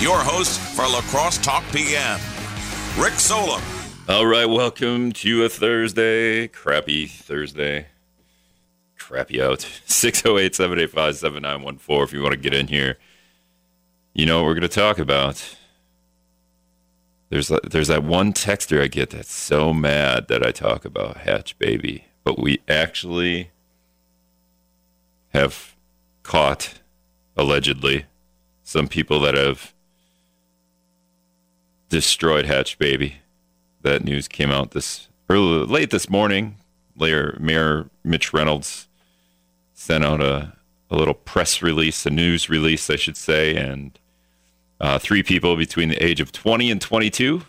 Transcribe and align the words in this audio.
your 0.00 0.18
host 0.18 0.58
for 0.58 0.82
La 0.82 1.02
Crosse 1.02 1.36
Talk 1.38 1.62
PM, 1.72 2.18
Rick 2.98 3.14
Solem. 3.14 3.60
All 4.08 4.24
right, 4.24 4.46
welcome 4.46 5.12
to 5.12 5.44
a 5.44 5.48
Thursday, 5.50 6.48
crappy 6.48 7.06
Thursday, 7.06 7.86
crappy 8.98 9.42
out. 9.42 9.60
608 9.84 10.54
785 10.54 11.16
7914 11.16 12.02
if 12.02 12.12
you 12.14 12.22
want 12.22 12.32
to 12.32 12.40
get 12.40 12.54
in 12.54 12.68
here. 12.68 12.96
You 14.14 14.24
know 14.24 14.38
what 14.38 14.46
we're 14.46 14.54
going 14.54 14.62
to 14.62 14.68
talk 14.68 14.98
about. 14.98 15.56
There's 17.28 17.52
there's 17.70 17.88
that 17.88 18.02
one 18.02 18.32
texter 18.32 18.82
I 18.82 18.86
get 18.88 19.10
that's 19.10 19.32
so 19.32 19.74
mad 19.74 20.28
that 20.28 20.44
I 20.44 20.50
talk 20.50 20.86
about 20.86 21.18
Hatch 21.18 21.58
Baby, 21.58 22.06
but 22.24 22.38
we 22.38 22.60
actually 22.66 23.50
have 25.34 25.76
caught 26.22 26.80
allegedly 27.36 28.06
some 28.62 28.88
people 28.88 29.20
that 29.20 29.34
have 29.34 29.74
destroyed 31.90 32.46
Hatch 32.46 32.78
Baby. 32.78 33.16
That 33.82 34.04
news 34.04 34.28
came 34.28 34.50
out 34.50 34.70
this 34.70 35.08
early, 35.28 35.66
late 35.66 35.90
this 35.90 36.08
morning. 36.08 36.56
Later, 36.96 37.36
Mayor 37.38 37.90
Mitch 38.02 38.32
Reynolds 38.32 38.88
sent 39.74 40.04
out 40.04 40.20
a, 40.22 40.52
a 40.90 40.96
little 40.96 41.14
press 41.14 41.60
release, 41.60 42.06
a 42.06 42.10
news 42.10 42.48
release, 42.48 42.88
I 42.88 42.96
should 42.96 43.16
say, 43.16 43.56
and 43.56 43.98
uh, 44.80 44.98
three 44.98 45.22
people 45.22 45.56
between 45.56 45.90
the 45.90 46.02
age 46.02 46.20
of 46.20 46.32
20 46.32 46.70
and 46.70 46.80
22 46.80 47.42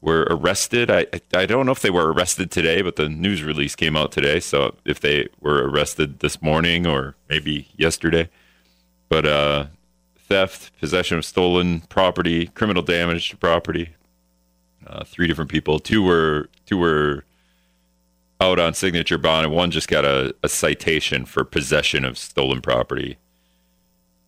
were 0.00 0.26
arrested. 0.30 0.90
I, 0.90 1.06
I 1.32 1.46
don't 1.46 1.66
know 1.66 1.72
if 1.72 1.80
they 1.80 1.90
were 1.90 2.12
arrested 2.12 2.50
today, 2.50 2.82
but 2.82 2.96
the 2.96 3.08
news 3.08 3.42
release 3.42 3.74
came 3.74 3.96
out 3.96 4.12
today. 4.12 4.38
So 4.40 4.74
if 4.84 5.00
they 5.00 5.28
were 5.40 5.68
arrested 5.68 6.20
this 6.20 6.42
morning 6.42 6.86
or 6.86 7.16
maybe 7.28 7.68
yesterday, 7.76 8.28
but 9.08 9.26
uh, 9.26 9.66
theft, 10.34 10.72
possession 10.80 11.16
of 11.16 11.24
stolen 11.24 11.80
property, 11.82 12.48
criminal 12.48 12.82
damage 12.82 13.28
to 13.28 13.36
property. 13.36 13.90
Uh, 14.84 15.04
three 15.04 15.28
different 15.28 15.48
people. 15.48 15.78
Two 15.78 16.02
were 16.02 16.48
two 16.66 16.76
were 16.76 17.24
out 18.40 18.58
on 18.58 18.74
signature 18.74 19.16
bond, 19.16 19.46
and 19.46 19.54
one 19.54 19.70
just 19.70 19.86
got 19.86 20.04
a, 20.04 20.34
a 20.42 20.48
citation 20.48 21.24
for 21.24 21.44
possession 21.44 22.04
of 22.04 22.18
stolen 22.18 22.60
property. 22.60 23.16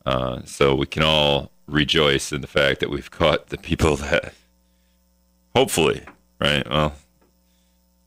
Uh, 0.06 0.42
so 0.44 0.76
we 0.76 0.86
can 0.86 1.02
all 1.02 1.50
rejoice 1.66 2.30
in 2.32 2.40
the 2.40 2.46
fact 2.46 2.78
that 2.78 2.88
we've 2.88 3.10
caught 3.10 3.48
the 3.48 3.58
people 3.58 3.96
that, 3.96 4.32
hopefully, 5.56 6.02
right? 6.40 6.70
Well, 6.70 6.94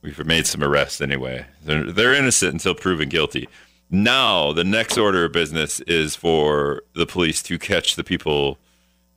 we've 0.02 0.25
made 0.25 0.47
some 0.47 0.63
arrests 0.63 1.02
anyway. 1.02 1.47
They're, 1.65 1.91
they're 1.91 2.13
innocent 2.13 2.53
until 2.53 2.75
proven 2.75 3.09
guilty. 3.09 3.49
Now, 3.89 4.53
the 4.53 4.63
next 4.63 4.97
order 4.97 5.25
of 5.25 5.31
business 5.31 5.79
is 5.81 6.15
for 6.15 6.83
the 6.93 7.07
police 7.07 7.41
to 7.43 7.57
catch 7.57 7.95
the 7.95 8.03
people 8.03 8.59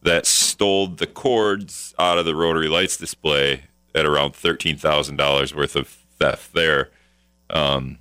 that 0.02 0.26
stole 0.26 0.86
the 0.88 1.06
cords 1.06 1.94
out 1.98 2.18
of 2.18 2.24
the 2.24 2.34
rotary 2.34 2.68
lights 2.68 2.96
display 2.96 3.64
at 3.94 4.06
around 4.06 4.32
$13,000 4.32 5.54
worth 5.54 5.76
of 5.76 5.88
theft 5.88 6.54
there. 6.54 6.90
Um, 7.50 7.98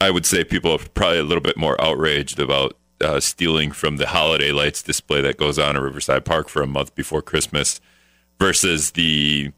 I 0.00 0.10
would 0.10 0.26
say 0.26 0.44
people 0.44 0.72
are 0.72 0.78
probably 0.78 1.18
a 1.18 1.24
little 1.24 1.42
bit 1.42 1.56
more 1.56 1.80
outraged 1.80 2.38
about 2.38 2.76
uh, 3.00 3.18
stealing 3.20 3.72
from 3.72 3.96
the 3.96 4.08
holiday 4.08 4.52
lights 4.52 4.82
display 4.82 5.20
that 5.22 5.36
goes 5.36 5.58
on 5.58 5.76
at 5.76 5.82
Riverside 5.82 6.24
Park 6.24 6.48
for 6.48 6.62
a 6.62 6.66
month 6.66 6.94
before 6.94 7.22
Christmas 7.22 7.80
versus 8.38 8.92
the 8.92 9.52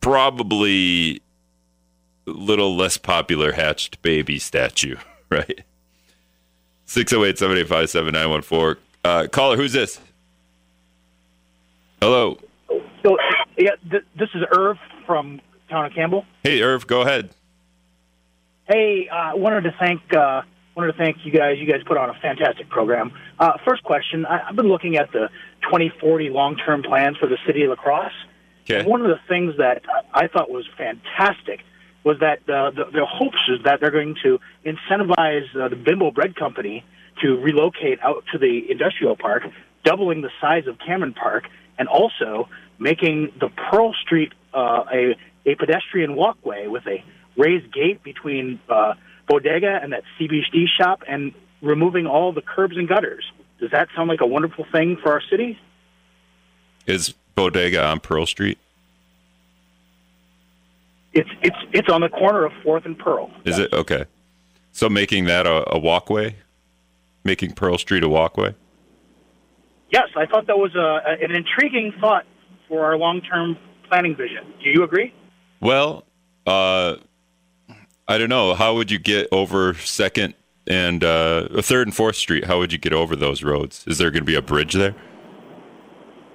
probably 0.00 1.20
little 2.26 2.76
less 2.76 2.96
popular 2.96 3.52
hatched 3.52 4.02
baby 4.02 4.38
statue, 4.38 4.96
right? 5.30 5.62
608 6.86 7.38
785 7.38 7.90
7914. 7.90 8.82
Uh, 9.04 9.26
caller, 9.28 9.56
who's 9.56 9.72
this? 9.72 10.00
Hello. 12.00 12.38
So, 13.02 13.16
yeah, 13.56 13.70
th- 13.90 14.04
this 14.18 14.28
is 14.34 14.42
Irv 14.56 14.76
from 15.06 15.40
town 15.68 15.86
of 15.86 15.92
Campbell. 15.92 16.24
Hey, 16.42 16.62
Irv, 16.62 16.86
go 16.86 17.02
ahead. 17.02 17.30
Hey, 18.64 19.08
I 19.08 19.32
uh, 19.32 19.36
wanted 19.36 19.62
to 19.62 19.74
thank 19.78 20.00
uh, 20.14 20.42
wanted 20.76 20.92
to 20.92 20.98
thank 20.98 21.24
you 21.24 21.32
guys. 21.32 21.58
You 21.58 21.70
guys 21.70 21.82
put 21.84 21.96
on 21.96 22.10
a 22.10 22.14
fantastic 22.14 22.68
program. 22.68 23.12
Uh, 23.38 23.52
first 23.66 23.82
question: 23.82 24.24
I, 24.24 24.46
have 24.46 24.56
been 24.56 24.68
looking 24.68 24.96
at 24.96 25.10
the 25.12 25.28
2040 25.62 26.30
long-term 26.30 26.82
plans 26.82 27.16
for 27.16 27.26
the 27.26 27.38
city 27.46 27.64
of 27.64 27.70
La 27.70 27.76
Crosse. 27.76 28.12
Okay. 28.70 28.88
One 28.88 29.00
of 29.00 29.08
the 29.08 29.20
things 29.28 29.56
that 29.58 29.82
I 30.14 30.28
thought 30.28 30.50
was 30.50 30.64
fantastic 30.76 31.60
was 32.04 32.18
that 32.20 32.40
uh, 32.48 32.70
the, 32.70 32.84
the 32.92 33.06
hopes 33.06 33.38
is 33.48 33.64
that 33.64 33.80
they're 33.80 33.90
going 33.90 34.16
to 34.22 34.40
incentivize 34.64 35.44
uh, 35.56 35.68
the 35.68 35.76
Bimbo 35.76 36.10
Bread 36.10 36.34
Company 36.36 36.84
to 37.22 37.36
relocate 37.36 38.00
out 38.02 38.24
to 38.32 38.38
the 38.38 38.70
industrial 38.70 39.16
park, 39.16 39.44
doubling 39.84 40.22
the 40.22 40.30
size 40.40 40.66
of 40.66 40.78
Cameron 40.78 41.14
Park, 41.14 41.44
and 41.78 41.88
also 41.88 42.48
making 42.78 43.32
the 43.38 43.48
Pearl 43.48 43.94
Street 44.02 44.32
uh, 44.54 44.84
a 44.92 45.16
a 45.44 45.56
pedestrian 45.56 46.14
walkway 46.14 46.68
with 46.68 46.86
a 46.86 47.02
raised 47.36 47.72
gate 47.72 48.02
between 48.04 48.60
uh, 48.68 48.94
bodega 49.26 49.80
and 49.82 49.92
that 49.92 50.04
CBD 50.18 50.66
shop, 50.78 51.02
and 51.08 51.34
removing 51.60 52.06
all 52.06 52.32
the 52.32 52.42
curbs 52.42 52.76
and 52.76 52.88
gutters. 52.88 53.24
Does 53.58 53.70
that 53.70 53.88
sound 53.94 54.08
like 54.08 54.20
a 54.20 54.26
wonderful 54.26 54.66
thing 54.70 54.98
for 55.02 55.12
our 55.12 55.22
city? 55.30 55.58
Is 56.86 57.14
bodega 57.34 57.84
on 57.84 58.00
Pearl 58.00 58.26
Street? 58.26 58.58
It's 61.12 61.28
it's 61.42 61.56
it's 61.72 61.88
on 61.88 62.00
the 62.00 62.08
corner 62.08 62.44
of 62.44 62.52
Fourth 62.62 62.86
and 62.86 62.98
Pearl. 62.98 63.30
Is 63.44 63.58
it 63.58 63.72
okay? 63.72 64.04
So 64.72 64.88
making 64.88 65.26
that 65.26 65.46
a, 65.46 65.74
a, 65.74 65.78
walkway, 65.78 66.36
making 67.24 67.52
Pearl 67.52 67.76
Street 67.76 68.02
a 68.02 68.08
walkway. 68.08 68.54
Yes, 69.90 70.08
I 70.16 70.24
thought 70.24 70.46
that 70.46 70.56
was 70.56 70.74
a, 70.74 71.22
an 71.22 71.30
intriguing 71.32 71.92
thought 72.00 72.24
for 72.66 72.82
our 72.82 72.96
long-term 72.96 73.58
planning 73.86 74.16
vision. 74.16 74.54
Do 74.62 74.70
you 74.70 74.82
agree? 74.82 75.12
Well, 75.60 76.04
uh, 76.46 76.96
I 78.08 78.16
don't 78.16 78.30
know. 78.30 78.54
How 78.54 78.74
would 78.74 78.90
you 78.90 78.98
get 78.98 79.28
over 79.30 79.74
Second 79.74 80.32
and 80.66 81.04
uh, 81.04 81.60
Third 81.60 81.88
and 81.88 81.94
Fourth 81.94 82.16
Street? 82.16 82.46
How 82.46 82.58
would 82.58 82.72
you 82.72 82.78
get 82.78 82.94
over 82.94 83.14
those 83.14 83.42
roads? 83.42 83.84
Is 83.86 83.98
there 83.98 84.10
going 84.10 84.22
to 84.22 84.26
be 84.26 84.34
a 84.34 84.42
bridge 84.42 84.72
there? 84.72 84.94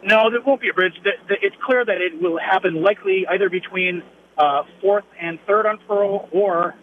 No, 0.03 0.29
there 0.29 0.41
won't 0.45 0.61
be 0.61 0.69
a 0.69 0.73
bridge. 0.73 0.93
It's 1.29 1.55
clear 1.65 1.83
that 1.83 1.97
it 1.99 2.21
will 2.21 2.37
happen 2.37 2.83
likely 2.83 3.25
either 3.27 3.49
between 3.49 4.03
uh, 4.37 4.63
fourth 4.81 5.05
and 5.19 5.39
third 5.47 5.65
on 5.65 5.79
Pearl 5.87 6.29
or 6.31 6.75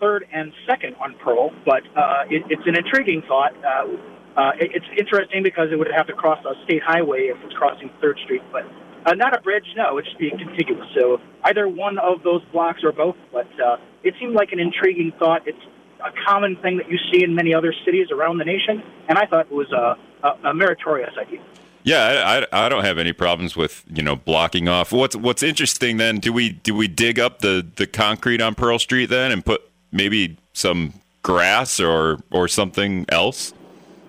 third 0.00 0.26
and 0.32 0.52
second 0.68 0.96
on 0.96 1.14
Pearl. 1.22 1.50
But 1.64 1.82
uh, 1.96 2.24
it, 2.28 2.42
it's 2.50 2.66
an 2.66 2.76
intriguing 2.76 3.22
thought. 3.26 3.52
Uh, 3.64 3.96
uh, 4.36 4.52
it, 4.60 4.70
it's 4.74 4.86
interesting 4.98 5.42
because 5.42 5.68
it 5.72 5.76
would 5.76 5.90
have 5.94 6.06
to 6.06 6.12
cross 6.12 6.44
a 6.44 6.52
state 6.64 6.82
highway 6.82 7.28
if 7.28 7.38
it's 7.44 7.54
crossing 7.54 7.90
Third 8.02 8.18
Street, 8.24 8.42
but 8.52 8.64
uh, 9.06 9.14
not 9.14 9.36
a 9.36 9.40
bridge. 9.40 9.64
No, 9.76 9.96
it 9.98 10.04
just 10.04 10.18
be 10.18 10.30
contiguous. 10.30 10.86
So 10.94 11.20
either 11.44 11.66
one 11.68 11.98
of 11.98 12.22
those 12.22 12.42
blocks 12.52 12.80
or 12.84 12.92
both. 12.92 13.16
But 13.32 13.48
uh, 13.58 13.76
it 14.02 14.14
seemed 14.20 14.34
like 14.34 14.52
an 14.52 14.60
intriguing 14.60 15.12
thought. 15.18 15.46
It's 15.46 15.58
a 16.04 16.10
common 16.26 16.56
thing 16.56 16.76
that 16.78 16.90
you 16.90 16.98
see 17.10 17.24
in 17.24 17.34
many 17.34 17.54
other 17.54 17.72
cities 17.84 18.08
around 18.10 18.38
the 18.38 18.44
nation, 18.44 18.82
and 19.08 19.16
I 19.16 19.26
thought 19.26 19.46
it 19.46 19.52
was 19.52 19.72
a, 19.72 19.96
a, 20.26 20.50
a 20.50 20.54
meritorious 20.54 21.14
idea. 21.18 21.40
Yeah, 21.86 22.44
I, 22.52 22.66
I 22.66 22.68
don't 22.68 22.84
have 22.84 22.98
any 22.98 23.12
problems 23.12 23.54
with 23.54 23.84
you 23.88 24.02
know 24.02 24.16
blocking 24.16 24.66
off. 24.66 24.90
What's 24.90 25.14
what's 25.14 25.44
interesting 25.44 25.98
then? 25.98 26.18
Do 26.18 26.32
we 26.32 26.50
do 26.50 26.74
we 26.74 26.88
dig 26.88 27.20
up 27.20 27.38
the, 27.38 27.64
the 27.76 27.86
concrete 27.86 28.40
on 28.40 28.56
Pearl 28.56 28.80
Street 28.80 29.06
then 29.06 29.30
and 29.30 29.46
put 29.46 29.62
maybe 29.92 30.36
some 30.52 30.94
grass 31.22 31.78
or 31.78 32.18
or 32.32 32.48
something 32.48 33.06
else? 33.08 33.54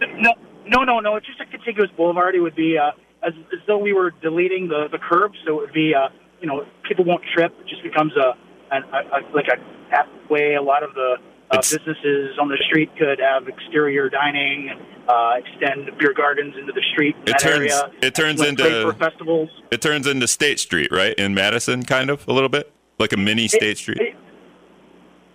No, 0.02 0.34
no, 0.66 0.84
no, 0.86 1.00
no. 1.02 1.18
It's 1.18 1.28
just 1.28 1.40
a 1.40 1.46
contiguous 1.46 1.92
boulevard. 1.96 2.34
It 2.34 2.40
would 2.40 2.56
be 2.56 2.80
uh, 2.80 2.94
as, 3.22 3.34
as 3.54 3.60
though 3.68 3.78
we 3.78 3.94
were 3.94 4.10
deleting 4.24 4.70
the 4.70 4.88
the 4.92 4.98
curbs, 4.98 5.38
so 5.46 5.60
it 5.60 5.62
would 5.68 5.74
be 5.74 5.94
uh, 5.94 6.10
you 6.42 6.48
know 6.48 6.66
people 6.90 7.06
won't 7.06 7.24
trip. 7.32 7.54
It 7.60 7.68
just 7.68 7.84
becomes 7.84 8.14
a, 8.18 8.36
a, 8.76 8.78
a 8.78 9.36
like 9.36 9.50
a 9.50 9.92
pathway. 9.92 10.56
A 10.56 10.64
lot 10.64 10.82
of 10.82 10.96
the 10.96 11.18
uh, 11.52 11.58
businesses 11.58 12.38
on 12.40 12.50
the 12.50 12.58
street 12.68 12.90
could 12.98 13.20
have 13.20 13.48
exterior 13.48 14.10
dining, 14.10 14.72
uh, 15.08 15.34
extend 15.38 15.90
beer 15.98 16.14
gardens 16.14 16.56
into 16.60 16.74
the 16.74 16.82
street. 16.92 17.16
In 17.26 17.34
it 17.34 17.40
turns 17.40 17.74
area. 17.74 17.92
it 18.02 18.16
turns 18.16 18.42
into 18.42 18.94
festivals. 19.00 19.50
It 19.72 19.82
turns 19.82 20.08
into 20.08 20.28
State 20.28 20.60
Street, 20.60 20.92
right 20.92 21.14
in 21.16 21.34
Madison, 21.34 21.84
kind 21.84 22.10
of 22.10 22.28
a 22.28 22.34
little 22.34 22.50
bit 22.50 22.72
like 23.00 23.14
a 23.14 23.18
mini 23.18 23.48
State 23.48 23.64
it, 23.64 23.78
Street. 23.78 24.02
It, 24.02 24.16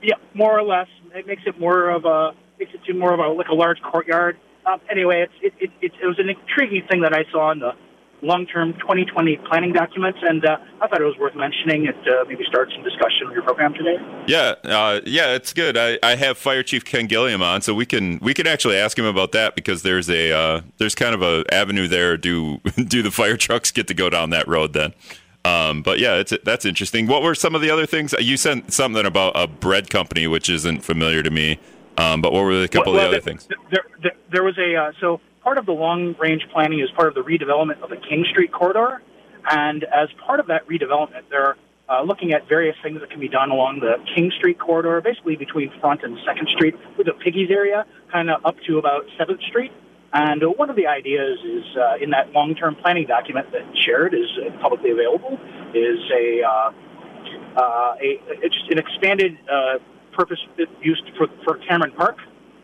yeah, 0.02 0.16
more 0.34 0.58
or 0.58 0.62
less. 0.62 0.88
It 1.14 1.26
makes 1.26 1.42
it 1.46 1.58
more 1.58 1.88
of 1.90 2.04
a 2.04 2.32
makes 2.58 2.74
it 2.74 2.84
to 2.84 2.94
more 2.94 3.14
of 3.14 3.20
a 3.20 3.28
like 3.28 3.48
a 3.48 3.54
large 3.54 3.80
courtyard. 3.82 4.38
Um, 4.64 4.80
anyway, 4.90 5.22
it's, 5.22 5.54
it, 5.58 5.70
it, 5.80 5.92
it 6.00 6.06
was 6.06 6.18
an 6.18 6.28
intriguing 6.28 6.86
thing 6.88 7.00
that 7.00 7.12
I 7.12 7.24
saw 7.32 7.50
in 7.50 7.58
the 7.58 7.72
long-term 8.22 8.74
2020 8.74 9.36
planning 9.48 9.72
documents, 9.72 10.18
and 10.22 10.44
uh, 10.44 10.56
I 10.80 10.86
thought 10.86 11.00
it 11.00 11.04
was 11.04 11.18
worth 11.18 11.34
mentioning. 11.34 11.86
It 11.86 11.96
uh, 12.08 12.24
maybe 12.26 12.44
start 12.48 12.70
some 12.74 12.84
discussion 12.84 13.26
on 13.26 13.32
your 13.32 13.42
program 13.42 13.74
today. 13.74 13.96
Yeah, 14.26 14.54
uh, 14.64 15.00
yeah, 15.04 15.34
it's 15.34 15.52
good. 15.52 15.76
I, 15.76 15.98
I 16.02 16.14
have 16.16 16.38
Fire 16.38 16.62
Chief 16.62 16.84
Ken 16.84 17.06
Gilliam 17.06 17.42
on, 17.42 17.60
so 17.62 17.74
we 17.74 17.84
can 17.84 18.18
we 18.22 18.32
can 18.32 18.46
actually 18.46 18.76
ask 18.76 18.98
him 18.98 19.04
about 19.04 19.32
that 19.32 19.54
because 19.54 19.82
there's 19.82 20.08
a 20.08 20.32
uh, 20.32 20.60
there's 20.78 20.94
kind 20.94 21.14
of 21.14 21.22
a 21.22 21.44
avenue 21.52 21.88
there. 21.88 22.16
Do 22.16 22.58
do 22.76 23.02
the 23.02 23.10
fire 23.10 23.36
trucks 23.36 23.70
get 23.70 23.88
to 23.88 23.94
go 23.94 24.08
down 24.08 24.30
that 24.30 24.46
road 24.48 24.72
then? 24.72 24.94
Um, 25.44 25.82
but 25.82 25.98
yeah, 25.98 26.16
it's 26.16 26.32
that's 26.44 26.64
interesting. 26.64 27.08
What 27.08 27.22
were 27.22 27.34
some 27.34 27.54
of 27.54 27.60
the 27.60 27.70
other 27.70 27.86
things 27.86 28.14
you 28.20 28.36
sent 28.36 28.72
something 28.72 29.04
about 29.04 29.32
a 29.34 29.46
bread 29.48 29.90
company, 29.90 30.26
which 30.26 30.48
isn't 30.48 30.84
familiar 30.84 31.22
to 31.22 31.30
me. 31.30 31.58
Um, 31.98 32.22
but 32.22 32.32
what 32.32 32.44
were 32.44 32.62
a 32.62 32.68
couple 32.68 32.94
well, 32.94 33.04
of 33.04 33.10
the 33.10 33.16
well, 33.16 33.16
other 33.16 33.20
things? 33.20 33.46
There, 33.70 33.84
there, 34.02 34.12
there 34.30 34.44
was 34.44 34.56
a 34.56 34.76
uh, 34.76 34.92
so 34.98 35.20
part 35.42 35.58
of 35.58 35.66
the 35.66 35.72
long 35.72 36.14
range 36.18 36.46
planning 36.52 36.80
is 36.80 36.90
part 36.92 37.08
of 37.08 37.14
the 37.14 37.22
redevelopment 37.22 37.82
of 37.82 37.90
the 37.90 37.96
King 37.96 38.24
Street 38.30 38.52
corridor, 38.52 39.02
and 39.50 39.84
as 39.84 40.08
part 40.24 40.40
of 40.40 40.46
that 40.46 40.66
redevelopment, 40.68 41.22
they're 41.30 41.56
uh, 41.88 42.02
looking 42.02 42.32
at 42.32 42.48
various 42.48 42.76
things 42.82 43.00
that 43.00 43.10
can 43.10 43.20
be 43.20 43.28
done 43.28 43.50
along 43.50 43.80
the 43.80 43.96
King 44.14 44.30
Street 44.38 44.58
corridor, 44.58 45.00
basically 45.00 45.36
between 45.36 45.70
Front 45.80 46.02
and 46.02 46.16
Second 46.24 46.48
Street, 46.48 46.74
with 46.96 47.06
the 47.06 47.12
Piggy's 47.12 47.50
area, 47.50 47.84
kind 48.10 48.30
of 48.30 48.44
up 48.46 48.56
to 48.66 48.78
about 48.78 49.04
Seventh 49.18 49.42
Street. 49.42 49.72
And 50.12 50.42
uh, 50.44 50.48
one 50.48 50.70
of 50.70 50.76
the 50.76 50.86
ideas 50.86 51.38
is 51.44 51.64
uh, 51.76 51.96
in 52.00 52.10
that 52.10 52.32
long-term 52.32 52.76
planning 52.76 53.06
document 53.06 53.50
that 53.52 53.62
shared 53.84 54.14
is 54.14 54.28
uh, 54.38 54.50
publicly 54.60 54.90
available 54.90 55.38
is 55.74 55.98
a 56.14 56.42
uh, 56.42 56.72
uh, 57.56 57.94
a 58.00 58.20
an 58.70 58.78
expanded 58.78 59.38
uh, 59.50 59.78
purpose 60.12 60.38
used 60.82 61.02
for 61.16 61.28
for 61.44 61.56
Cameron 61.66 61.92
Park. 61.92 62.18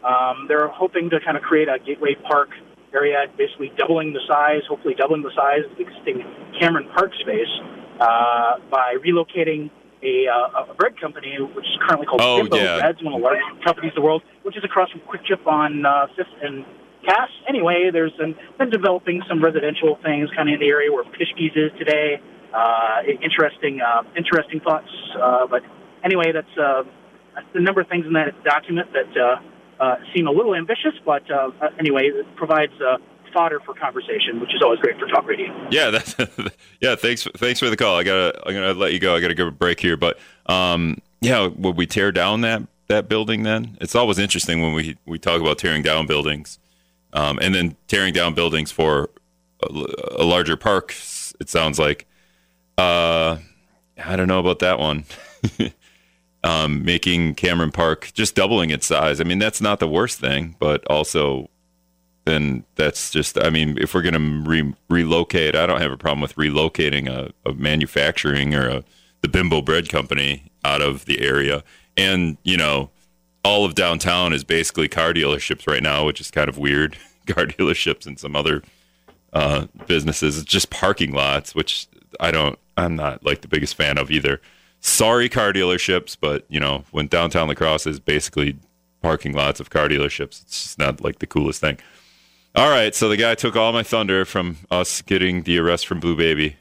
Um, 0.04 0.46
they're 0.46 0.68
hoping 0.68 1.10
to 1.10 1.20
kind 1.20 1.36
of 1.36 1.42
create 1.42 1.68
a 1.68 1.78
gateway 1.78 2.14
park 2.14 2.50
area, 2.94 3.26
basically 3.36 3.72
doubling 3.76 4.12
the 4.12 4.20
size, 4.26 4.62
hopefully 4.68 4.94
doubling 4.94 5.22
the 5.22 5.32
size 5.34 5.64
of 5.70 5.76
the 5.76 5.84
existing 5.84 6.24
Cameron 6.60 6.88
Park 6.94 7.12
space 7.20 7.52
uh, 8.00 8.58
by 8.70 8.96
relocating 9.04 9.70
a, 10.02 10.28
uh, 10.28 10.70
a 10.70 10.74
bread 10.74 10.98
company, 11.00 11.36
which 11.40 11.66
is 11.66 11.78
currently 11.86 12.06
called 12.06 12.20
Oh, 12.22 12.38
Bimbo 12.42 12.56
yeah. 12.56 12.78
Breads, 12.78 13.02
one 13.02 13.14
of 13.14 13.20
the 13.20 13.24
largest 13.24 13.64
companies 13.64 13.92
in 13.94 14.00
the 14.00 14.06
world, 14.06 14.22
which 14.42 14.56
is 14.56 14.64
across 14.64 14.90
from 14.90 15.00
Kwik 15.00 15.24
Trip 15.24 15.44
on 15.46 15.84
uh, 15.84 16.06
Fifth 16.16 16.26
and 16.42 16.64
Cass. 17.04 17.30
Anyway, 17.48 17.90
there's 17.92 18.12
been, 18.12 18.34
been 18.58 18.70
developing 18.70 19.22
some 19.28 19.42
residential 19.42 19.98
things 20.02 20.30
kind 20.36 20.48
of 20.48 20.54
in 20.54 20.60
the 20.60 20.68
area 20.68 20.92
where 20.92 21.04
Pischke's 21.04 21.54
is 21.56 21.70
today. 21.78 22.20
Uh, 22.54 23.02
interesting, 23.22 23.80
uh, 23.80 24.02
interesting 24.16 24.60
thoughts. 24.60 24.88
Uh, 25.20 25.46
but 25.46 25.62
anyway, 26.04 26.32
that's 26.32 26.58
uh, 26.58 26.82
the 27.52 27.60
number 27.60 27.80
of 27.80 27.88
things 27.88 28.06
in 28.06 28.12
that 28.14 28.32
document 28.44 28.88
that 28.92 29.20
uh, 29.20 29.40
uh, 29.80 29.96
seem 30.14 30.26
a 30.26 30.30
little 30.30 30.54
ambitious, 30.54 30.94
but 31.04 31.28
uh, 31.30 31.50
uh, 31.60 31.68
anyway, 31.78 32.08
it 32.08 32.26
provides 32.36 32.72
uh, 32.80 32.98
fodder 33.32 33.60
for 33.64 33.74
conversation, 33.74 34.40
which 34.40 34.54
is 34.54 34.62
always 34.62 34.80
great 34.80 34.98
for 34.98 35.06
talk 35.06 35.26
radio. 35.26 35.68
Yeah, 35.70 35.90
that's 35.90 36.16
yeah. 36.80 36.96
Thanks, 36.96 37.26
thanks 37.36 37.60
for 37.60 37.70
the 37.70 37.76
call. 37.76 37.96
I 37.96 38.02
gotta, 38.02 38.40
I'm 38.46 38.54
gonna 38.54 38.74
let 38.74 38.92
you 38.92 38.98
go. 38.98 39.14
I 39.14 39.20
gotta 39.20 39.34
give 39.34 39.46
a 39.46 39.52
break 39.52 39.80
here, 39.80 39.96
but 39.96 40.18
um, 40.46 41.00
yeah, 41.20 41.46
would 41.46 41.76
we 41.76 41.86
tear 41.86 42.12
down 42.12 42.40
that 42.42 42.62
that 42.88 43.08
building? 43.08 43.42
Then 43.42 43.76
it's 43.80 43.94
always 43.94 44.18
interesting 44.18 44.62
when 44.62 44.72
we 44.72 44.96
we 45.06 45.18
talk 45.18 45.40
about 45.40 45.58
tearing 45.58 45.82
down 45.82 46.06
buildings, 46.06 46.58
um, 47.12 47.38
and 47.40 47.54
then 47.54 47.76
tearing 47.86 48.12
down 48.12 48.34
buildings 48.34 48.70
for 48.70 49.10
a, 49.62 49.86
a 50.16 50.24
larger 50.24 50.56
park. 50.56 50.94
It 51.40 51.48
sounds 51.48 51.78
like. 51.78 52.06
Uh, 52.76 53.38
I 54.04 54.14
don't 54.14 54.28
know 54.28 54.38
about 54.38 54.60
that 54.60 54.78
one. 54.78 55.04
um, 56.44 56.84
making 56.84 57.34
Cameron 57.34 57.72
Park 57.72 58.10
just 58.14 58.34
doubling 58.34 58.70
its 58.70 58.86
size. 58.86 59.20
I 59.20 59.24
mean, 59.24 59.38
that's 59.38 59.60
not 59.60 59.80
the 59.80 59.88
worst 59.88 60.18
thing, 60.18 60.56
but 60.58 60.84
also 60.86 61.48
then 62.24 62.62
that's 62.74 63.10
just 63.10 63.42
i 63.42 63.48
mean 63.48 63.78
if 63.78 63.94
we're 63.94 64.02
going 64.02 64.12
to 64.12 64.46
re- 64.46 64.74
relocate 64.90 65.56
i 65.56 65.64
don't 65.64 65.80
have 65.80 65.90
a 65.90 65.96
problem 65.96 66.20
with 66.20 66.34
relocating 66.34 67.08
a, 67.08 67.32
a 67.48 67.54
manufacturing 67.54 68.54
or 68.54 68.68
a, 68.68 68.84
the 69.22 69.28
bimbo 69.28 69.60
bread 69.60 69.88
company 69.88 70.50
out 70.64 70.82
of 70.82 71.04
the 71.06 71.20
area. 71.20 71.64
And 71.96 72.36
you 72.42 72.56
know 72.56 72.90
all 73.44 73.64
of 73.64 73.74
downtown 73.74 74.32
is 74.32 74.44
basically 74.44 74.88
car 74.88 75.12
dealerships 75.12 75.66
right 75.66 75.82
now 75.82 76.04
which 76.04 76.20
is 76.20 76.30
kind 76.30 76.48
of 76.48 76.58
weird. 76.58 76.96
Car 77.26 77.44
dealerships 77.44 78.06
and 78.06 78.18
some 78.18 78.34
other 78.34 78.62
uh, 79.34 79.66
businesses 79.86 80.38
it's 80.38 80.46
just 80.46 80.70
parking 80.70 81.12
lots 81.12 81.54
which 81.54 81.86
i 82.20 82.30
don't 82.30 82.58
i'm 82.78 82.96
not 82.96 83.22
like 83.22 83.42
the 83.42 83.48
biggest 83.48 83.74
fan 83.74 83.98
of 83.98 84.10
either 84.10 84.40
sorry 84.80 85.28
car 85.28 85.52
dealerships 85.52 86.16
but 86.20 86.44
you 86.48 86.60
know 86.60 86.84
when 86.90 87.06
downtown 87.06 87.48
La 87.48 87.54
Crosse 87.54 87.86
is 87.86 88.00
basically 88.00 88.56
parking 89.02 89.32
lots 89.32 89.60
of 89.60 89.70
car 89.70 89.88
dealerships 89.88 90.42
it's 90.42 90.62
just 90.62 90.78
not 90.78 91.00
like 91.02 91.18
the 91.18 91.26
coolest 91.26 91.60
thing 91.60 91.78
all 92.54 92.70
right, 92.70 92.92
so 92.94 93.08
the 93.08 93.16
guy 93.16 93.36
took 93.36 93.54
all 93.54 93.72
my 93.72 93.84
thunder 93.84 94.24
from 94.24 94.56
us 94.70 95.02
getting 95.02 95.42
the 95.42 95.58
arrest 95.58 95.86
from 95.86 96.00
Blue 96.00 96.16
Baby, 96.16 96.56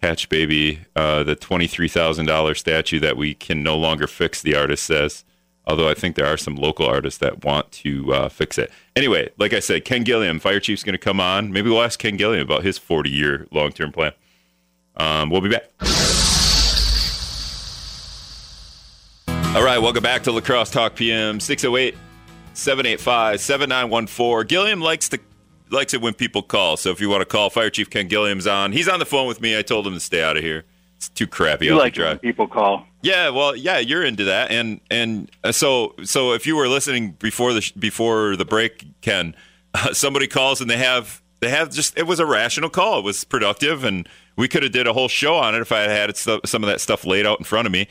Hatch 0.00 0.28
Baby, 0.28 0.80
uh, 0.94 1.24
the 1.24 1.34
twenty-three 1.34 1.88
thousand 1.88 2.26
dollar 2.26 2.54
statue 2.54 3.00
that 3.00 3.16
we 3.16 3.34
can 3.34 3.62
no 3.62 3.76
longer 3.76 4.06
fix. 4.06 4.42
The 4.42 4.54
artist 4.54 4.84
says, 4.84 5.24
although 5.66 5.88
I 5.88 5.94
think 5.94 6.14
there 6.14 6.26
are 6.26 6.36
some 6.36 6.54
local 6.54 6.86
artists 6.86 7.18
that 7.18 7.44
want 7.44 7.72
to 7.72 8.12
uh, 8.12 8.28
fix 8.28 8.58
it. 8.58 8.70
Anyway, 8.94 9.30
like 9.38 9.52
I 9.52 9.60
said, 9.60 9.84
Ken 9.84 10.04
Gilliam, 10.04 10.38
fire 10.38 10.60
chief's 10.60 10.84
going 10.84 10.92
to 10.92 10.98
come 10.98 11.18
on. 11.20 11.52
Maybe 11.52 11.68
we'll 11.68 11.82
ask 11.82 11.98
Ken 11.98 12.16
Gilliam 12.16 12.42
about 12.42 12.62
his 12.62 12.78
forty-year 12.78 13.48
long-term 13.50 13.90
plan. 13.90 14.12
Um, 14.96 15.30
we'll 15.30 15.40
be 15.40 15.48
back. 15.48 15.64
All 19.54 19.62
right, 19.62 19.78
welcome 19.78 20.02
back 20.02 20.24
to 20.24 20.32
La 20.32 20.40
Crosse 20.40 20.68
Talk 20.68 20.96
PM 20.96 21.38
608 21.38 21.96
785 22.54 23.40
7914. 23.40 24.48
Gilliam 24.48 24.80
likes 24.80 25.08
to 25.10 25.20
likes 25.70 25.94
it 25.94 26.00
when 26.00 26.12
people 26.12 26.42
call. 26.42 26.76
So 26.76 26.90
if 26.90 27.00
you 27.00 27.08
want 27.08 27.20
to 27.20 27.24
call, 27.24 27.50
Fire 27.50 27.70
Chief 27.70 27.88
Ken 27.88 28.08
Gilliam's 28.08 28.48
on. 28.48 28.72
He's 28.72 28.88
on 28.88 28.98
the 28.98 29.06
phone 29.06 29.28
with 29.28 29.40
me. 29.40 29.56
I 29.56 29.62
told 29.62 29.86
him 29.86 29.94
to 29.94 30.00
stay 30.00 30.24
out 30.24 30.36
of 30.36 30.42
here. 30.42 30.64
It's 30.96 31.08
too 31.08 31.28
crappy. 31.28 31.66
You 31.66 31.76
like 31.76 31.94
drive. 31.94 32.20
people 32.20 32.48
call. 32.48 32.84
Yeah, 33.02 33.28
well, 33.28 33.54
yeah, 33.54 33.78
you're 33.78 34.04
into 34.04 34.24
that, 34.24 34.50
and 34.50 34.80
and 34.90 35.30
uh, 35.44 35.52
so 35.52 35.94
so 36.02 36.32
if 36.32 36.48
you 36.48 36.56
were 36.56 36.66
listening 36.66 37.12
before 37.12 37.52
the 37.52 37.60
sh- 37.60 37.70
before 37.72 38.34
the 38.34 38.44
break, 38.44 38.84
Ken, 39.02 39.36
uh, 39.72 39.92
somebody 39.92 40.26
calls 40.26 40.60
and 40.60 40.68
they 40.68 40.78
have 40.78 41.22
they 41.38 41.50
have 41.50 41.70
just 41.70 41.96
it 41.96 42.08
was 42.08 42.18
a 42.18 42.26
rational 42.26 42.70
call. 42.70 42.98
It 42.98 43.04
was 43.04 43.22
productive, 43.22 43.84
and 43.84 44.08
we 44.34 44.48
could 44.48 44.64
have 44.64 44.72
did 44.72 44.88
a 44.88 44.92
whole 44.92 45.08
show 45.08 45.36
on 45.36 45.54
it 45.54 45.60
if 45.60 45.70
I 45.70 45.82
had 45.82 45.90
had 45.90 46.10
it, 46.10 46.16
some 46.16 46.64
of 46.64 46.68
that 46.68 46.80
stuff 46.80 47.06
laid 47.06 47.24
out 47.24 47.38
in 47.38 47.44
front 47.44 47.66
of 47.66 47.72
me. 47.72 47.86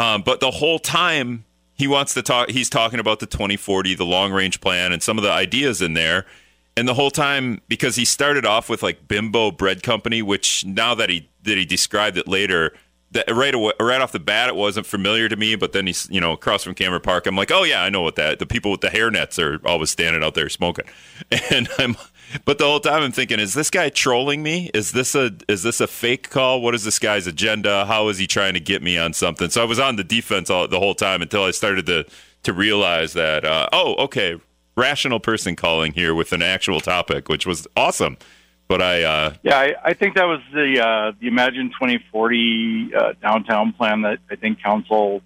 Um, 0.00 0.22
but 0.22 0.40
the 0.40 0.50
whole 0.50 0.78
time 0.78 1.44
he 1.74 1.86
wants 1.86 2.14
to 2.14 2.22
talk, 2.22 2.48
he's 2.48 2.70
talking 2.70 3.00
about 3.00 3.20
the 3.20 3.26
2040, 3.26 3.94
the 3.96 4.04
long 4.04 4.32
range 4.32 4.60
plan, 4.62 4.92
and 4.92 5.02
some 5.02 5.18
of 5.18 5.24
the 5.24 5.30
ideas 5.30 5.82
in 5.82 5.92
there. 5.92 6.24
And 6.74 6.88
the 6.88 6.94
whole 6.94 7.10
time, 7.10 7.60
because 7.68 7.96
he 7.96 8.06
started 8.06 8.46
off 8.46 8.70
with 8.70 8.82
like 8.82 9.08
Bimbo 9.08 9.50
Bread 9.50 9.82
Company, 9.82 10.22
which 10.22 10.64
now 10.64 10.94
that 10.94 11.10
he 11.10 11.28
that 11.42 11.58
he 11.58 11.66
described 11.66 12.16
it 12.16 12.26
later, 12.26 12.72
that 13.10 13.30
right 13.30 13.54
away, 13.54 13.74
right 13.78 14.00
off 14.00 14.12
the 14.12 14.20
bat, 14.20 14.48
it 14.48 14.56
wasn't 14.56 14.86
familiar 14.86 15.28
to 15.28 15.36
me. 15.36 15.54
But 15.54 15.72
then 15.72 15.86
he's 15.86 16.08
you 16.10 16.20
know 16.20 16.32
across 16.32 16.64
from 16.64 16.74
Cameron 16.74 17.02
Park, 17.02 17.26
I'm 17.26 17.36
like, 17.36 17.50
oh 17.50 17.64
yeah, 17.64 17.82
I 17.82 17.90
know 17.90 18.00
what 18.00 18.16
that. 18.16 18.38
The 18.38 18.46
people 18.46 18.70
with 18.70 18.80
the 18.80 18.88
hairnets 18.88 19.38
are 19.38 19.60
always 19.68 19.90
standing 19.90 20.24
out 20.24 20.34
there 20.34 20.48
smoking, 20.48 20.86
and 21.50 21.68
I'm. 21.78 21.96
But 22.44 22.58
the 22.58 22.64
whole 22.64 22.80
time 22.80 23.02
I'm 23.02 23.12
thinking, 23.12 23.40
is 23.40 23.54
this 23.54 23.70
guy 23.70 23.88
trolling 23.88 24.42
me? 24.42 24.70
Is 24.72 24.92
this 24.92 25.14
a 25.14 25.32
is 25.48 25.62
this 25.62 25.80
a 25.80 25.86
fake 25.86 26.30
call? 26.30 26.60
What 26.60 26.74
is 26.74 26.84
this 26.84 26.98
guy's 26.98 27.26
agenda? 27.26 27.86
How 27.86 28.08
is 28.08 28.18
he 28.18 28.26
trying 28.26 28.54
to 28.54 28.60
get 28.60 28.82
me 28.82 28.98
on 28.98 29.12
something? 29.12 29.50
So 29.50 29.62
I 29.62 29.64
was 29.64 29.78
on 29.78 29.96
the 29.96 30.04
defense 30.04 30.50
all, 30.50 30.68
the 30.68 30.78
whole 30.78 30.94
time 30.94 31.22
until 31.22 31.44
I 31.44 31.50
started 31.50 31.86
to 31.86 32.06
to 32.42 32.52
realize 32.52 33.12
that 33.14 33.44
uh, 33.44 33.68
oh 33.72 33.94
okay, 34.04 34.40
rational 34.76 35.20
person 35.20 35.56
calling 35.56 35.92
here 35.92 36.14
with 36.14 36.32
an 36.32 36.42
actual 36.42 36.80
topic, 36.80 37.28
which 37.28 37.46
was 37.46 37.66
awesome. 37.76 38.16
But 38.68 38.80
I 38.80 39.02
uh, 39.02 39.34
Yeah, 39.42 39.58
I, 39.58 39.74
I 39.86 39.94
think 39.94 40.14
that 40.14 40.24
was 40.24 40.40
the 40.52 40.80
uh, 40.80 41.12
the 41.20 41.26
Imagine 41.26 41.70
2040 41.70 42.94
uh, 42.94 43.12
downtown 43.20 43.72
plan 43.72 44.02
that 44.02 44.18
I 44.30 44.36
think 44.36 44.62
council 44.62 45.22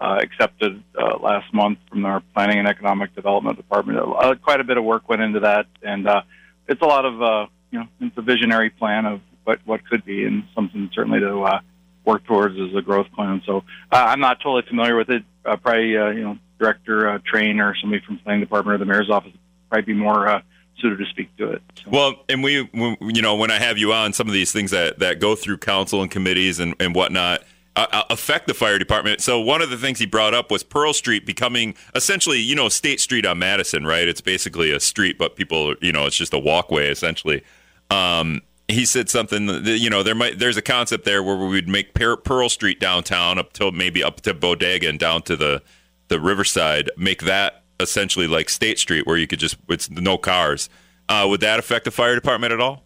uh, 0.00 0.18
accepted 0.20 0.82
uh, 0.98 1.16
last 1.18 1.52
month 1.54 1.78
from 1.88 2.04
our 2.04 2.20
Planning 2.34 2.58
and 2.58 2.68
Economic 2.68 3.14
Development 3.14 3.56
Department. 3.56 3.98
Uh, 3.98 4.34
quite 4.42 4.60
a 4.60 4.64
bit 4.64 4.76
of 4.76 4.84
work 4.84 5.08
went 5.08 5.22
into 5.22 5.40
that, 5.40 5.66
and 5.82 6.08
uh, 6.08 6.22
it's 6.68 6.82
a 6.82 6.86
lot 6.86 7.04
of 7.04 7.22
uh, 7.22 7.46
you 7.70 7.78
know 7.78 7.86
it's 8.00 8.16
a 8.18 8.22
visionary 8.22 8.70
plan 8.70 9.06
of 9.06 9.20
what 9.44 9.60
what 9.64 9.86
could 9.88 10.04
be, 10.04 10.24
and 10.24 10.44
something 10.54 10.90
certainly 10.92 11.20
to 11.20 11.60
work 12.04 12.24
towards 12.24 12.58
as 12.58 12.74
a 12.74 12.82
growth 12.82 13.10
plan. 13.12 13.40
So 13.46 13.64
I'm 13.90 14.20
not 14.20 14.40
totally 14.40 14.62
familiar 14.68 14.96
with 14.96 15.10
it. 15.10 15.22
Probably 15.42 15.90
you 15.90 16.22
know 16.22 16.38
Director 16.58 17.20
Trane 17.32 17.62
or 17.62 17.76
somebody 17.80 18.02
from 18.04 18.18
Planning 18.18 18.40
Department 18.40 18.74
or 18.74 18.78
the 18.78 18.84
Mayor's 18.84 19.10
office 19.10 19.32
probably 19.68 19.94
be 19.94 19.98
more 19.98 20.42
suited 20.80 20.98
to 20.98 21.06
speak 21.06 21.34
to 21.36 21.52
it. 21.52 21.62
So. 21.76 21.90
Well, 21.90 22.14
and 22.28 22.42
we, 22.42 22.68
you 23.00 23.22
know, 23.22 23.36
when 23.36 23.50
I 23.50 23.58
have 23.58 23.78
you 23.78 23.92
on, 23.92 24.12
some 24.12 24.26
of 24.26 24.34
these 24.34 24.52
things 24.52 24.72
that, 24.72 24.98
that 24.98 25.20
go 25.20 25.36
through 25.36 25.58
council 25.58 26.02
and 26.02 26.10
committees 26.10 26.58
and, 26.58 26.74
and 26.80 26.94
whatnot 26.94 27.44
uh, 27.76 27.86
uh, 27.90 28.02
affect 28.10 28.46
the 28.46 28.54
fire 28.54 28.78
department. 28.78 29.20
So 29.20 29.40
one 29.40 29.60
of 29.60 29.70
the 29.70 29.76
things 29.76 29.98
he 29.98 30.06
brought 30.06 30.32
up 30.32 30.50
was 30.50 30.62
Pearl 30.62 30.92
Street 30.92 31.26
becoming 31.26 31.74
essentially, 31.94 32.38
you 32.38 32.54
know, 32.54 32.68
State 32.68 33.00
Street 33.00 33.26
on 33.26 33.40
Madison, 33.40 33.84
right? 33.84 34.06
It's 34.06 34.20
basically 34.20 34.70
a 34.70 34.78
street, 34.78 35.18
but 35.18 35.34
people, 35.34 35.74
you 35.80 35.90
know, 35.90 36.06
it's 36.06 36.16
just 36.16 36.32
a 36.32 36.38
walkway 36.38 36.88
essentially. 36.88 37.42
Um, 37.90 38.42
he 38.68 38.86
said 38.86 39.10
something 39.10 39.46
that, 39.46 39.66
you 39.66 39.90
know, 39.90 40.02
there 40.02 40.14
might 40.14 40.38
there's 40.38 40.56
a 40.56 40.62
concept 40.62 41.04
there 41.04 41.22
where 41.22 41.36
we 41.36 41.48
would 41.48 41.68
make 41.68 41.94
Pearl 41.94 42.48
Street 42.48 42.80
downtown 42.80 43.38
up 43.38 43.52
till 43.52 43.72
maybe 43.72 44.02
up 44.02 44.20
to 44.22 44.32
Bodega 44.34 44.88
and 44.88 44.98
down 44.98 45.22
to 45.22 45.36
the 45.36 45.62
the 46.08 46.20
Riverside, 46.20 46.90
make 46.96 47.22
that 47.22 47.64
essentially 47.80 48.26
like 48.26 48.48
State 48.48 48.78
Street 48.78 49.06
where 49.06 49.16
you 49.16 49.26
could 49.26 49.40
just 49.40 49.56
it's 49.68 49.90
no 49.90 50.16
cars. 50.16 50.68
Uh, 51.08 51.26
would 51.28 51.40
that 51.40 51.58
affect 51.58 51.84
the 51.84 51.90
fire 51.90 52.14
department 52.14 52.52
at 52.52 52.60
all? 52.60 52.83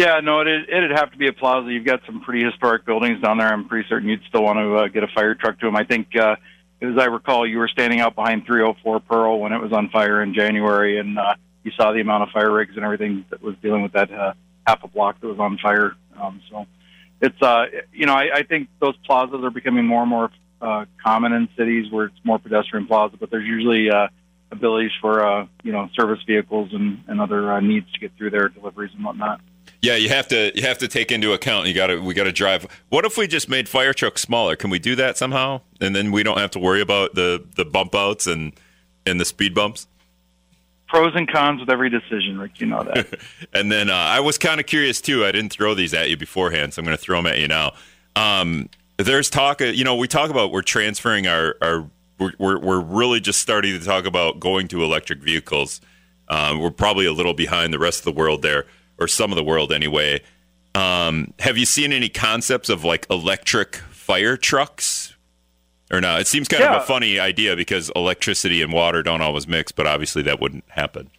Yeah, 0.00 0.20
no, 0.20 0.40
it 0.40 0.48
it'd 0.48 0.92
have 0.92 1.10
to 1.12 1.18
be 1.18 1.28
a 1.28 1.32
plaza. 1.34 1.70
You've 1.70 1.84
got 1.84 2.00
some 2.06 2.22
pretty 2.22 2.42
historic 2.42 2.86
buildings 2.86 3.20
down 3.20 3.36
there. 3.36 3.48
I'm 3.48 3.68
pretty 3.68 3.86
certain 3.86 4.08
you'd 4.08 4.22
still 4.26 4.42
want 4.42 4.58
to 4.58 4.76
uh, 4.76 4.88
get 4.88 5.04
a 5.04 5.08
fire 5.08 5.34
truck 5.34 5.60
to 5.60 5.66
them. 5.66 5.76
I 5.76 5.84
think, 5.84 6.16
uh, 6.16 6.36
as 6.80 6.96
I 6.96 7.04
recall, 7.04 7.46
you 7.46 7.58
were 7.58 7.68
standing 7.68 8.00
out 8.00 8.14
behind 8.14 8.46
304 8.46 9.00
Pearl 9.00 9.38
when 9.40 9.52
it 9.52 9.60
was 9.60 9.74
on 9.74 9.90
fire 9.90 10.22
in 10.22 10.32
January, 10.32 10.98
and 10.98 11.18
uh, 11.18 11.34
you 11.64 11.72
saw 11.72 11.92
the 11.92 12.00
amount 12.00 12.22
of 12.22 12.30
fire 12.30 12.50
rigs 12.50 12.76
and 12.76 12.84
everything 12.86 13.26
that 13.28 13.42
was 13.42 13.56
dealing 13.60 13.82
with 13.82 13.92
that 13.92 14.10
uh, 14.10 14.32
half 14.66 14.82
a 14.82 14.88
block 14.88 15.20
that 15.20 15.26
was 15.26 15.38
on 15.38 15.58
fire. 15.58 15.94
Um, 16.18 16.40
so 16.50 16.64
it's, 17.20 17.42
uh, 17.42 17.66
you 17.92 18.06
know, 18.06 18.14
I, 18.14 18.36
I 18.36 18.42
think 18.44 18.70
those 18.80 18.96
plazas 19.04 19.44
are 19.44 19.50
becoming 19.50 19.84
more 19.84 20.00
and 20.00 20.08
more 20.08 20.30
uh, 20.62 20.86
common 21.04 21.34
in 21.34 21.46
cities 21.58 21.92
where 21.92 22.06
it's 22.06 22.24
more 22.24 22.38
pedestrian 22.38 22.86
plaza, 22.86 23.18
but 23.20 23.30
there's 23.30 23.46
usually 23.46 23.90
uh, 23.90 24.08
abilities 24.50 24.92
for 24.98 25.26
uh, 25.26 25.46
you 25.62 25.72
know 25.72 25.90
service 25.94 26.20
vehicles 26.26 26.70
and, 26.72 27.04
and 27.06 27.20
other 27.20 27.52
uh, 27.52 27.60
needs 27.60 27.92
to 27.92 28.00
get 28.00 28.16
through 28.16 28.30
their 28.30 28.48
deliveries 28.48 28.92
and 28.94 29.04
whatnot. 29.04 29.42
Yeah, 29.82 29.96
you 29.96 30.10
have 30.10 30.28
to 30.28 30.52
you 30.54 30.62
have 30.62 30.78
to 30.78 30.88
take 30.88 31.10
into 31.10 31.32
account. 31.32 31.66
You 31.66 31.74
got 31.74 31.86
to 31.86 32.00
we 32.00 32.12
got 32.12 32.24
to 32.24 32.32
drive. 32.32 32.66
What 32.90 33.04
if 33.04 33.16
we 33.16 33.26
just 33.26 33.48
made 33.48 33.68
fire 33.68 33.94
trucks 33.94 34.20
smaller? 34.20 34.54
Can 34.54 34.68
we 34.68 34.78
do 34.78 34.94
that 34.96 35.16
somehow? 35.16 35.62
And 35.80 35.96
then 35.96 36.12
we 36.12 36.22
don't 36.22 36.38
have 36.38 36.50
to 36.52 36.58
worry 36.58 36.82
about 36.82 37.14
the 37.14 37.44
the 37.56 37.64
bump 37.64 37.94
outs 37.94 38.26
and 38.26 38.52
and 39.06 39.18
the 39.18 39.24
speed 39.24 39.54
bumps. 39.54 39.86
Pros 40.88 41.12
and 41.14 41.30
cons 41.30 41.60
with 41.60 41.70
every 41.70 41.88
decision, 41.88 42.38
Rick. 42.38 42.60
You 42.60 42.66
know 42.66 42.82
that. 42.82 43.18
and 43.54 43.72
then 43.72 43.88
uh, 43.88 43.94
I 43.94 44.20
was 44.20 44.36
kind 44.36 44.60
of 44.60 44.66
curious 44.66 45.00
too. 45.00 45.24
I 45.24 45.32
didn't 45.32 45.52
throw 45.52 45.74
these 45.74 45.94
at 45.94 46.10
you 46.10 46.16
beforehand, 46.16 46.74
so 46.74 46.80
I'm 46.80 46.84
going 46.84 46.96
to 46.96 47.02
throw 47.02 47.16
them 47.16 47.26
at 47.26 47.38
you 47.38 47.48
now. 47.48 47.72
Um, 48.16 48.68
there's 48.98 49.30
talk. 49.30 49.62
You 49.62 49.84
know, 49.84 49.96
we 49.96 50.08
talk 50.08 50.30
about 50.30 50.52
we're 50.52 50.62
transferring 50.62 51.26
our 51.26 51.56
our 51.62 51.88
we're, 52.18 52.32
we're, 52.38 52.58
we're 52.58 52.80
really 52.80 53.20
just 53.20 53.40
starting 53.40 53.78
to 53.78 53.84
talk 53.84 54.04
about 54.04 54.40
going 54.40 54.68
to 54.68 54.84
electric 54.84 55.20
vehicles. 55.20 55.80
Um, 56.28 56.60
we're 56.60 56.70
probably 56.70 57.06
a 57.06 57.12
little 57.12 57.34
behind 57.34 57.72
the 57.72 57.78
rest 57.78 58.00
of 58.00 58.04
the 58.04 58.12
world 58.12 58.42
there 58.42 58.66
or 59.00 59.08
some 59.08 59.32
of 59.32 59.36
the 59.36 59.44
world 59.44 59.72
anyway. 59.72 60.20
Um, 60.74 61.32
have 61.40 61.58
you 61.58 61.66
seen 61.66 61.92
any 61.92 62.08
concepts 62.08 62.68
of 62.68 62.84
like 62.84 63.06
electric 63.10 63.76
fire 63.76 64.36
trucks? 64.36 65.16
Or 65.90 66.00
no? 66.00 66.18
It 66.18 66.28
seems 66.28 66.46
kind 66.46 66.62
yeah. 66.62 66.76
of 66.76 66.82
a 66.82 66.86
funny 66.86 67.18
idea 67.18 67.56
because 67.56 67.90
electricity 67.96 68.62
and 68.62 68.72
water 68.72 69.02
don't 69.02 69.22
always 69.22 69.48
mix, 69.48 69.72
but 69.72 69.86
obviously 69.86 70.22
that 70.22 70.40
wouldn't 70.40 70.64
happen. 70.68 71.10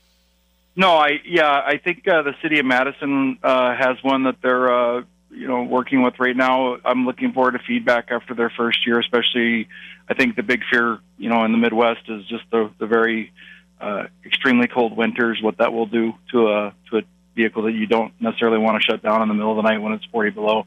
No, 0.75 0.95
I 0.95 1.19
yeah, 1.25 1.61
I 1.65 1.77
think 1.77 2.07
uh, 2.07 2.21
the 2.21 2.33
city 2.41 2.59
of 2.59 2.65
Madison 2.65 3.38
uh, 3.43 3.75
has 3.75 4.01
one 4.01 4.23
that 4.23 4.38
they're 4.41 4.71
uh, 4.71 5.03
you 5.29 5.47
know 5.47 5.63
working 5.63 6.01
with 6.01 6.13
right 6.19 6.35
now. 6.35 6.77
I'm 6.85 7.05
looking 7.05 7.33
forward 7.33 7.51
to 7.51 7.59
feedback 7.59 8.09
after 8.09 8.33
their 8.33 8.50
first 8.50 8.85
year, 8.88 9.00
especially. 9.00 9.67
I 10.07 10.13
think 10.13 10.35
the 10.35 10.43
big 10.43 10.61
fear 10.71 11.00
you 11.17 11.29
know 11.29 11.43
in 11.43 11.51
the 11.51 11.57
Midwest 11.57 12.07
is 12.07 12.25
just 12.27 12.43
the 12.51 12.71
the 12.79 12.88
very 12.88 13.33
uh, 13.81 14.05
extremely 14.25 14.67
cold 14.67 14.95
winters. 14.95 15.39
What 15.41 15.57
that 15.57 15.73
will 15.73 15.88
do 15.88 16.13
to 16.31 16.47
a 16.47 16.73
to 16.89 17.00
a 17.00 17.01
vehicle 17.35 17.63
that 17.63 17.73
you 17.73 17.88
don't 17.88 18.13
necessarily 18.19 18.57
want 18.57 18.81
to 18.81 18.85
shut 18.85 19.01
down 19.01 19.21
in 19.21 19.27
the 19.27 19.33
middle 19.33 19.51
of 19.51 19.63
the 19.63 19.69
night 19.69 19.79
when 19.79 19.93
it's 19.93 20.05
40 20.05 20.31
below. 20.31 20.65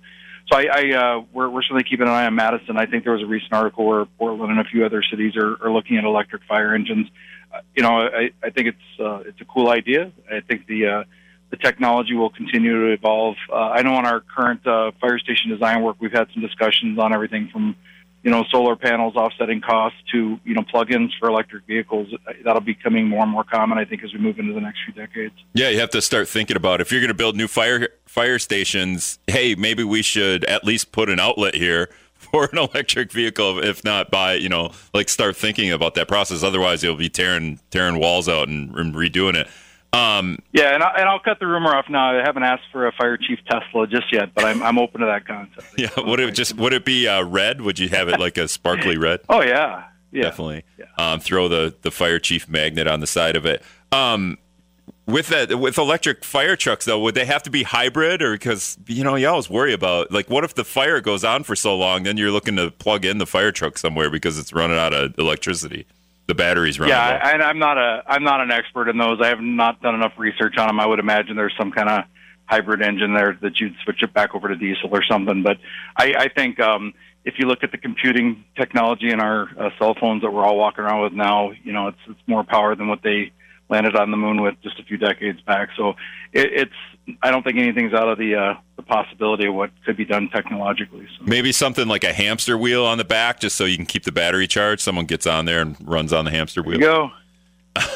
So 0.50 0.58
I, 0.58 0.66
I 0.72 0.92
uh, 0.92 1.24
we're, 1.32 1.48
we're 1.48 1.62
certainly 1.62 1.84
keeping 1.84 2.06
an 2.06 2.12
eye 2.12 2.26
on 2.26 2.34
Madison. 2.34 2.76
I 2.76 2.86
think 2.86 3.04
there 3.04 3.14
was 3.14 3.22
a 3.22 3.26
recent 3.26 3.52
article 3.52 3.86
where 3.86 4.04
Portland 4.18 4.50
and 4.50 4.60
a 4.60 4.64
few 4.64 4.84
other 4.84 5.02
cities 5.02 5.36
are, 5.36 5.56
are 5.64 5.72
looking 5.72 5.96
at 5.96 6.04
electric 6.04 6.42
fire 6.44 6.74
engines. 6.74 7.08
Uh, 7.52 7.60
you 7.74 7.82
know, 7.82 7.98
I, 7.98 8.30
I 8.42 8.50
think 8.50 8.68
it's 8.68 9.00
uh, 9.00 9.22
it's 9.26 9.40
a 9.40 9.44
cool 9.46 9.70
idea. 9.70 10.12
I 10.30 10.40
think 10.40 10.66
the 10.66 10.86
uh, 10.86 11.04
the 11.50 11.56
technology 11.56 12.14
will 12.14 12.30
continue 12.30 12.86
to 12.86 12.92
evolve. 12.92 13.36
Uh, 13.50 13.54
I 13.54 13.82
know 13.82 13.94
on 13.94 14.06
our 14.06 14.20
current 14.20 14.66
uh, 14.66 14.90
fire 15.00 15.18
station 15.18 15.50
design 15.50 15.82
work, 15.82 15.96
we've 16.00 16.12
had 16.12 16.28
some 16.34 16.42
discussions 16.42 16.98
on 16.98 17.14
everything 17.14 17.48
from 17.52 17.76
you 18.24 18.30
know, 18.30 18.42
solar 18.50 18.74
panels 18.74 19.16
offsetting 19.16 19.60
costs 19.60 19.98
to, 20.10 20.40
you 20.44 20.54
know, 20.54 20.62
plugins 20.62 21.10
for 21.20 21.28
electric 21.28 21.66
vehicles. 21.66 22.08
That'll 22.42 22.62
be 22.62 22.72
becoming 22.72 23.06
more 23.06 23.22
and 23.22 23.30
more 23.30 23.44
common, 23.44 23.76
I 23.76 23.84
think, 23.84 24.02
as 24.02 24.14
we 24.14 24.18
move 24.18 24.38
into 24.38 24.54
the 24.54 24.62
next 24.62 24.78
few 24.82 24.94
decades. 24.94 25.34
Yeah, 25.52 25.68
you 25.68 25.78
have 25.80 25.90
to 25.90 26.00
start 26.00 26.26
thinking 26.26 26.56
about 26.56 26.80
if 26.80 26.90
you're 26.90 27.02
going 27.02 27.08
to 27.08 27.14
build 27.14 27.36
new 27.36 27.46
fire 27.46 27.90
fire 28.06 28.38
stations. 28.38 29.18
Hey, 29.26 29.54
maybe 29.54 29.84
we 29.84 30.00
should 30.00 30.44
at 30.46 30.64
least 30.64 30.90
put 30.90 31.10
an 31.10 31.20
outlet 31.20 31.54
here 31.54 31.90
for 32.14 32.48
an 32.50 32.56
electric 32.56 33.12
vehicle. 33.12 33.62
If 33.62 33.84
not, 33.84 34.10
by 34.10 34.34
you 34.34 34.48
know, 34.48 34.72
like 34.94 35.10
start 35.10 35.36
thinking 35.36 35.70
about 35.70 35.94
that 35.96 36.08
process. 36.08 36.42
Otherwise, 36.42 36.82
you'll 36.82 36.96
be 36.96 37.10
tearing 37.10 37.60
tearing 37.70 38.00
walls 38.00 38.26
out 38.26 38.48
and, 38.48 38.74
and 38.74 38.94
redoing 38.94 39.34
it. 39.34 39.48
Um, 39.94 40.40
yeah, 40.52 40.74
and, 40.74 40.82
I, 40.82 40.90
and 40.98 41.08
I'll 41.08 41.20
cut 41.20 41.38
the 41.38 41.46
rumor 41.46 41.74
off 41.74 41.86
now. 41.88 42.18
I 42.18 42.22
haven't 42.22 42.42
asked 42.42 42.64
for 42.72 42.86
a 42.86 42.92
fire 42.92 43.16
chief 43.16 43.38
Tesla 43.48 43.86
just 43.86 44.12
yet, 44.12 44.34
but 44.34 44.44
I'm 44.44 44.60
I'm 44.62 44.76
open 44.76 45.00
to 45.00 45.06
that 45.06 45.24
concept. 45.24 45.68
yeah, 45.78 45.88
would 45.96 46.18
it 46.18 46.32
just 46.32 46.56
would 46.56 46.72
it 46.72 46.84
be 46.84 47.06
uh, 47.06 47.22
red? 47.22 47.60
Would 47.60 47.78
you 47.78 47.88
have 47.90 48.08
it 48.08 48.18
like 48.18 48.36
a 48.36 48.48
sparkly 48.48 48.98
red? 48.98 49.20
oh 49.28 49.40
yeah, 49.40 49.84
yeah, 50.10 50.24
definitely. 50.24 50.64
Yeah. 50.78 50.86
Um, 50.98 51.20
throw 51.20 51.48
the 51.48 51.76
the 51.82 51.92
fire 51.92 52.18
chief 52.18 52.48
magnet 52.48 52.88
on 52.88 52.98
the 52.98 53.06
side 53.06 53.36
of 53.36 53.46
it. 53.46 53.62
Um, 53.92 54.38
with 55.06 55.28
that, 55.28 55.60
with 55.60 55.78
electric 55.78 56.24
fire 56.24 56.56
trucks 56.56 56.86
though, 56.86 56.98
would 56.98 57.14
they 57.14 57.26
have 57.26 57.44
to 57.44 57.50
be 57.50 57.62
hybrid, 57.62 58.20
or 58.20 58.32
because 58.32 58.76
you 58.88 59.04
know 59.04 59.14
you 59.14 59.28
always 59.28 59.48
worry 59.48 59.72
about 59.72 60.10
like 60.10 60.28
what 60.28 60.42
if 60.42 60.54
the 60.54 60.64
fire 60.64 61.00
goes 61.00 61.22
on 61.22 61.44
for 61.44 61.54
so 61.54 61.76
long, 61.76 62.02
then 62.02 62.16
you're 62.16 62.32
looking 62.32 62.56
to 62.56 62.72
plug 62.72 63.04
in 63.04 63.18
the 63.18 63.26
fire 63.26 63.52
truck 63.52 63.78
somewhere 63.78 64.10
because 64.10 64.40
it's 64.40 64.52
running 64.52 64.78
out 64.78 64.92
of 64.92 65.16
electricity 65.18 65.86
the 66.26 66.34
batteries 66.34 66.80
run. 66.80 66.88
Yeah, 66.88 67.20
I, 67.22 67.32
I'm 67.42 67.58
not 67.58 67.78
a 67.78 68.02
I'm 68.06 68.24
not 68.24 68.40
an 68.40 68.50
expert 68.50 68.88
in 68.88 68.98
those. 68.98 69.18
I 69.22 69.28
have 69.28 69.40
not 69.40 69.80
done 69.82 69.94
enough 69.94 70.12
research 70.16 70.56
on 70.58 70.68
them. 70.68 70.80
I 70.80 70.86
would 70.86 70.98
imagine 70.98 71.36
there's 71.36 71.54
some 71.58 71.70
kind 71.70 71.88
of 71.88 72.04
hybrid 72.46 72.82
engine 72.82 73.14
there 73.14 73.38
that 73.42 73.58
you'd 73.60 73.74
switch 73.84 74.02
it 74.02 74.12
back 74.12 74.34
over 74.34 74.48
to 74.48 74.56
diesel 74.56 74.90
or 74.90 75.02
something. 75.02 75.42
But 75.42 75.58
I, 75.96 76.14
I 76.18 76.28
think 76.28 76.60
um, 76.60 76.92
if 77.24 77.34
you 77.38 77.46
look 77.46 77.62
at 77.62 77.72
the 77.72 77.78
computing 77.78 78.44
technology 78.56 79.10
in 79.10 79.20
our 79.20 79.48
uh, 79.58 79.70
cell 79.78 79.94
phones 79.98 80.22
that 80.22 80.30
we're 80.30 80.44
all 80.44 80.58
walking 80.58 80.84
around 80.84 81.02
with 81.02 81.12
now, 81.12 81.52
you 81.62 81.72
know, 81.72 81.88
it's 81.88 81.98
it's 82.08 82.20
more 82.26 82.44
power 82.44 82.74
than 82.74 82.88
what 82.88 83.02
they 83.02 83.32
landed 83.74 83.96
on 83.96 84.10
the 84.10 84.16
moon 84.16 84.40
with 84.40 84.54
just 84.62 84.78
a 84.78 84.84
few 84.84 84.96
decades 84.96 85.40
back. 85.42 85.70
So 85.76 85.90
it, 86.32 86.52
it's 86.52 87.18
I 87.22 87.30
don't 87.30 87.42
think 87.42 87.58
anything's 87.58 87.92
out 87.92 88.08
of 88.08 88.18
the 88.18 88.36
uh, 88.36 88.54
the 88.76 88.82
possibility 88.82 89.46
of 89.46 89.54
what 89.54 89.70
could 89.84 89.96
be 89.96 90.04
done 90.04 90.28
technologically. 90.32 91.06
So. 91.18 91.24
Maybe 91.24 91.50
something 91.50 91.88
like 91.88 92.04
a 92.04 92.12
hamster 92.12 92.56
wheel 92.56 92.84
on 92.84 92.98
the 92.98 93.04
back, 93.04 93.40
just 93.40 93.56
so 93.56 93.64
you 93.64 93.76
can 93.76 93.86
keep 93.86 94.04
the 94.04 94.12
battery 94.12 94.46
charged. 94.46 94.82
Someone 94.82 95.06
gets 95.06 95.26
on 95.26 95.44
there 95.44 95.60
and 95.60 95.76
runs 95.86 96.12
on 96.12 96.24
the 96.24 96.30
hamster 96.30 96.62
wheel. 96.62 96.78
go. 96.78 97.10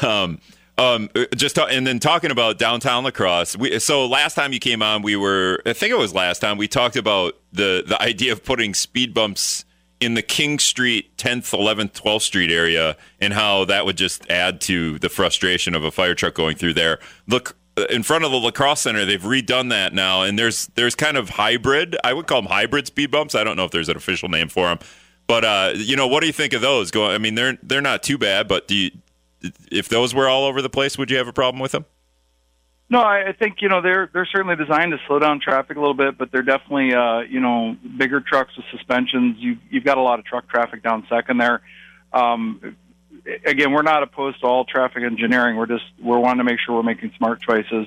um, 0.07 0.39
um, 0.77 1.09
just 1.35 1.55
ta- 1.55 1.67
and 1.67 1.87
then 1.87 1.99
talking 1.99 2.31
about 2.31 2.57
downtown 2.57 3.03
La 3.03 3.11
Crosse. 3.11 3.57
We, 3.57 3.79
so 3.79 4.05
last 4.05 4.35
time 4.35 4.53
you 4.53 4.59
came 4.59 4.81
on, 4.81 5.01
we 5.01 5.15
were 5.15 5.61
I 5.65 5.73
think 5.73 5.91
it 5.91 5.97
was 5.97 6.13
last 6.13 6.39
time 6.39 6.57
we 6.57 6.67
talked 6.67 6.97
about 6.97 7.35
the 7.53 7.83
the 7.87 8.01
idea 8.01 8.33
of 8.33 8.43
putting 8.43 8.73
speed 8.73 9.13
bumps 9.13 9.65
in 9.99 10.13
the 10.13 10.21
King 10.21 10.59
Street, 10.59 11.15
10th, 11.17 11.57
11th, 11.57 11.91
12th 11.91 12.21
Street 12.21 12.51
area, 12.51 12.95
and 13.19 13.33
how 13.33 13.65
that 13.65 13.85
would 13.85 13.97
just 13.97 14.29
add 14.29 14.61
to 14.61 14.97
the 14.99 15.09
frustration 15.09 15.75
of 15.75 15.83
a 15.83 15.91
fire 15.91 16.15
truck 16.15 16.33
going 16.33 16.55
through 16.55 16.73
there. 16.73 16.99
Look, 17.27 17.57
uh, 17.77 17.85
in 17.89 18.03
front 18.03 18.23
of 18.23 18.31
the 18.31 18.37
La 18.37 18.51
Crosse 18.51 18.81
center, 18.81 19.05
they've 19.05 19.21
redone 19.21 19.69
that 19.69 19.93
now, 19.93 20.23
and 20.23 20.39
there's 20.39 20.67
there's 20.75 20.95
kind 20.95 21.17
of 21.17 21.29
hybrid. 21.29 21.97
I 22.03 22.13
would 22.13 22.27
call 22.27 22.41
them 22.41 22.51
hybrid 22.51 22.87
speed 22.87 23.11
bumps. 23.11 23.35
I 23.35 23.43
don't 23.43 23.57
know 23.57 23.65
if 23.65 23.71
there's 23.71 23.89
an 23.89 23.97
official 23.97 24.29
name 24.29 24.47
for 24.47 24.67
them, 24.67 24.79
but 25.27 25.43
uh, 25.43 25.73
you 25.75 25.95
know, 25.95 26.07
what 26.07 26.21
do 26.21 26.27
you 26.27 26.33
think 26.33 26.53
of 26.53 26.61
those? 26.61 26.91
Going, 26.91 27.11
I 27.11 27.17
mean, 27.17 27.35
they're 27.35 27.57
they're 27.61 27.81
not 27.81 28.03
too 28.03 28.17
bad, 28.17 28.47
but 28.47 28.67
do 28.67 28.75
you, 28.75 28.91
if 29.71 29.89
those 29.89 30.13
were 30.13 30.27
all 30.27 30.45
over 30.45 30.61
the 30.61 30.69
place, 30.69 30.97
would 30.97 31.11
you 31.11 31.17
have 31.17 31.27
a 31.27 31.33
problem 31.33 31.61
with 31.61 31.71
them? 31.71 31.85
No, 32.91 33.01
I 33.01 33.33
think 33.37 33.61
you 33.61 33.69
know 33.69 33.81
they're 33.81 34.09
they're 34.11 34.25
certainly 34.25 34.55
designed 34.55 34.91
to 34.93 34.97
slow 35.05 35.19
down 35.19 35.39
traffic 35.39 35.77
a 35.77 35.79
little 35.79 35.93
bit, 35.93 36.17
but 36.17 36.31
they're 36.31 36.41
definitely 36.41 36.93
uh, 36.93 37.19
you 37.19 37.39
know 37.39 37.77
bigger 37.97 38.19
trucks 38.19 38.55
with 38.57 38.65
suspensions. 38.71 39.35
You 39.37 39.57
you've 39.69 39.83
got 39.83 39.99
a 39.99 40.01
lot 40.01 40.17
of 40.17 40.25
truck 40.25 40.49
traffic 40.49 40.81
down 40.81 41.05
Second 41.07 41.37
there. 41.37 41.61
Um, 42.11 42.75
again, 43.45 43.73
we're 43.73 43.83
not 43.83 44.01
opposed 44.01 44.39
to 44.41 44.47
all 44.47 44.65
traffic 44.65 45.03
engineering. 45.03 45.55
We're 45.55 45.67
just 45.67 45.85
we're 46.01 46.17
wanting 46.17 46.39
to 46.39 46.43
make 46.45 46.59
sure 46.65 46.75
we're 46.75 46.83
making 46.83 47.11
smart 47.17 47.41
choices. 47.41 47.85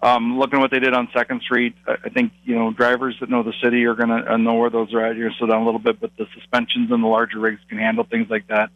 Um, 0.00 0.38
looking 0.38 0.58
at 0.58 0.62
what 0.62 0.70
they 0.70 0.78
did 0.78 0.94
on 0.94 1.08
Second 1.12 1.42
Street, 1.42 1.74
I 1.88 2.08
think 2.10 2.30
you 2.44 2.54
know 2.54 2.70
drivers 2.70 3.16
that 3.18 3.28
know 3.28 3.42
the 3.42 3.54
city 3.60 3.84
are 3.86 3.94
going 3.94 4.10
to 4.10 4.34
uh, 4.34 4.36
know 4.36 4.54
where 4.54 4.70
those 4.70 4.94
are 4.94 5.04
at. 5.04 5.16
You're 5.16 5.24
going 5.24 5.32
to 5.32 5.38
slow 5.38 5.48
down 5.48 5.62
a 5.62 5.64
little 5.64 5.80
bit, 5.80 5.98
but 5.98 6.16
the 6.16 6.26
suspensions 6.34 6.92
and 6.92 7.02
the 7.02 7.08
larger 7.08 7.40
rigs 7.40 7.60
can 7.68 7.78
handle 7.78 8.04
things 8.04 8.30
like 8.30 8.46
that. 8.46 8.70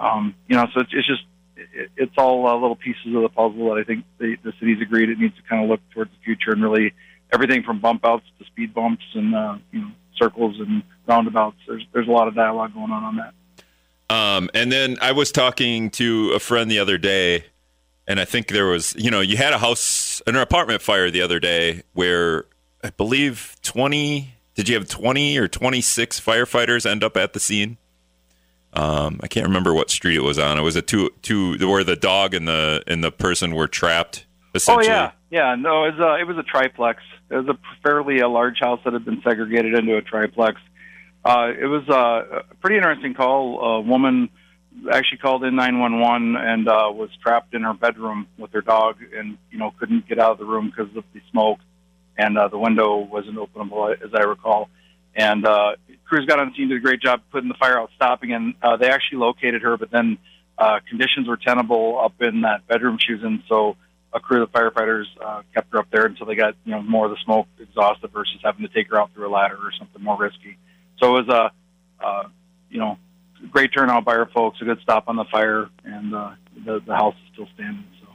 Um, 0.00 0.34
you 0.48 0.56
know, 0.56 0.66
so 0.74 0.80
it's, 0.80 0.90
it's 0.92 1.06
just 1.06 1.22
it, 1.58 1.90
it's 1.96 2.14
all 2.16 2.46
uh, 2.46 2.54
little 2.54 2.76
pieces 2.76 3.06
of 3.14 3.22
the 3.22 3.28
puzzle 3.28 3.68
that 3.68 3.80
I 3.80 3.84
think 3.84 4.04
the, 4.18 4.36
the 4.42 4.52
city's 4.58 4.80
agreed 4.80 5.10
it 5.10 5.18
needs 5.18 5.36
to 5.36 5.42
kind 5.42 5.62
of 5.62 5.68
look 5.68 5.80
towards 5.92 6.10
the 6.10 6.24
future 6.24 6.52
and 6.52 6.62
really 6.62 6.94
everything 7.32 7.62
from 7.62 7.80
bump 7.80 8.04
outs 8.04 8.24
to 8.38 8.44
speed 8.46 8.74
bumps 8.74 9.04
and 9.14 9.34
uh, 9.34 9.58
you 9.72 9.80
know 9.80 9.90
circles 10.16 10.56
and 10.60 10.82
roundabouts. 11.06 11.56
There's 11.66 11.86
there's 11.92 12.08
a 12.08 12.12
lot 12.12 12.28
of 12.28 12.34
dialogue 12.34 12.74
going 12.74 12.90
on 12.90 13.04
on 13.04 13.16
that. 13.16 13.34
Um, 14.10 14.50
and 14.54 14.72
then 14.72 14.96
I 15.02 15.12
was 15.12 15.30
talking 15.30 15.90
to 15.90 16.32
a 16.32 16.38
friend 16.38 16.70
the 16.70 16.78
other 16.78 16.96
day, 16.96 17.44
and 18.06 18.18
I 18.18 18.24
think 18.24 18.48
there 18.48 18.66
was 18.66 18.94
you 18.96 19.10
know 19.10 19.20
you 19.20 19.36
had 19.36 19.52
a 19.52 19.58
house 19.58 20.22
an 20.26 20.36
apartment 20.36 20.82
fire 20.82 21.10
the 21.10 21.22
other 21.22 21.40
day 21.40 21.82
where 21.92 22.46
I 22.82 22.90
believe 22.90 23.56
twenty. 23.62 24.34
Did 24.54 24.68
you 24.68 24.74
have 24.74 24.88
twenty 24.88 25.38
or 25.38 25.46
twenty 25.48 25.80
six 25.80 26.20
firefighters 26.20 26.88
end 26.88 27.04
up 27.04 27.16
at 27.16 27.32
the 27.32 27.40
scene? 27.40 27.76
Um, 28.72 29.20
I 29.22 29.28
can't 29.28 29.46
remember 29.46 29.72
what 29.72 29.90
street 29.90 30.16
it 30.16 30.22
was 30.22 30.38
on. 30.38 30.58
It 30.58 30.62
was 30.62 30.76
a 30.76 30.82
two 30.82 31.10
two 31.22 31.56
where 31.68 31.84
the 31.84 31.96
dog 31.96 32.34
and 32.34 32.46
the 32.46 32.82
and 32.86 33.02
the 33.02 33.10
person 33.10 33.54
were 33.54 33.68
trapped. 33.68 34.26
Oh 34.68 34.80
yeah, 34.82 35.12
yeah. 35.30 35.54
No, 35.54 35.84
it 35.84 35.96
was 35.96 36.00
a, 36.00 36.20
it 36.20 36.26
was 36.26 36.36
a 36.36 36.42
triplex. 36.42 37.02
It 37.30 37.36
was 37.36 37.48
a 37.48 37.58
fairly 37.82 38.20
a 38.20 38.28
large 38.28 38.58
house 38.60 38.80
that 38.84 38.92
had 38.92 39.04
been 39.04 39.22
segregated 39.22 39.74
into 39.74 39.96
a 39.96 40.02
triplex. 40.02 40.60
Uh, 41.24 41.52
it 41.58 41.66
was 41.66 41.88
a 41.88 42.44
pretty 42.60 42.76
interesting 42.76 43.14
call. 43.14 43.60
A 43.60 43.80
woman 43.80 44.30
actually 44.90 45.18
called 45.18 45.44
in 45.44 45.56
911 45.56 46.36
and 46.36 46.68
uh, 46.68 46.90
was 46.92 47.10
trapped 47.22 47.54
in 47.54 47.62
her 47.62 47.74
bedroom 47.74 48.26
with 48.38 48.52
her 48.52 48.60
dog, 48.60 48.96
and 49.16 49.38
you 49.50 49.58
know 49.58 49.72
couldn't 49.78 50.08
get 50.08 50.18
out 50.18 50.32
of 50.32 50.38
the 50.38 50.44
room 50.44 50.70
because 50.70 50.94
of 50.96 51.04
the 51.12 51.20
smoke, 51.30 51.58
and 52.16 52.38
uh, 52.38 52.48
the 52.48 52.58
window 52.58 52.96
wasn't 52.96 53.36
openable, 53.36 53.92
as 53.92 54.14
I 54.14 54.20
recall. 54.20 54.68
And 55.14 55.46
uh, 55.46 55.72
crews 56.08 56.26
got 56.26 56.38
on 56.38 56.54
scene, 56.54 56.68
did 56.68 56.78
a 56.78 56.80
great 56.80 57.00
job 57.00 57.22
putting 57.30 57.48
the 57.48 57.54
fire 57.54 57.78
out, 57.78 57.90
stopping, 57.96 58.32
and 58.32 58.54
uh, 58.62 58.76
they 58.76 58.88
actually 58.90 59.18
located 59.18 59.62
her. 59.62 59.76
But 59.76 59.90
then 59.90 60.18
uh, 60.56 60.80
conditions 60.88 61.28
were 61.28 61.36
tenable 61.36 62.00
up 62.00 62.20
in 62.20 62.42
that 62.42 62.66
bedroom 62.66 62.98
she 62.98 63.14
was 63.14 63.22
in, 63.22 63.42
so 63.48 63.76
a 64.12 64.20
crew 64.20 64.42
of 64.42 64.50
firefighters 64.50 65.04
uh, 65.22 65.42
kept 65.54 65.70
her 65.72 65.78
up 65.78 65.86
there 65.90 66.06
until 66.06 66.26
they 66.26 66.34
got 66.34 66.54
you 66.64 66.72
know 66.72 66.82
more 66.82 67.04
of 67.04 67.10
the 67.10 67.18
smoke 67.24 67.46
exhausted 67.60 68.10
versus 68.10 68.40
having 68.42 68.66
to 68.66 68.72
take 68.72 68.88
her 68.90 68.98
out 68.98 69.12
through 69.12 69.28
a 69.28 69.30
ladder 69.30 69.56
or 69.56 69.70
something 69.78 70.02
more 70.02 70.16
risky. 70.18 70.56
So 70.98 71.16
it 71.16 71.26
was 71.26 71.28
a 71.28 71.52
uh, 72.04 72.28
you 72.70 72.78
know, 72.78 72.98
great 73.50 73.72
turnout 73.72 74.04
by 74.04 74.16
our 74.16 74.28
folks, 74.28 74.60
a 74.60 74.64
good 74.64 74.80
stop 74.82 75.04
on 75.08 75.16
the 75.16 75.24
fire, 75.26 75.68
and 75.84 76.14
uh, 76.14 76.30
the 76.64 76.80
the 76.86 76.94
house 76.94 77.14
is 77.14 77.32
still 77.32 77.48
standing. 77.54 77.84
So. 78.00 78.08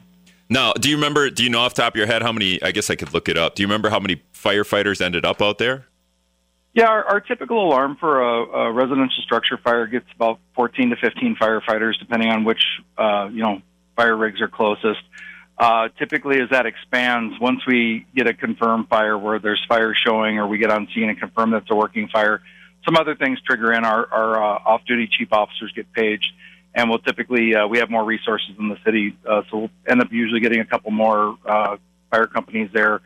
Now, 0.49 0.73
do 0.73 0.89
you 0.89 0.95
remember? 0.95 1.29
Do 1.29 1.43
you 1.43 1.49
know 1.49 1.59
off 1.59 1.73
the 1.75 1.81
top 1.81 1.93
of 1.93 1.97
your 1.97 2.07
head 2.07 2.21
how 2.21 2.31
many? 2.31 2.61
I 2.61 2.71
guess 2.71 2.89
I 2.89 2.95
could 2.95 3.13
look 3.13 3.29
it 3.29 3.37
up. 3.37 3.55
Do 3.55 3.63
you 3.63 3.67
remember 3.67 3.89
how 3.89 3.99
many 3.99 4.21
firefighters 4.33 5.01
ended 5.01 5.25
up 5.25 5.41
out 5.41 5.57
there? 5.57 5.87
Yeah, 6.73 6.87
our, 6.87 7.03
our 7.05 7.19
typical 7.19 7.63
alarm 7.67 7.97
for 7.99 8.21
a, 8.21 8.67
a 8.67 8.71
residential 8.71 9.21
structure 9.23 9.59
fire 9.63 9.85
gets 9.85 10.07
about 10.15 10.39
14 10.55 10.89
to 10.89 10.95
15 10.95 11.35
firefighters, 11.39 11.99
depending 11.99 12.29
on 12.29 12.43
which 12.45 12.63
uh, 12.97 13.29
you 13.31 13.43
know 13.43 13.61
fire 13.95 14.17
rigs 14.17 14.41
are 14.41 14.47
closest. 14.47 15.01
Uh, 15.55 15.89
typically, 15.99 16.41
as 16.41 16.49
that 16.49 16.65
expands, 16.65 17.39
once 17.39 17.61
we 17.67 18.07
get 18.15 18.27
a 18.27 18.33
confirmed 18.33 18.89
fire 18.89 19.15
where 19.15 19.37
there's 19.37 19.63
fire 19.69 19.93
showing, 19.93 20.39
or 20.39 20.47
we 20.47 20.57
get 20.57 20.71
on 20.71 20.87
scene 20.95 21.09
and 21.09 21.19
confirm 21.19 21.51
that's 21.51 21.69
a 21.69 21.75
working 21.75 22.07
fire, 22.07 22.41
some 22.85 22.97
other 22.97 23.15
things 23.15 23.39
trigger 23.41 23.71
in. 23.71 23.85
Our, 23.85 24.11
our 24.11 24.43
uh, 24.43 24.59
off-duty 24.65 25.09
chief 25.15 25.31
officers 25.31 25.71
get 25.75 25.93
paged, 25.93 26.31
and 26.73 26.89
we'll 26.89 26.99
typically 26.99 27.53
uh, 27.53 27.67
we 27.67 27.77
have 27.77 27.91
more 27.91 28.03
resources 28.03 28.55
in 28.57 28.69
the 28.69 28.77
city, 28.83 29.15
uh, 29.29 29.43
so 29.51 29.57
we'll 29.57 29.71
end 29.87 30.01
up 30.01 30.11
usually 30.11 30.39
getting 30.39 30.59
a 30.59 30.65
couple 30.65 30.89
more 30.89 31.37
uh, 31.45 31.77
fire 32.09 32.25
companies 32.25 32.71
there. 32.73 33.01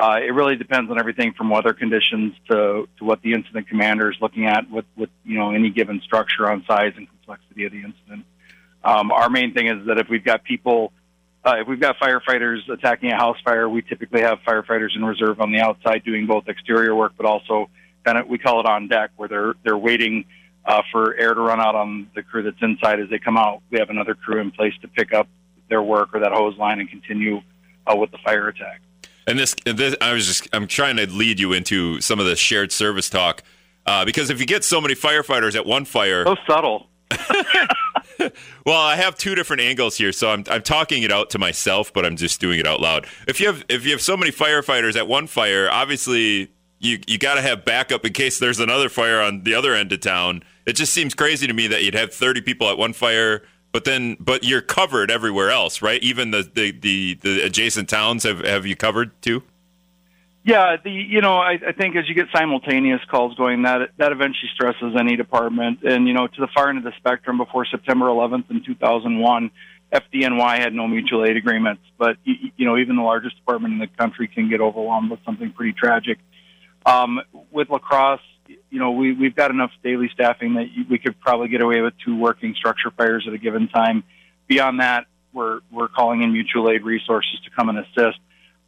Uh, 0.00 0.20
it 0.22 0.32
really 0.32 0.54
depends 0.54 0.90
on 0.90 0.98
everything 0.98 1.32
from 1.32 1.50
weather 1.50 1.72
conditions 1.72 2.32
to, 2.48 2.88
to 2.98 3.04
what 3.04 3.20
the 3.22 3.32
incident 3.32 3.66
commander 3.68 4.10
is 4.10 4.16
looking 4.20 4.46
at 4.46 4.70
with, 4.70 4.84
with 4.96 5.10
you 5.24 5.36
know 5.36 5.50
any 5.50 5.70
given 5.70 6.00
structure 6.02 6.48
on 6.48 6.64
size 6.66 6.92
and 6.96 7.08
complexity 7.08 7.64
of 7.64 7.72
the 7.72 7.82
incident. 7.82 8.24
Um, 8.84 9.10
our 9.10 9.28
main 9.28 9.54
thing 9.54 9.66
is 9.66 9.86
that 9.86 9.98
if 9.98 10.08
we've 10.08 10.24
got 10.24 10.44
people, 10.44 10.92
uh, 11.44 11.56
if 11.58 11.66
we've 11.66 11.80
got 11.80 11.98
firefighters 11.98 12.68
attacking 12.68 13.10
a 13.10 13.16
house 13.16 13.38
fire, 13.44 13.68
we 13.68 13.82
typically 13.82 14.20
have 14.20 14.38
firefighters 14.46 14.94
in 14.94 15.04
reserve 15.04 15.40
on 15.40 15.50
the 15.50 15.58
outside 15.58 16.04
doing 16.04 16.26
both 16.26 16.46
exterior 16.46 16.94
work, 16.94 17.14
but 17.16 17.26
also 17.26 17.68
kind 18.04 18.18
of 18.18 18.28
we 18.28 18.38
call 18.38 18.60
it 18.60 18.66
on 18.66 18.86
deck, 18.86 19.10
where 19.16 19.28
they're 19.28 19.54
they're 19.64 19.76
waiting 19.76 20.26
uh, 20.64 20.82
for 20.92 21.16
air 21.16 21.34
to 21.34 21.40
run 21.40 21.60
out 21.60 21.74
on 21.74 22.08
the 22.14 22.22
crew 22.22 22.44
that's 22.44 22.62
inside. 22.62 23.00
As 23.00 23.10
they 23.10 23.18
come 23.18 23.36
out, 23.36 23.62
we 23.70 23.80
have 23.80 23.90
another 23.90 24.14
crew 24.14 24.40
in 24.40 24.52
place 24.52 24.74
to 24.82 24.88
pick 24.88 25.12
up 25.12 25.26
their 25.68 25.82
work 25.82 26.10
or 26.14 26.20
that 26.20 26.32
hose 26.32 26.56
line 26.56 26.78
and 26.78 26.88
continue 26.88 27.40
uh, 27.84 27.96
with 27.96 28.12
the 28.12 28.18
fire 28.18 28.46
attack. 28.46 28.80
And 29.28 29.38
this, 29.38 29.54
this, 29.66 29.94
I 30.00 30.14
was 30.14 30.26
just, 30.26 30.48
I'm 30.54 30.66
trying 30.66 30.96
to 30.96 31.06
lead 31.06 31.38
you 31.38 31.52
into 31.52 32.00
some 32.00 32.18
of 32.18 32.24
the 32.24 32.34
shared 32.34 32.72
service 32.72 33.10
talk, 33.10 33.42
uh, 33.84 34.06
because 34.06 34.30
if 34.30 34.40
you 34.40 34.46
get 34.46 34.64
so 34.64 34.80
many 34.80 34.94
firefighters 34.94 35.54
at 35.54 35.66
one 35.66 35.84
fire, 35.84 36.24
so 36.24 36.34
subtle. 36.46 36.86
well, 38.64 38.80
I 38.80 38.96
have 38.96 39.18
two 39.18 39.34
different 39.34 39.60
angles 39.60 39.98
here, 39.98 40.12
so 40.12 40.30
I'm 40.30 40.44
I'm 40.50 40.62
talking 40.62 41.02
it 41.02 41.12
out 41.12 41.28
to 41.30 41.38
myself, 41.38 41.92
but 41.92 42.06
I'm 42.06 42.16
just 42.16 42.40
doing 42.40 42.58
it 42.58 42.66
out 42.66 42.80
loud. 42.80 43.06
If 43.26 43.38
you 43.38 43.48
have 43.48 43.64
if 43.68 43.84
you 43.84 43.92
have 43.92 44.00
so 44.00 44.16
many 44.16 44.32
firefighters 44.32 44.96
at 44.96 45.06
one 45.06 45.26
fire, 45.26 45.70
obviously 45.70 46.50
you 46.78 46.98
you 47.06 47.18
got 47.18 47.34
to 47.34 47.42
have 47.42 47.66
backup 47.66 48.06
in 48.06 48.14
case 48.14 48.38
there's 48.38 48.60
another 48.60 48.88
fire 48.88 49.20
on 49.20 49.42
the 49.44 49.54
other 49.54 49.74
end 49.74 49.92
of 49.92 50.00
town. 50.00 50.42
It 50.64 50.72
just 50.72 50.94
seems 50.94 51.14
crazy 51.14 51.46
to 51.46 51.52
me 51.52 51.66
that 51.66 51.82
you'd 51.82 51.94
have 51.94 52.14
30 52.14 52.40
people 52.42 52.68
at 52.70 52.78
one 52.78 52.94
fire, 52.94 53.42
but 53.72 53.84
then 53.84 54.16
but 54.18 54.44
you're 54.44 54.62
covered 54.62 55.10
everywhere 55.10 55.50
else, 55.50 55.82
right? 55.82 56.02
Even 56.02 56.30
the 56.30 56.48
the 56.54 56.70
the, 56.72 57.14
the 57.14 57.42
adjacent 57.42 57.88
towns 57.88 58.24
have 58.24 58.40
have 58.40 58.66
you 58.66 58.76
covered 58.76 59.10
too? 59.22 59.42
Yeah, 60.44 60.76
the 60.82 60.90
you 60.90 61.20
know 61.20 61.36
I, 61.36 61.58
I 61.66 61.72
think 61.72 61.94
as 61.96 62.08
you 62.08 62.14
get 62.14 62.28
simultaneous 62.34 63.02
calls 63.10 63.36
going, 63.36 63.62
that 63.62 63.90
that 63.98 64.12
eventually 64.12 64.48
stresses 64.54 64.94
any 64.98 65.16
department. 65.16 65.80
And 65.82 66.08
you 66.08 66.14
know 66.14 66.26
to 66.26 66.40
the 66.40 66.48
far 66.54 66.70
end 66.70 66.78
of 66.78 66.84
the 66.84 66.92
spectrum, 66.96 67.36
before 67.36 67.66
September 67.66 68.06
11th 68.06 68.50
in 68.50 68.64
2001, 68.64 69.50
FDNY 69.92 70.58
had 70.58 70.72
no 70.72 70.88
mutual 70.88 71.24
aid 71.24 71.36
agreements. 71.36 71.82
But 71.98 72.16
you, 72.24 72.64
know 72.64 72.78
even 72.78 72.96
the 72.96 73.02
largest 73.02 73.36
department 73.36 73.74
in 73.74 73.78
the 73.80 73.88
country 73.88 74.28
can 74.28 74.48
get 74.48 74.62
overwhelmed 74.62 75.10
with 75.10 75.20
something 75.26 75.52
pretty 75.52 75.74
tragic. 75.74 76.18
Um, 76.86 77.20
with 77.50 77.68
La 77.68 77.78
Crosse, 77.78 78.20
you 78.48 78.78
know 78.78 78.92
we 78.92 79.12
we've 79.12 79.34
got 79.34 79.50
enough 79.50 79.70
daily 79.82 80.10
staffing 80.12 80.54
that 80.54 80.66
we 80.88 80.98
could 80.98 81.18
probably 81.20 81.48
get 81.48 81.60
away 81.60 81.80
with 81.80 81.94
two 82.04 82.16
working 82.16 82.54
structure 82.54 82.90
fires 82.90 83.24
at 83.26 83.34
a 83.34 83.38
given 83.38 83.68
time. 83.68 84.04
Beyond 84.46 84.80
that, 84.80 85.06
we're 85.32 85.60
we're 85.70 85.88
calling 85.88 86.22
in 86.22 86.32
mutual 86.32 86.70
aid 86.70 86.82
resources 86.84 87.40
to 87.44 87.50
come 87.50 87.68
and 87.68 87.78
assist. 87.78 88.18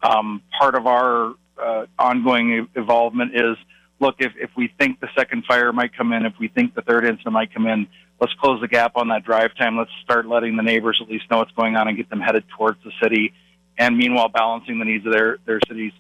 Um, 0.03 0.43
part 0.59 0.75
of 0.75 0.87
our 0.87 1.35
uh, 1.61 1.87
ongoing 1.99 2.69
involvement 2.75 3.35
is 3.35 3.57
look, 4.01 4.17
if, 4.19 4.33
if 4.37 4.51
we 4.57 4.73
think 4.79 4.99
the 4.99 5.09
second 5.17 5.45
fire 5.45 5.73
might 5.73 5.97
come 5.97 6.13
in, 6.13 6.25
if 6.25 6.33
we 6.41 6.49
think 6.49 6.75
the 6.75 6.83
third 6.83 7.05
incident 7.05 7.33
might 7.33 7.53
come 7.55 7.67
in, 7.67 7.87
let's 8.21 8.33
close 8.35 8.61
the 8.61 8.69
gap 8.69 8.93
on 8.97 9.09
that 9.09 9.25
drive 9.25 9.55
time. 9.57 9.77
Let's 9.77 9.91
start 10.03 10.27
letting 10.27 10.57
the 10.57 10.63
neighbors 10.63 10.99
at 11.03 11.09
least 11.09 11.31
know 11.31 11.39
what's 11.39 11.53
going 11.53 11.77
on 11.77 11.87
and 11.87 11.97
get 11.97 12.11
them 12.11 12.21
headed 12.21 12.45
towards 12.57 12.79
the 12.83 12.93
city. 13.03 13.33
And 13.79 13.97
meanwhile, 13.97 14.29
balancing 14.29 14.79
the 14.79 14.85
needs 14.85 15.07
of 15.07 15.13
their, 15.13 15.39
their 15.47 15.61
cities. 15.69 15.93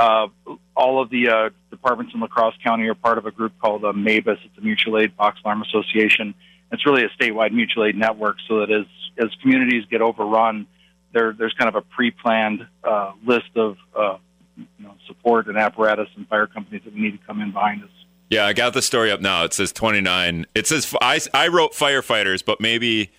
Uh, 0.00 0.28
all 0.74 1.02
of 1.02 1.10
the 1.10 1.28
uh, 1.28 1.50
departments 1.70 2.14
in 2.14 2.20
La 2.20 2.26
Crosse 2.26 2.54
County 2.64 2.88
are 2.88 2.94
part 2.94 3.18
of 3.18 3.26
a 3.26 3.30
group 3.30 3.52
called 3.60 3.84
uh, 3.84 3.92
MABAS. 3.92 4.38
It's 4.46 4.56
a 4.56 4.62
Mutual 4.62 4.98
Aid 4.98 5.14
Box 5.14 5.38
Alarm 5.44 5.60
Association. 5.60 6.34
It's 6.72 6.86
really 6.86 7.04
a 7.04 7.10
statewide 7.10 7.52
mutual 7.52 7.84
aid 7.84 7.96
network 7.96 8.38
so 8.48 8.60
that 8.60 8.70
as, 8.70 8.86
as 9.18 9.28
communities 9.42 9.84
get 9.90 10.00
overrun, 10.00 10.66
there, 11.12 11.34
there's 11.34 11.52
kind 11.52 11.68
of 11.68 11.74
a 11.74 11.82
pre-planned 11.82 12.66
uh, 12.82 13.12
list 13.26 13.50
of 13.56 13.76
uh, 13.94 14.16
you 14.56 14.66
know, 14.78 14.94
support 15.06 15.48
and 15.48 15.58
apparatus 15.58 16.08
and 16.16 16.26
fire 16.28 16.46
companies 16.46 16.80
that 16.86 16.94
we 16.94 17.00
need 17.02 17.20
to 17.20 17.26
come 17.26 17.42
in 17.42 17.52
behind 17.52 17.82
us. 17.82 17.90
Yeah, 18.30 18.46
I 18.46 18.54
got 18.54 18.72
the 18.72 18.80
story 18.80 19.10
up 19.10 19.20
now. 19.20 19.44
It 19.44 19.52
says 19.52 19.70
29. 19.70 20.46
It 20.54 20.66
says 20.66 20.94
I, 21.02 21.20
I 21.34 21.48
wrote 21.48 21.72
firefighters, 21.72 22.42
but 22.42 22.58
maybe 22.58 23.10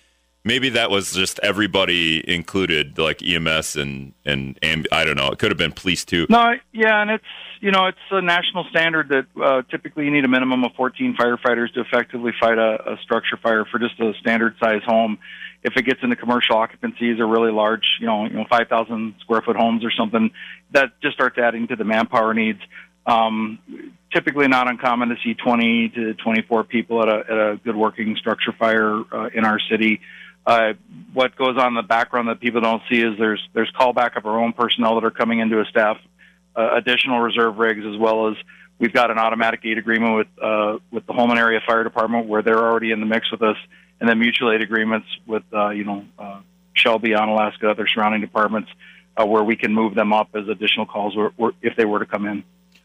maybe 0.44 0.68
that 0.70 0.90
was 0.90 1.12
just 1.12 1.38
everybody 1.42 2.22
included, 2.28 2.98
like 2.98 3.22
EMS 3.22 3.76
and 3.76 4.12
and, 4.24 4.58
and 4.62 4.88
I 4.92 5.04
don't 5.04 5.16
know. 5.16 5.28
It 5.28 5.38
could 5.38 5.50
have 5.50 5.58
been 5.58 5.72
police 5.72 6.04
too. 6.04 6.26
No, 6.28 6.54
yeah, 6.72 7.00
and 7.00 7.10
it's 7.10 7.24
you 7.60 7.70
know 7.70 7.86
it's 7.86 7.98
a 8.10 8.20
national 8.20 8.64
standard 8.70 9.08
that 9.08 9.26
uh, 9.42 9.62
typically 9.70 10.04
you 10.04 10.10
need 10.10 10.24
a 10.24 10.28
minimum 10.28 10.64
of 10.64 10.72
14 10.74 11.16
firefighters 11.18 11.72
to 11.74 11.80
effectively 11.80 12.32
fight 12.40 12.58
a, 12.58 12.92
a 12.92 12.96
structure 13.02 13.36
fire 13.42 13.64
for 13.64 13.78
just 13.78 13.98
a 14.00 14.12
standard 14.20 14.54
size 14.60 14.82
home 14.84 15.18
if 15.64 15.76
it 15.76 15.84
gets 15.84 16.00
into 16.02 16.16
commercial 16.16 16.56
occupancies 16.56 17.20
or 17.20 17.26
really 17.26 17.52
large, 17.52 17.84
you 18.00 18.06
know, 18.06 18.24
you 18.24 18.34
know, 18.34 18.44
5,000 18.50 19.14
square 19.20 19.42
foot 19.42 19.56
homes 19.56 19.84
or 19.84 19.92
something, 19.92 20.30
that 20.72 21.00
just 21.00 21.14
starts 21.14 21.38
adding 21.38 21.68
to 21.68 21.76
the 21.76 21.84
manpower 21.84 22.34
needs. 22.34 22.58
Um, 23.06 23.58
typically 24.12 24.46
not 24.46 24.68
uncommon 24.68 25.08
to 25.08 25.16
see 25.24 25.34
20 25.34 25.88
to 25.90 26.14
24 26.14 26.64
people 26.64 27.02
at 27.02 27.08
a, 27.08 27.18
at 27.18 27.38
a 27.38 27.60
good 27.64 27.76
working 27.76 28.16
structure 28.16 28.52
fire 28.52 29.02
uh, 29.12 29.28
in 29.34 29.44
our 29.44 29.58
city. 29.70 30.00
Uh, 30.44 30.72
what 31.12 31.36
goes 31.36 31.56
on 31.56 31.68
in 31.68 31.74
the 31.74 31.82
background 31.82 32.28
that 32.28 32.40
people 32.40 32.60
don't 32.60 32.82
see 32.90 33.00
is 33.00 33.16
there's 33.18 33.40
there's 33.52 33.70
callback 33.72 34.16
of 34.16 34.26
our 34.26 34.38
own 34.38 34.52
personnel 34.52 34.96
that 34.96 35.04
are 35.04 35.10
coming 35.10 35.38
into 35.38 35.60
a 35.60 35.64
staff, 35.66 35.98
uh, 36.56 36.74
additional 36.74 37.20
reserve 37.20 37.58
rigs, 37.58 37.84
as 37.86 37.96
well 37.96 38.28
as 38.28 38.36
we've 38.78 38.92
got 38.92 39.10
an 39.10 39.18
automatic 39.18 39.60
aid 39.64 39.78
agreement 39.78 40.16
with 40.16 40.26
uh, 40.42 40.78
with 40.90 41.06
the 41.06 41.12
Holmen 41.12 41.38
Area 41.38 41.60
Fire 41.64 41.84
Department 41.84 42.26
where 42.26 42.42
they're 42.42 42.58
already 42.58 42.90
in 42.90 43.00
the 43.00 43.06
mix 43.06 43.30
with 43.30 43.42
us 43.42 43.56
and 44.00 44.08
then 44.08 44.18
mutual 44.18 44.50
aid 44.50 44.60
agreements 44.62 45.06
with 45.26 45.44
uh, 45.52 45.70
you 45.70 45.84
know 45.84 46.04
uh, 46.18 46.40
Shelby, 46.74 47.10
Onalaska, 47.10 47.70
other 47.70 47.86
surrounding 47.86 48.20
departments, 48.20 48.70
uh, 49.16 49.24
where 49.24 49.44
we 49.44 49.56
can 49.56 49.72
move 49.72 49.94
them 49.94 50.12
up 50.12 50.30
as 50.34 50.48
additional 50.48 50.86
calls 50.86 51.14
if 51.62 51.76
they 51.76 51.84
were 51.84 52.00
to 52.00 52.06
come 52.06 52.26
in. 52.26 52.42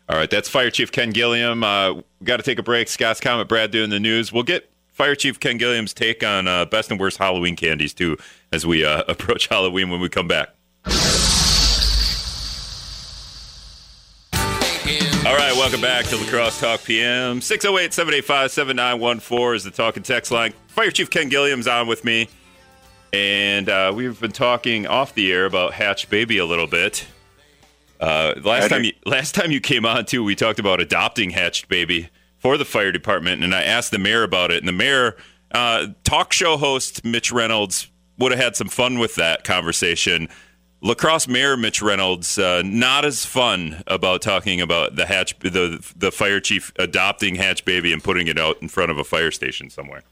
All 0.08 0.16
right, 0.16 0.30
that's 0.30 0.48
Fire 0.48 0.70
Chief 0.70 0.92
Ken 0.92 1.10
Gilliam. 1.10 1.64
Uh, 1.64 2.02
got 2.24 2.38
to 2.38 2.44
take 2.44 2.60
a 2.60 2.64
break. 2.64 2.88
Scott's 2.88 3.20
comment, 3.20 3.50
Brad 3.50 3.72
doing 3.72 3.90
the 3.90 4.00
news. 4.00 4.32
We'll 4.32 4.44
get 4.44 4.70
Fire 4.98 5.14
Chief 5.14 5.40
Ken 5.40 5.60
Gilliam's 5.60 5.94
take 5.94 6.24
on 6.24 6.48
uh, 6.48 6.66
best 6.66 6.90
and 6.90 7.00
worst 7.00 7.20
Halloween 7.20 7.56
candies 7.56 7.94
too 7.94 8.18
as 8.52 8.66
we 8.66 8.84
uh, 8.84 9.04
approach 9.08 9.46
Halloween 9.46 9.92
when 9.92 10.02
we 10.02 10.10
come 10.10 10.28
back. 10.28 10.50
All 15.24 15.36
right, 15.36 15.54
welcome 15.56 15.82
back 15.82 16.06
to 16.06 16.18
La 16.18 16.26
Crosse 16.26 16.60
Talk 16.60 16.84
PM. 16.84 17.42
608 17.42 17.94
785 17.94 18.50
7914 18.50 19.56
is 19.56 19.64
the 19.66 19.70
talk 19.70 19.98
and 19.98 20.06
text 20.06 20.32
line. 20.32 20.52
Fire 20.66 20.90
Chief 20.90 21.12
Ken 21.12 21.30
Gilliam's 21.30 21.68
on 21.68 21.86
with 21.86 22.04
me. 22.04 22.28
And 23.14 23.70
uh, 23.70 23.94
we've 23.96 24.20
been 24.20 24.32
talking 24.32 24.88
off 24.88 25.14
the 25.14 25.32
air 25.32 25.46
about 25.46 25.74
Hatch 25.74 26.10
Baby 26.10 26.40
a 26.40 26.46
little 26.48 26.66
bit. 26.66 27.06
Uh, 28.00 28.34
last 28.44 28.70
time 28.70 28.84
you 28.84 28.94
last 29.06 29.36
time 29.36 29.52
you 29.52 29.62
came 29.62 29.86
on 29.86 30.06
too, 30.06 30.24
we 30.24 30.34
talked 30.34 30.58
about 30.58 30.82
adopting 30.82 31.30
Hatched 31.30 31.70
Baby 31.70 32.10
for 32.48 32.58
the 32.58 32.64
fire 32.64 32.94
department, 32.94 33.44
and 33.44 33.54
I 33.54 33.62
asked 33.62 33.92
the 33.92 34.00
mayor 34.00 34.24
about 34.24 34.52
it. 34.52 34.60
And 34.60 34.70
the 34.70 34.72
mayor, 34.72 35.18
uh, 35.52 35.88
talk 36.06 36.32
show 36.32 36.56
host 36.56 37.04
Mitch 37.04 37.30
Reynolds, 37.30 37.90
would 38.18 38.32
have 38.32 38.40
had 38.40 38.56
some 38.56 38.70
fun 38.70 39.00
with 39.00 39.16
that 39.16 39.44
conversation. 39.44 40.30
La 40.80 40.94
Crosse 40.94 41.28
Mayor 41.28 41.58
Mitch 41.58 41.82
Reynolds 41.82 42.40
uh, 42.40 42.62
not 42.64 43.04
as 43.04 43.26
fun 43.26 43.84
about 43.86 44.22
talking 44.22 44.62
about 44.62 44.96
the 44.96 45.06
hatch 45.06 45.38
the 45.40 45.86
the 45.98 46.10
fire 46.10 46.40
chief 46.40 46.72
adopting 46.80 47.36
hatch 47.36 47.66
baby 47.66 47.92
and 47.92 48.02
putting 48.02 48.28
it 48.28 48.40
out 48.40 48.62
in 48.62 48.70
front 48.70 48.92
of 48.92 48.98
a 48.98 49.04
fire 49.04 49.32
station 49.32 49.70
somewhere. 49.70 50.04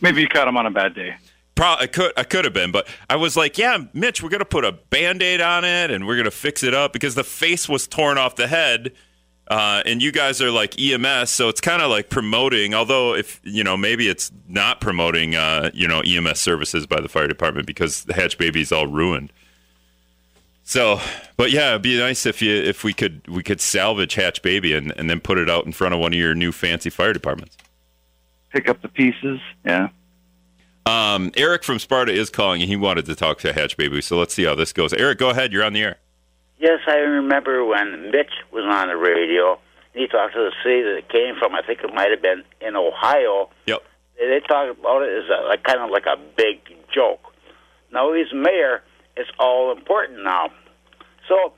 Maybe 0.00 0.22
you 0.22 0.26
caught 0.26 0.48
him 0.48 0.56
on 0.56 0.66
a 0.66 0.70
bad 0.72 0.96
day. 0.96 1.14
Probably 1.54 1.84
I 1.84 1.86
could 1.86 2.12
I 2.16 2.24
could 2.24 2.44
have 2.44 2.54
been, 2.54 2.72
but 2.72 2.88
I 3.08 3.14
was 3.14 3.36
like, 3.36 3.56
yeah, 3.56 3.84
Mitch, 3.92 4.20
we're 4.20 4.30
gonna 4.30 4.44
put 4.44 4.64
a 4.64 4.72
band-aid 4.72 5.40
on 5.40 5.64
it 5.64 5.92
and 5.92 6.08
we're 6.08 6.16
gonna 6.16 6.32
fix 6.32 6.64
it 6.64 6.74
up 6.74 6.92
because 6.92 7.14
the 7.14 7.22
face 7.22 7.68
was 7.68 7.86
torn 7.86 8.18
off 8.18 8.34
the 8.34 8.48
head. 8.48 8.94
Uh, 9.48 9.82
and 9.86 10.02
you 10.02 10.10
guys 10.10 10.42
are 10.42 10.50
like 10.50 10.80
EMS, 10.80 11.30
so 11.30 11.48
it's 11.48 11.60
kind 11.60 11.80
of 11.80 11.88
like 11.88 12.10
promoting. 12.10 12.74
Although, 12.74 13.14
if 13.14 13.40
you 13.44 13.62
know, 13.62 13.76
maybe 13.76 14.08
it's 14.08 14.32
not 14.48 14.80
promoting, 14.80 15.36
uh, 15.36 15.70
you 15.72 15.86
know, 15.86 16.00
EMS 16.00 16.40
services 16.40 16.86
by 16.86 17.00
the 17.00 17.08
fire 17.08 17.28
department 17.28 17.66
because 17.66 18.04
the 18.04 18.14
hatch 18.14 18.38
baby's 18.38 18.72
all 18.72 18.88
ruined. 18.88 19.32
So, 20.64 21.00
but 21.36 21.52
yeah, 21.52 21.70
it'd 21.70 21.82
be 21.82 21.96
nice 21.96 22.26
if 22.26 22.42
you 22.42 22.52
if 22.52 22.82
we 22.82 22.92
could 22.92 23.26
we 23.28 23.44
could 23.44 23.60
salvage 23.60 24.14
Hatch 24.14 24.42
Baby 24.42 24.74
and, 24.74 24.92
and 24.96 25.08
then 25.08 25.20
put 25.20 25.38
it 25.38 25.48
out 25.48 25.64
in 25.64 25.70
front 25.70 25.94
of 25.94 26.00
one 26.00 26.12
of 26.12 26.18
your 26.18 26.34
new 26.34 26.50
fancy 26.50 26.90
fire 26.90 27.12
departments. 27.12 27.56
pick 28.50 28.68
up 28.68 28.82
the 28.82 28.88
pieces. 28.88 29.38
Yeah. 29.64 29.90
Um, 30.84 31.30
Eric 31.36 31.62
from 31.62 31.78
Sparta 31.78 32.12
is 32.12 32.30
calling, 32.30 32.62
and 32.62 32.68
he 32.68 32.76
wanted 32.76 33.06
to 33.06 33.14
talk 33.14 33.38
to 33.40 33.52
Hatch 33.52 33.76
Baby. 33.76 34.00
So 34.00 34.18
let's 34.18 34.34
see 34.34 34.44
how 34.44 34.56
this 34.56 34.72
goes. 34.72 34.92
Eric, 34.92 35.18
go 35.18 35.30
ahead. 35.30 35.52
You're 35.52 35.64
on 35.64 35.72
the 35.72 35.82
air. 35.82 35.98
Yes, 36.58 36.80
I 36.86 36.96
remember 36.96 37.64
when 37.64 38.10
Mitch 38.10 38.32
was 38.50 38.64
on 38.64 38.88
the 38.88 38.96
radio. 38.96 39.58
He 39.92 40.06
talked 40.06 40.34
to 40.34 40.40
the 40.40 40.52
city 40.62 40.82
that 40.82 40.96
it 40.98 41.08
came 41.08 41.36
from. 41.38 41.54
I 41.54 41.62
think 41.62 41.80
it 41.80 41.92
might 41.92 42.10
have 42.10 42.22
been 42.22 42.44
in 42.60 42.76
Ohio. 42.76 43.50
Yep. 43.66 43.82
They 44.18 44.40
talk 44.48 44.76
about 44.78 45.02
it 45.02 45.24
as 45.24 45.28
a, 45.28 45.46
like 45.48 45.62
kind 45.64 45.80
of 45.80 45.90
like 45.90 46.06
a 46.06 46.16
big 46.36 46.60
joke. 46.92 47.20
Now 47.92 48.12
he's 48.12 48.32
mayor. 48.32 48.82
It's 49.16 49.30
all 49.38 49.72
important 49.72 50.24
now. 50.24 50.50
So 51.28 51.52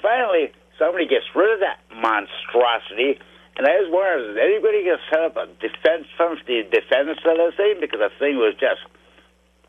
finally, 0.00 0.52
somebody 0.78 1.06
gets 1.06 1.24
rid 1.34 1.54
of 1.54 1.60
that 1.60 1.80
monstrosity. 1.94 3.20
And 3.56 3.66
I 3.66 3.80
was 3.80 3.88
wondering, 3.90 4.32
is 4.32 4.38
anybody 4.40 4.84
going 4.84 4.96
to 4.96 5.04
set 5.10 5.20
up 5.20 5.36
a 5.36 5.46
defense 5.60 6.06
fund 6.16 6.38
to 6.46 6.62
defend 6.64 7.10
of 7.10 7.16
the 7.16 7.52
thing? 7.56 7.76
Because 7.80 8.00
the 8.00 8.10
thing 8.18 8.36
was 8.36 8.54
just 8.58 8.80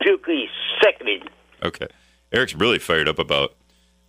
pukey 0.01 0.45
sickening. 0.81 1.23
Okay. 1.61 1.87
Eric's 2.31 2.55
really 2.55 2.79
fired 2.79 3.07
up 3.07 3.19
about. 3.19 3.55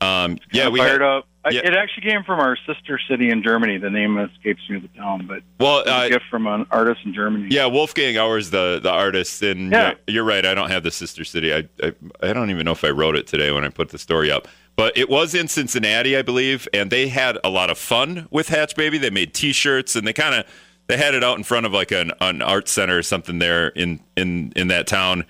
Um, 0.00 0.38
yeah, 0.52 0.68
we 0.68 0.78
fired 0.80 1.00
had, 1.00 1.02
up. 1.02 1.26
Yeah. 1.50 1.60
It 1.62 1.74
actually 1.74 2.08
came 2.08 2.24
from 2.24 2.40
our 2.40 2.56
sister 2.66 2.98
city 3.08 3.28
in 3.28 3.42
Germany. 3.42 3.76
The 3.76 3.90
name 3.90 4.16
escapes 4.18 4.62
me 4.70 4.76
of 4.76 4.82
the 4.82 4.88
town, 4.88 5.26
but 5.26 5.42
Well, 5.60 5.86
uh, 5.86 6.06
a 6.06 6.08
gift 6.08 6.24
from 6.30 6.46
an 6.46 6.66
artist 6.70 7.00
in 7.04 7.12
Germany. 7.12 7.48
Yeah, 7.50 7.66
Wolfgang 7.66 8.16
Auer's 8.16 8.48
the 8.50 8.80
the 8.82 8.90
artist, 8.90 9.42
and 9.42 9.70
Yeah. 9.70 9.90
yeah, 9.90 9.94
you're 10.06 10.24
right. 10.24 10.44
I 10.44 10.54
don't 10.54 10.70
have 10.70 10.84
the 10.84 10.90
sister 10.90 11.22
city. 11.22 11.52
I, 11.52 11.68
I 11.82 11.92
I 12.22 12.32
don't 12.32 12.50
even 12.50 12.64
know 12.64 12.72
if 12.72 12.82
I 12.82 12.90
wrote 12.90 13.14
it 13.14 13.26
today 13.26 13.50
when 13.52 13.64
I 13.64 13.68
put 13.68 13.90
the 13.90 13.98
story 13.98 14.30
up, 14.30 14.48
but 14.74 14.96
it 14.96 15.10
was 15.10 15.34
in 15.34 15.48
Cincinnati, 15.48 16.16
I 16.16 16.22
believe, 16.22 16.66
and 16.72 16.90
they 16.90 17.08
had 17.08 17.38
a 17.44 17.50
lot 17.50 17.68
of 17.68 17.76
fun 17.76 18.26
with 18.30 18.48
Hatch 18.48 18.74
Baby. 18.74 18.96
They 18.96 19.10
made 19.10 19.34
T-shirts, 19.34 19.96
and 19.96 20.06
they 20.06 20.14
kind 20.14 20.34
of 20.34 20.46
they 20.86 20.96
had 20.96 21.14
it 21.14 21.22
out 21.22 21.36
in 21.36 21.44
front 21.44 21.66
of 21.66 21.72
like 21.72 21.92
an 21.92 22.10
an 22.22 22.40
art 22.40 22.68
center 22.68 22.96
or 22.96 23.02
something 23.02 23.38
there 23.38 23.68
in 23.68 24.00
in 24.16 24.52
in 24.56 24.68
that 24.68 24.86
town. 24.86 25.26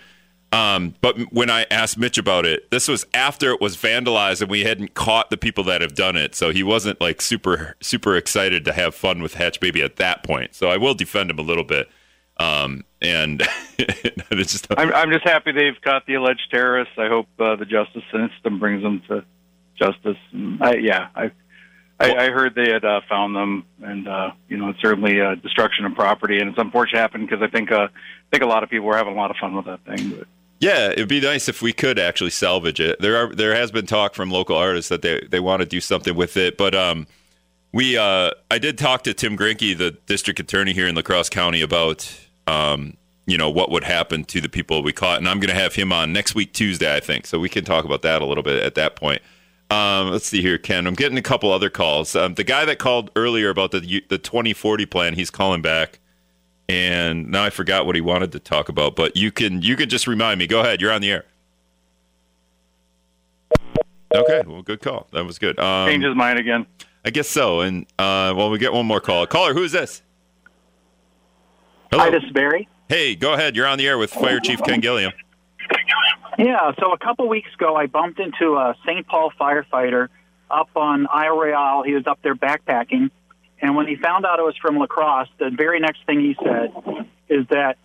Um, 0.54 0.94
but 1.00 1.18
when 1.32 1.50
I 1.50 1.66
asked 1.68 1.98
Mitch 1.98 2.16
about 2.16 2.46
it, 2.46 2.70
this 2.70 2.86
was 2.86 3.04
after 3.12 3.50
it 3.50 3.60
was 3.60 3.76
vandalized 3.76 4.40
and 4.40 4.48
we 4.48 4.62
hadn't 4.62 4.94
caught 4.94 5.30
the 5.30 5.36
people 5.36 5.64
that 5.64 5.80
have 5.80 5.96
done 5.96 6.14
it. 6.14 6.36
So 6.36 6.50
he 6.50 6.62
wasn't 6.62 7.00
like 7.00 7.20
super, 7.20 7.74
super 7.80 8.14
excited 8.14 8.64
to 8.66 8.72
have 8.72 8.94
fun 8.94 9.20
with 9.20 9.34
Hatch 9.34 9.58
Baby 9.58 9.82
at 9.82 9.96
that 9.96 10.22
point. 10.22 10.54
So 10.54 10.68
I 10.68 10.76
will 10.76 10.94
defend 10.94 11.28
him 11.30 11.40
a 11.40 11.42
little 11.42 11.64
bit. 11.64 11.88
Um, 12.36 12.84
and 13.02 13.42
just, 14.30 14.68
I'm, 14.78 14.94
I'm 14.94 15.10
just 15.10 15.24
happy 15.24 15.50
they've 15.50 15.80
caught 15.82 16.06
the 16.06 16.14
alleged 16.14 16.48
terrorists. 16.52 16.94
I 16.98 17.08
hope 17.08 17.26
uh, 17.40 17.56
the 17.56 17.64
justice 17.66 18.04
system 18.12 18.60
brings 18.60 18.84
them 18.84 19.02
to 19.08 19.24
justice. 19.76 20.18
I, 20.60 20.76
yeah, 20.76 21.08
I, 21.16 21.32
I, 21.98 22.14
I 22.14 22.30
heard 22.30 22.54
they 22.54 22.70
had 22.70 22.84
uh, 22.84 23.00
found 23.08 23.36
them, 23.36 23.64
and 23.82 24.08
uh, 24.08 24.32
you 24.48 24.56
know, 24.56 24.70
it's 24.70 24.80
certainly 24.80 25.20
uh, 25.20 25.36
destruction 25.36 25.84
of 25.84 25.94
property, 25.94 26.38
and 26.38 26.50
it's 26.50 26.58
unfortunate 26.58 26.98
happened 26.98 27.28
because 27.28 27.42
I 27.42 27.48
think 27.48 27.70
uh, 27.70 27.88
I 27.92 28.30
think 28.32 28.42
a 28.42 28.48
lot 28.48 28.64
of 28.64 28.70
people 28.70 28.86
were 28.86 28.96
having 28.96 29.12
a 29.12 29.16
lot 29.16 29.30
of 29.30 29.36
fun 29.36 29.54
with 29.54 29.66
that 29.66 29.84
thing. 29.84 30.10
But 30.10 30.26
yeah, 30.60 30.90
it'd 30.90 31.08
be 31.08 31.20
nice 31.20 31.48
if 31.48 31.62
we 31.62 31.72
could 31.72 31.98
actually 31.98 32.30
salvage 32.30 32.80
it. 32.80 33.00
There 33.00 33.16
are, 33.16 33.34
there 33.34 33.54
has 33.54 33.70
been 33.70 33.86
talk 33.86 34.14
from 34.14 34.30
local 34.30 34.56
artists 34.56 34.88
that 34.88 35.02
they, 35.02 35.20
they 35.28 35.40
want 35.40 35.60
to 35.60 35.66
do 35.66 35.80
something 35.80 36.14
with 36.14 36.36
it, 36.36 36.56
but, 36.56 36.74
um, 36.74 37.06
we, 37.72 37.98
uh, 37.98 38.30
I 38.52 38.58
did 38.58 38.78
talk 38.78 39.02
to 39.02 39.12
Tim 39.12 39.36
Gruenke, 39.36 39.76
the 39.76 39.90
district 40.06 40.38
attorney 40.38 40.72
here 40.72 40.86
in 40.86 40.94
La 40.94 41.02
Crosse 41.02 41.28
County 41.28 41.60
about, 41.60 42.08
um, 42.46 42.96
you 43.26 43.36
know, 43.36 43.50
what 43.50 43.68
would 43.70 43.82
happen 43.82 44.24
to 44.26 44.40
the 44.40 44.48
people 44.48 44.80
we 44.82 44.92
caught. 44.92 45.18
And 45.18 45.28
I'm 45.28 45.40
going 45.40 45.52
to 45.52 45.60
have 45.60 45.74
him 45.74 45.92
on 45.92 46.12
next 46.12 46.36
week, 46.36 46.52
Tuesday, 46.52 46.94
I 46.94 47.00
think. 47.00 47.26
So 47.26 47.40
we 47.40 47.48
can 47.48 47.64
talk 47.64 47.84
about 47.84 48.02
that 48.02 48.22
a 48.22 48.26
little 48.26 48.44
bit 48.44 48.62
at 48.62 48.76
that 48.76 48.94
point. 48.94 49.22
Um, 49.70 50.10
let's 50.10 50.26
see 50.26 50.40
here, 50.42 50.58
Ken. 50.58 50.86
I'm 50.86 50.94
getting 50.94 51.18
a 51.18 51.22
couple 51.22 51.50
other 51.50 51.70
calls. 51.70 52.14
Um, 52.14 52.34
the 52.34 52.44
guy 52.44 52.64
that 52.64 52.78
called 52.78 53.10
earlier 53.16 53.50
about 53.50 53.72
the 53.72 53.80
the 54.08 54.18
2040 54.18 54.86
plan, 54.86 55.14
he's 55.14 55.30
calling 55.30 55.62
back, 55.62 55.98
and 56.68 57.30
now 57.30 57.44
I 57.44 57.50
forgot 57.50 57.86
what 57.86 57.94
he 57.94 58.00
wanted 58.00 58.32
to 58.32 58.38
talk 58.38 58.68
about. 58.68 58.96
But 58.96 59.16
you 59.16 59.30
can 59.32 59.62
you 59.62 59.76
can 59.76 59.88
just 59.88 60.06
remind 60.06 60.38
me. 60.38 60.46
Go 60.46 60.60
ahead. 60.60 60.80
You're 60.80 60.92
on 60.92 61.00
the 61.00 61.10
air. 61.10 61.24
Okay. 64.14 64.42
Well, 64.46 64.62
good 64.62 64.80
call. 64.80 65.08
That 65.12 65.24
was 65.24 65.38
good. 65.38 65.58
Um, 65.58 65.88
change 65.88 66.04
his 66.04 66.14
mind 66.14 66.38
again. 66.38 66.66
I 67.04 67.10
guess 67.10 67.28
so. 67.28 67.60
And 67.60 67.84
uh, 67.98 68.32
well, 68.36 68.50
we 68.50 68.58
get 68.58 68.72
one 68.72 68.86
more 68.86 69.00
call. 69.00 69.26
Caller, 69.26 69.52
who 69.54 69.62
is 69.64 69.72
this? 69.72 70.02
Hello. 71.90 72.04
Hi, 72.04 72.10
this 72.10 72.22
is 72.22 72.32
Barry. 72.32 72.68
hey, 72.88 73.14
go 73.14 73.34
ahead. 73.34 73.54
You're 73.56 73.66
on 73.66 73.78
the 73.78 73.86
air 73.86 73.98
with 73.98 74.10
Fire 74.12 74.40
Chief 74.40 74.62
Ken 74.62 74.80
Gilliam. 74.80 75.12
Yeah, 76.38 76.72
so 76.80 76.92
a 76.92 76.98
couple 76.98 77.28
weeks 77.28 77.52
ago, 77.54 77.76
I 77.76 77.86
bumped 77.86 78.18
into 78.18 78.56
a 78.56 78.74
St. 78.84 79.06
Paul 79.06 79.32
firefighter 79.40 80.08
up 80.50 80.68
on 80.74 81.06
Isle 81.12 81.38
Royale. 81.38 81.82
He 81.84 81.94
was 81.94 82.06
up 82.06 82.18
there 82.22 82.34
backpacking, 82.34 83.10
and 83.64 83.74
when 83.74 83.86
he 83.88 83.96
found 83.96 84.26
out 84.26 84.38
it 84.38 84.42
was 84.42 84.54
from 84.60 84.76
La 84.76 84.84
Crosse, 84.84 85.30
the 85.38 85.48
very 85.48 85.80
next 85.80 86.04
thing 86.04 86.20
he 86.20 86.36
said 86.44 86.70
is 87.30 87.46
that 87.48 87.78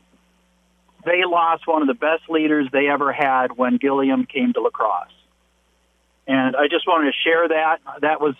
they 1.05 1.23
lost 1.25 1.65
one 1.65 1.81
of 1.81 1.87
the 1.87 1.93
best 1.93 2.29
leaders 2.29 2.67
they 2.73 2.89
ever 2.89 3.13
had 3.13 3.57
when 3.57 3.77
Gilliam 3.77 4.25
came 4.25 4.51
to 4.51 4.59
La 4.59 4.71
Crosse. 4.71 5.07
And 6.27 6.57
I 6.57 6.67
just 6.67 6.85
wanted 6.85 7.13
to 7.13 7.17
share 7.23 7.47
that. 7.47 7.77
That 8.01 8.19
was 8.19 8.35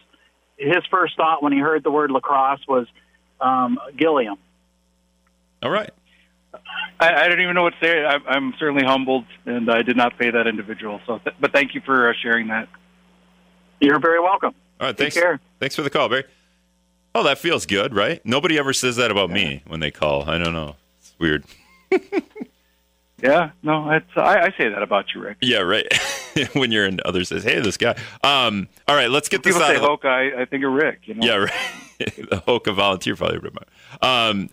his 0.58 0.86
first 0.92 1.16
thought 1.16 1.42
when 1.42 1.54
he 1.54 1.60
heard 1.60 1.82
the 1.82 1.92
word 1.92 2.12
La 2.12 2.20
Crosse 2.20 2.60
was 2.68 2.88
um, 3.40 3.80
Gilliam. 3.96 4.36
All 5.64 5.72
right. 5.72 5.92
I, 7.00 7.24
I 7.24 7.30
don't 7.30 7.40
even 7.40 7.56
know 7.56 7.64
what 7.64 7.76
to 7.80 7.86
say. 7.86 8.04
I, 8.04 8.16
I'm 8.28 8.54
certainly 8.60 8.84
humbled, 8.84 9.24
and 9.46 9.72
I 9.72 9.82
did 9.82 9.96
not 9.96 10.20
pay 10.20 10.30
that 10.30 10.46
individual. 10.46 11.00
So, 11.08 11.20
th- 11.20 11.38
but 11.40 11.54
thank 11.54 11.74
you 11.74 11.80
for 11.86 12.10
uh, 12.10 12.14
sharing 12.22 12.50
that. 12.50 12.68
You're 13.80 14.02
very 14.02 14.20
welcome. 14.20 14.54
All 14.82 14.88
right. 14.88 14.98
Take 14.98 15.14
Thanks. 15.14 15.16
care. 15.16 15.40
Thanks 15.62 15.76
for 15.78 15.84
the 15.84 15.90
call, 15.90 16.10
Barry. 16.10 16.26
Oh, 17.20 17.24
that 17.24 17.38
feels 17.38 17.66
good, 17.66 17.94
right? 17.94 18.26
Nobody 18.26 18.58
ever 18.58 18.72
says 18.72 18.96
that 18.96 19.12
about 19.12 19.30
me 19.30 19.62
when 19.68 19.82
they 19.82 19.92
call. 19.92 20.30
I 20.30 20.38
don't 20.38 20.54
know. 20.54 20.78
It's 21.00 21.14
weird. 21.20 21.44
Yeah, 23.22 23.52
no, 23.64 23.92
it's 23.92 24.10
I, 24.16 24.46
I 24.46 24.54
say 24.58 24.70
that 24.70 24.82
about 24.82 25.08
you, 25.14 25.20
Rick. 25.20 25.40
Yeah, 25.42 25.58
right. 25.58 25.86
when 26.54 26.72
you're 26.72 26.86
in 26.86 27.02
others 27.04 27.28
says, 27.28 27.44
"Hey, 27.44 27.60
this 27.60 27.76
guy." 27.76 27.98
Um, 28.24 28.70
all 28.88 28.96
right, 28.96 29.10
let's 29.10 29.28
get 29.28 29.44
this 29.44 29.56
People 29.56 29.66
out 29.66 29.72
say 29.72 29.76
of 29.76 29.82
the 29.82 29.88
Hoke, 29.90 30.06
I, 30.06 30.44
I 30.44 30.46
think 30.46 30.64
of 30.64 30.72
Rick. 30.72 31.02
You 31.04 31.16
know? 31.16 31.28
Yeah, 31.28 31.36
right. 31.36 31.52
the 32.00 32.42
Hoka 32.48 32.74
volunteer 32.74 33.18
probably 33.18 33.40
remember. 33.40 33.66
Um, 34.02 34.50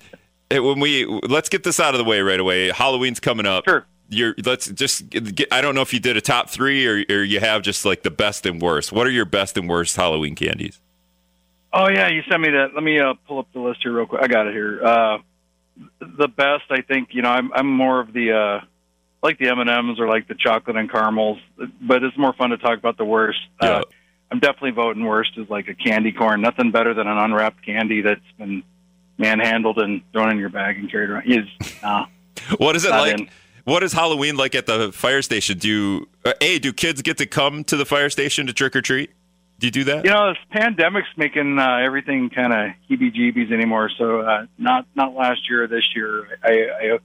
it- 0.50 0.64
when 0.64 0.80
we 0.80 1.04
let's 1.04 1.48
get 1.48 1.62
this 1.62 1.78
out 1.78 1.94
of 1.94 1.98
the 1.98 2.04
way 2.04 2.20
right 2.22 2.40
away. 2.40 2.70
Halloween's 2.70 3.20
coming 3.20 3.46
up. 3.46 3.64
Sure. 3.68 3.86
You're 4.08 4.34
let's 4.44 4.68
just 4.68 5.10
get, 5.10 5.46
I 5.52 5.60
don't 5.60 5.76
know 5.76 5.82
if 5.82 5.92
you 5.94 6.00
did 6.00 6.16
a 6.16 6.20
top 6.20 6.50
three 6.50 6.88
or, 6.88 7.04
or 7.08 7.22
you 7.22 7.38
have 7.38 7.62
just 7.62 7.84
like 7.84 8.02
the 8.02 8.10
best 8.10 8.46
and 8.46 8.60
worst. 8.60 8.90
What 8.90 9.06
are 9.06 9.10
your 9.10 9.24
best 9.26 9.56
and 9.56 9.68
worst 9.68 9.94
Halloween 9.94 10.34
candies? 10.34 10.80
Oh 11.72 11.88
yeah, 11.88 12.08
you 12.08 12.22
sent 12.28 12.40
me 12.40 12.50
that. 12.50 12.74
Let 12.74 12.82
me 12.82 12.98
uh, 12.98 13.14
pull 13.26 13.38
up 13.38 13.52
the 13.52 13.60
list 13.60 13.80
here 13.82 13.92
real 13.92 14.06
quick. 14.06 14.22
I 14.22 14.28
got 14.28 14.46
it 14.46 14.52
here. 14.52 14.82
Uh, 14.82 15.18
the 16.00 16.28
best, 16.28 16.64
I 16.70 16.80
think. 16.82 17.10
You 17.12 17.22
know, 17.22 17.28
I'm 17.28 17.52
I'm 17.52 17.70
more 17.70 18.00
of 18.00 18.12
the 18.12 18.32
uh, 18.32 18.64
like 19.22 19.38
the 19.38 19.48
M 19.48 19.58
and 19.58 19.68
M's 19.68 20.00
or 20.00 20.08
like 20.08 20.28
the 20.28 20.34
chocolate 20.34 20.76
and 20.76 20.90
caramels, 20.90 21.38
but 21.80 22.02
it's 22.02 22.16
more 22.16 22.32
fun 22.32 22.50
to 22.50 22.58
talk 22.58 22.78
about 22.78 22.96
the 22.96 23.04
worst. 23.04 23.40
Yeah. 23.62 23.68
Uh, 23.68 23.82
I'm 24.30 24.40
definitely 24.40 24.72
voting 24.72 25.04
worst 25.04 25.32
is 25.36 25.48
like 25.48 25.68
a 25.68 25.74
candy 25.74 26.12
corn. 26.12 26.40
Nothing 26.40 26.72
better 26.72 26.94
than 26.94 27.06
an 27.06 27.16
unwrapped 27.16 27.64
candy 27.64 28.00
that's 28.00 28.20
been 28.38 28.64
manhandled 29.18 29.78
and 29.78 30.02
thrown 30.12 30.30
in 30.30 30.38
your 30.38 30.48
bag 30.48 30.78
and 30.78 30.90
carried 30.90 31.10
around. 31.10 31.30
Is 31.30 31.46
nah, 31.82 32.06
What 32.58 32.76
is 32.76 32.84
it 32.84 32.90
like? 32.90 33.20
in. 33.20 33.28
What 33.64 33.82
is 33.82 33.92
Halloween 33.92 34.36
like 34.36 34.54
at 34.54 34.66
the 34.66 34.92
fire 34.92 35.22
station? 35.22 35.58
Do 35.58 36.08
uh, 36.24 36.32
a 36.40 36.58
do 36.58 36.72
kids 36.72 37.02
get 37.02 37.18
to 37.18 37.26
come 37.26 37.64
to 37.64 37.76
the 37.76 37.84
fire 37.84 38.10
station 38.10 38.46
to 38.46 38.52
trick 38.52 38.76
or 38.76 38.82
treat? 38.82 39.10
Do 39.58 39.66
you 39.66 39.70
do 39.70 39.84
that? 39.84 40.04
You 40.04 40.10
know, 40.10 40.28
this 40.30 40.38
pandemic's 40.50 41.08
making 41.16 41.58
uh, 41.58 41.78
everything 41.78 42.28
kind 42.28 42.52
of 42.52 42.70
heebie-jeebies 42.90 43.52
anymore. 43.52 43.90
So 43.96 44.20
uh, 44.20 44.46
not 44.58 44.86
not 44.94 45.14
last 45.14 45.48
year 45.48 45.64
or 45.64 45.66
this 45.66 45.84
year. 45.94 46.38
I, 46.42 46.52
I 46.52 46.98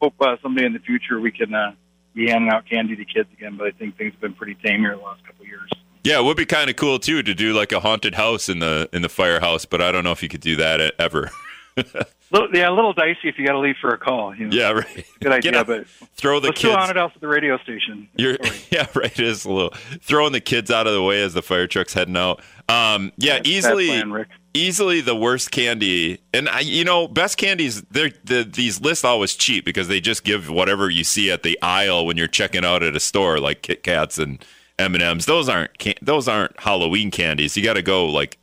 hope 0.00 0.14
uh, 0.20 0.36
someday 0.42 0.66
in 0.66 0.74
the 0.74 0.78
future 0.78 1.18
we 1.18 1.30
can 1.30 1.54
uh, 1.54 1.72
be 2.14 2.28
handing 2.28 2.50
out 2.50 2.66
candy 2.68 2.96
to 2.96 3.04
kids 3.04 3.28
again. 3.32 3.56
But 3.56 3.68
I 3.68 3.70
think 3.70 3.96
things 3.96 4.12
have 4.12 4.20
been 4.20 4.34
pretty 4.34 4.56
tame 4.56 4.80
here 4.80 4.94
the 4.94 5.02
last 5.02 5.24
couple 5.24 5.42
of 5.42 5.48
years. 5.48 5.70
Yeah, 6.04 6.20
it 6.20 6.24
would 6.24 6.36
be 6.36 6.46
kind 6.46 6.70
of 6.70 6.76
cool 6.76 6.98
too 6.98 7.22
to 7.22 7.34
do 7.34 7.52
like 7.52 7.72
a 7.72 7.80
haunted 7.80 8.14
house 8.14 8.48
in 8.48 8.58
the 8.58 8.88
in 8.92 9.02
the 9.02 9.08
firehouse, 9.08 9.64
but 9.64 9.80
I 9.80 9.90
don't 9.90 10.04
know 10.04 10.12
if 10.12 10.22
you 10.22 10.28
could 10.28 10.40
do 10.40 10.56
that 10.56 10.80
e- 10.80 10.92
ever. 10.98 11.30
Yeah, 12.32 12.68
a 12.68 12.72
little 12.74 12.92
dicey 12.92 13.28
if 13.28 13.38
you 13.38 13.46
got 13.46 13.52
to 13.52 13.58
leave 13.60 13.76
for 13.80 13.90
a 13.90 13.98
call. 13.98 14.34
You 14.34 14.48
know? 14.48 14.56
yeah, 14.56 14.70
right. 14.72 15.04
good 15.20 15.32
idea. 15.32 15.58
Out- 15.58 15.66
but 15.66 15.86
throw 16.14 16.40
the 16.40 16.48
let's 16.48 16.60
kids. 16.60 16.74
house 16.74 17.12
at 17.14 17.20
the 17.20 17.28
radio 17.28 17.56
station. 17.58 18.08
You're, 18.16 18.36
yeah, 18.70 18.86
right. 18.94 19.12
It 19.12 19.20
is 19.20 19.44
a 19.44 19.52
little 19.52 19.70
throwing 20.00 20.32
the 20.32 20.40
kids 20.40 20.70
out 20.70 20.86
of 20.86 20.92
the 20.92 21.02
way 21.02 21.22
as 21.22 21.34
the 21.34 21.42
fire 21.42 21.66
truck's 21.66 21.94
heading 21.94 22.16
out. 22.16 22.40
Um, 22.68 23.12
yeah, 23.16 23.40
easily, 23.44 23.86
plan, 23.86 24.26
easily 24.54 25.00
the 25.00 25.14
worst 25.14 25.52
candy. 25.52 26.18
And 26.34 26.48
I, 26.48 26.60
you 26.60 26.84
know, 26.84 27.06
best 27.06 27.36
candies. 27.38 27.82
They're 27.82 28.10
the, 28.24 28.42
these 28.42 28.80
lists 28.80 29.04
always 29.04 29.34
cheap 29.34 29.64
because 29.64 29.86
they 29.88 30.00
just 30.00 30.24
give 30.24 30.50
whatever 30.50 30.90
you 30.90 31.04
see 31.04 31.30
at 31.30 31.42
the 31.44 31.56
aisle 31.62 32.06
when 32.06 32.16
you're 32.16 32.26
checking 32.26 32.64
out 32.64 32.82
at 32.82 32.96
a 32.96 33.00
store, 33.00 33.38
like 33.38 33.62
Kit 33.62 33.84
Kats 33.84 34.18
and 34.18 34.44
M 34.80 34.94
and 34.94 35.02
M's. 35.02 35.26
Those 35.26 35.48
aren't 35.48 35.78
can- 35.78 35.94
those 36.02 36.26
aren't 36.26 36.58
Halloween 36.58 37.12
candies. 37.12 37.56
You 37.56 37.62
got 37.62 37.74
to 37.74 37.82
go 37.82 38.06
like 38.06 38.36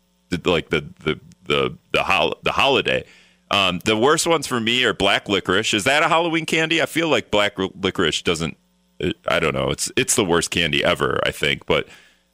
like 0.46 0.70
the 0.70 0.86
the 1.04 1.20
the 1.46 1.78
the, 1.92 2.04
hol- 2.04 2.38
the 2.44 2.54
holiday. 2.54 3.04
Um, 3.54 3.80
the 3.86 3.96
worst 3.96 4.26
ones 4.26 4.48
for 4.48 4.60
me 4.60 4.84
are 4.84 4.94
black 4.94 5.30
licorice. 5.30 5.74
Is 5.74 5.84
that 5.84 6.02
a 6.02 6.08
Halloween 6.08 6.46
candy? 6.46 6.82
I 6.82 6.88
feel 6.88 7.08
like 7.08 7.30
black 7.30 7.54
licorice 7.58 8.22
doesn't. 8.24 8.58
I 9.28 9.40
don't 9.40 9.54
know. 9.54 9.70
It's 9.70 9.92
it's 9.96 10.16
the 10.16 10.26
worst 10.26 10.50
candy 10.50 10.84
ever. 10.84 11.20
I 11.26 11.32
think, 11.32 11.66
but 11.66 11.88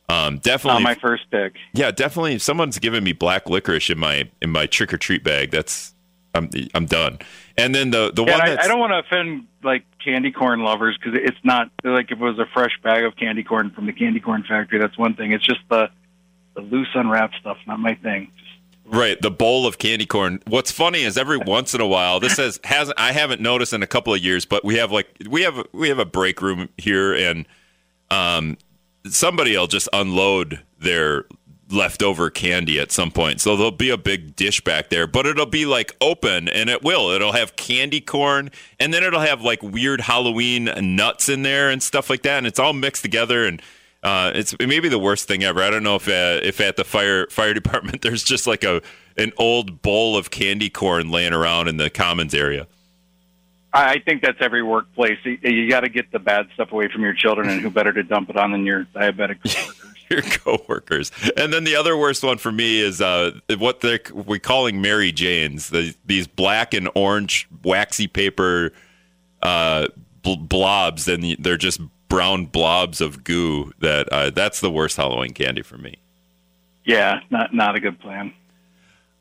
um, 0.07 0.39
Not 0.63 0.81
my 0.81 0.95
first 0.95 1.29
pick. 1.29 1.55
yeah, 1.73 1.91
definitely. 1.91 2.35
If 2.35 2.41
someone's 2.41 2.79
giving 2.79 3.03
me 3.03 3.11
black 3.11 3.49
licorice 3.49 3.89
in 3.89 3.99
my 3.99 4.29
in 4.41 4.51
my 4.51 4.65
trick 4.65 4.93
or 4.93 4.97
treat 4.97 5.23
bag, 5.23 5.51
that's 5.51 5.93
I'm 6.33 6.49
I'm 6.73 6.85
done. 6.85 7.19
And 7.57 7.75
then 7.75 7.91
the 7.91 8.11
the 8.13 8.23
Yeah, 8.23 8.37
one 8.37 8.41
I, 8.41 8.63
I 8.63 8.67
don't 8.67 8.79
want 8.79 8.91
to 8.91 8.99
offend 8.99 9.47
like 9.63 9.83
candy 10.03 10.31
corn 10.31 10.61
lovers 10.61 10.97
because 10.97 11.19
it's 11.21 11.37
not 11.43 11.69
like 11.83 12.11
if 12.11 12.19
it 12.19 12.23
was 12.23 12.39
a 12.39 12.45
fresh 12.53 12.71
bag 12.81 13.03
of 13.03 13.15
candy 13.17 13.43
corn 13.43 13.71
from 13.71 13.87
the 13.87 13.93
candy 13.93 14.19
corn 14.19 14.43
factory. 14.47 14.79
That's 14.79 14.97
one 14.97 15.15
thing. 15.15 15.31
It's 15.33 15.45
just 15.45 15.61
the 15.69 15.89
the 16.55 16.61
loose 16.61 16.89
unwrapped 16.93 17.35
stuff, 17.39 17.57
not 17.67 17.79
my 17.79 17.95
thing. 17.95 18.31
Right, 18.91 19.21
the 19.21 19.29
bowl 19.29 19.67
of 19.67 19.77
candy 19.77 20.07
corn. 20.07 20.41
What's 20.47 20.71
funny 20.71 21.03
is 21.03 21.15
every 21.15 21.37
once 21.37 21.75
in 21.75 21.81
a 21.81 21.85
while, 21.85 22.19
this 22.19 22.37
has 22.37 22.59
hasn't 22.63 22.99
I 22.99 23.11
haven't 23.11 23.39
noticed 23.39 23.71
in 23.71 23.83
a 23.83 23.87
couple 23.87 24.15
of 24.15 24.19
years, 24.19 24.45
but 24.45 24.65
we 24.65 24.77
have 24.77 24.91
like 24.91 25.15
we 25.29 25.43
have 25.43 25.63
we 25.73 25.89
have 25.89 25.99
a 25.99 26.05
break 26.05 26.41
room 26.41 26.69
here, 26.75 27.13
and 27.13 27.45
um, 28.09 28.57
somebody 29.05 29.55
will 29.55 29.67
just 29.67 29.89
unload 29.93 30.63
their 30.79 31.25
leftover 31.69 32.31
candy 32.31 32.79
at 32.79 32.91
some 32.91 33.11
point. 33.11 33.41
So 33.41 33.55
there'll 33.55 33.69
be 33.69 33.91
a 33.91 33.97
big 33.97 34.35
dish 34.35 34.59
back 34.61 34.89
there, 34.89 35.05
but 35.05 35.27
it'll 35.27 35.45
be 35.45 35.67
like 35.67 35.95
open, 36.01 36.49
and 36.49 36.67
it 36.67 36.81
will. 36.81 37.11
It'll 37.11 37.33
have 37.33 37.55
candy 37.55 38.01
corn, 38.01 38.49
and 38.79 38.91
then 38.91 39.03
it'll 39.03 39.19
have 39.19 39.43
like 39.43 39.61
weird 39.61 40.01
Halloween 40.01 40.65
nuts 40.95 41.29
in 41.29 41.43
there 41.43 41.69
and 41.69 41.83
stuff 41.83 42.09
like 42.09 42.23
that, 42.23 42.39
and 42.39 42.47
it's 42.47 42.59
all 42.59 42.73
mixed 42.73 43.03
together 43.03 43.45
and. 43.45 43.61
Uh, 44.01 44.31
it's 44.33 44.53
it 44.53 44.67
may 44.67 44.79
the 44.79 44.99
worst 44.99 45.27
thing 45.27 45.43
ever. 45.43 45.61
I 45.61 45.69
don't 45.69 45.83
know 45.83 45.95
if 45.95 46.07
uh, 46.07 46.39
if 46.41 46.61
at 46.61 46.77
the 46.77 46.85
fire 46.85 47.27
fire 47.27 47.53
department 47.61 48.01
there's 48.01 48.23
just 48.23 48.47
like 48.47 48.63
a 48.63 48.81
an 49.17 49.33
old 49.37 49.81
bowl 49.81 50.17
of 50.17 50.31
candy 50.31 50.69
corn 50.69 51.11
laying 51.11 51.33
around 51.33 51.67
in 51.67 51.77
the 51.77 51.89
commons 51.89 52.33
area. 52.33 52.67
I 53.73 53.91
I 53.91 53.99
think 53.99 54.21
that's 54.21 54.37
every 54.39 54.63
workplace. 54.63 55.17
You, 55.23 55.37
you 55.43 55.69
got 55.69 55.81
to 55.81 55.89
get 55.89 56.11
the 56.11 56.19
bad 56.19 56.47
stuff 56.53 56.71
away 56.71 56.87
from 56.87 57.01
your 57.01 57.13
children, 57.13 57.49
and 57.49 57.61
who 57.61 57.69
better 57.69 57.91
to 57.91 58.03
dump 58.03 58.29
it 58.29 58.37
on 58.37 58.51
than 58.51 58.65
your 58.65 58.85
diabetic 58.85 59.43
coworkers? 59.43 59.85
Your 60.09 60.21
coworkers, 60.21 61.11
and 61.37 61.53
then 61.53 61.65
the 61.65 61.75
other 61.75 61.95
worst 61.95 62.23
one 62.23 62.39
for 62.39 62.51
me 62.51 62.79
is 62.79 62.99
uh, 62.99 63.37
what 63.57 63.81
they're 63.81 63.99
we 64.13 64.39
calling 64.39 64.81
Mary 64.81 65.11
Janes. 65.11 65.69
The, 65.69 65.93
these 66.05 66.25
black 66.25 66.73
and 66.73 66.89
orange 66.95 67.47
waxy 67.63 68.07
paper 68.07 68.71
uh, 69.43 69.87
bl- 70.23 70.35
blobs, 70.37 71.07
and 71.07 71.35
they're 71.37 71.57
just 71.57 71.79
brown 72.09 72.45
blobs 72.47 72.99
of 72.99 73.23
goo. 73.23 73.71
That 73.79 74.09
uh, 74.11 74.29
that's 74.31 74.59
the 74.59 74.69
worst 74.71 74.97
Halloween 74.97 75.33
candy 75.33 75.61
for 75.61 75.77
me. 75.77 75.95
yeah, 76.85 77.21
not 77.29 77.53
not 77.53 77.75
a 77.75 77.79
good 77.79 77.99
plan. 77.99 78.33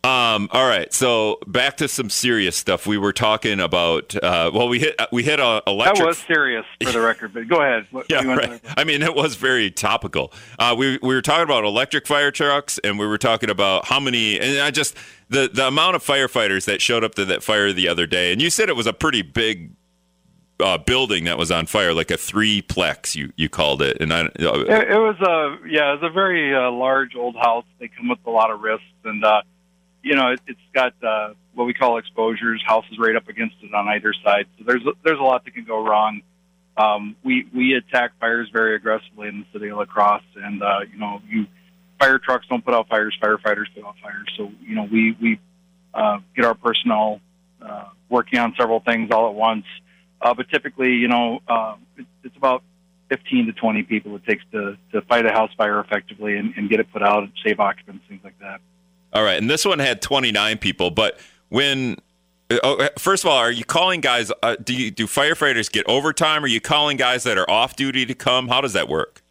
Um, 0.04 0.48
all 0.52 0.66
right, 0.66 0.92
so 0.94 1.38
back 1.48 1.76
to 1.78 1.88
some 1.88 2.08
serious 2.08 2.56
stuff. 2.56 2.86
We 2.86 2.96
were 2.98 3.12
talking 3.12 3.58
about. 3.58 4.14
Uh, 4.14 4.48
well, 4.54 4.68
we 4.68 4.78
hit 4.78 4.94
we 5.10 5.24
hit 5.24 5.40
a 5.40 5.60
electric. 5.66 5.98
That 5.98 6.06
was 6.06 6.18
serious 6.18 6.64
for 6.80 6.92
the 6.92 7.00
record, 7.00 7.34
but 7.34 7.48
go 7.48 7.60
ahead. 7.60 7.88
What, 7.90 8.06
yeah, 8.10 8.22
you 8.22 8.28
want 8.28 8.42
to- 8.42 8.48
right. 8.48 8.60
I 8.76 8.84
mean, 8.84 9.02
it 9.02 9.14
was 9.14 9.34
very 9.34 9.72
topical. 9.72 10.32
Uh, 10.58 10.74
we 10.78 10.98
we 11.02 11.14
were 11.14 11.20
talking 11.20 11.42
about 11.42 11.64
electric 11.64 12.06
fire 12.06 12.30
trucks, 12.30 12.78
and 12.84 12.96
we 12.96 13.06
were 13.08 13.18
talking 13.18 13.50
about 13.50 13.86
how 13.86 13.98
many. 13.98 14.38
And 14.38 14.60
I 14.60 14.70
just 14.70 14.96
the 15.30 15.50
the 15.52 15.66
amount 15.66 15.96
of 15.96 16.04
firefighters 16.04 16.64
that 16.66 16.80
showed 16.80 17.02
up 17.02 17.16
to 17.16 17.24
that 17.26 17.42
fire 17.42 17.72
the 17.72 17.88
other 17.88 18.06
day. 18.06 18.32
And 18.32 18.40
you 18.40 18.50
said 18.50 18.68
it 18.68 18.76
was 18.76 18.86
a 18.86 18.92
pretty 18.94 19.22
big 19.22 19.72
uh, 20.60 20.78
building 20.78 21.24
that 21.24 21.38
was 21.38 21.50
on 21.50 21.66
fire, 21.66 21.94
like 21.94 22.10
a 22.10 22.16
threeplex. 22.16 23.14
You 23.14 23.32
you 23.36 23.48
called 23.48 23.82
it, 23.82 23.98
and 24.00 24.12
I. 24.12 24.22
Uh, 24.22 24.64
It, 24.66 24.90
it 24.90 24.98
was 24.98 25.16
a 25.20 25.68
yeah, 25.68 25.92
it 25.92 26.00
was 26.00 26.10
a 26.10 26.12
very 26.12 26.54
uh, 26.54 26.70
large 26.70 27.14
old 27.14 27.36
house. 27.36 27.64
They 27.78 27.88
come 27.88 28.08
with 28.08 28.18
a 28.26 28.30
lot 28.30 28.50
of 28.50 28.60
risks, 28.60 28.84
and 29.04 29.24
uh, 29.24 29.42
you 30.02 30.16
know, 30.16 30.32
it, 30.32 30.40
it's 30.46 30.60
got 30.74 30.94
uh, 31.02 31.34
what 31.54 31.64
we 31.64 31.74
call 31.74 31.98
exposures. 31.98 32.62
Houses 32.66 32.98
right 32.98 33.16
up 33.16 33.28
against 33.28 33.56
it 33.62 33.72
on 33.74 33.88
either 33.88 34.12
side, 34.24 34.46
so 34.58 34.64
there's 34.66 34.82
there's 35.04 35.20
a 35.20 35.22
lot 35.22 35.44
that 35.44 35.52
can 35.52 35.64
go 35.64 35.84
wrong. 35.84 36.22
Um, 36.76 37.16
we 37.24 37.46
we 37.54 37.74
attack 37.74 38.12
fires 38.20 38.48
very 38.52 38.76
aggressively 38.76 39.28
in 39.28 39.40
the 39.40 39.46
city 39.52 39.68
of 39.68 39.78
La 39.78 39.84
Crosse, 39.84 40.22
and 40.36 40.62
uh, 40.62 40.80
you 40.92 40.98
know, 40.98 41.20
you 41.28 41.46
fire 41.98 42.18
trucks 42.18 42.46
don't 42.48 42.64
put 42.64 42.74
out 42.74 42.88
fires, 42.88 43.16
firefighters 43.22 43.66
put 43.74 43.84
out 43.84 43.96
fires. 44.02 44.32
So 44.36 44.50
you 44.62 44.74
know, 44.74 44.88
we 44.90 45.16
we 45.20 45.40
uh, 45.94 46.18
get 46.36 46.44
our 46.44 46.54
personnel 46.54 47.20
uh, 47.60 47.88
working 48.08 48.38
on 48.38 48.54
several 48.58 48.80
things 48.80 49.10
all 49.10 49.28
at 49.28 49.34
once. 49.34 49.64
Uh, 50.20 50.34
but 50.34 50.48
typically, 50.48 50.94
you 50.94 51.08
know, 51.08 51.40
uh, 51.48 51.76
it's 52.24 52.36
about 52.36 52.62
15 53.08 53.46
to 53.46 53.52
20 53.52 53.82
people 53.84 54.16
it 54.16 54.24
takes 54.26 54.44
to, 54.52 54.76
to 54.92 55.00
fight 55.02 55.24
a 55.26 55.32
house 55.32 55.50
fire 55.56 55.80
effectively 55.80 56.36
and, 56.36 56.54
and 56.56 56.68
get 56.68 56.80
it 56.80 56.92
put 56.92 57.02
out, 57.02 57.22
and 57.22 57.32
save 57.44 57.60
occupants, 57.60 58.04
things 58.08 58.20
like 58.24 58.38
that. 58.40 58.60
All 59.12 59.22
right, 59.22 59.38
and 59.38 59.48
this 59.48 59.64
one 59.64 59.78
had 59.78 60.02
29 60.02 60.58
people, 60.58 60.90
but 60.90 61.18
when 61.48 61.96
oh, 62.62 62.88
first 62.98 63.24
of 63.24 63.30
all, 63.30 63.38
are 63.38 63.50
you 63.50 63.64
calling 63.64 64.00
guys? 64.00 64.30
Uh, 64.42 64.56
do 64.62 64.74
you 64.74 64.90
do 64.90 65.06
firefighters 65.06 65.70
get 65.70 65.88
overtime? 65.88 66.44
Are 66.44 66.48
you 66.48 66.60
calling 66.60 66.96
guys 66.96 67.24
that 67.24 67.38
are 67.38 67.48
off 67.50 67.76
duty 67.76 68.04
to 68.06 68.14
come? 68.14 68.48
How 68.48 68.60
does 68.60 68.74
that 68.74 68.88
work? 68.88 69.22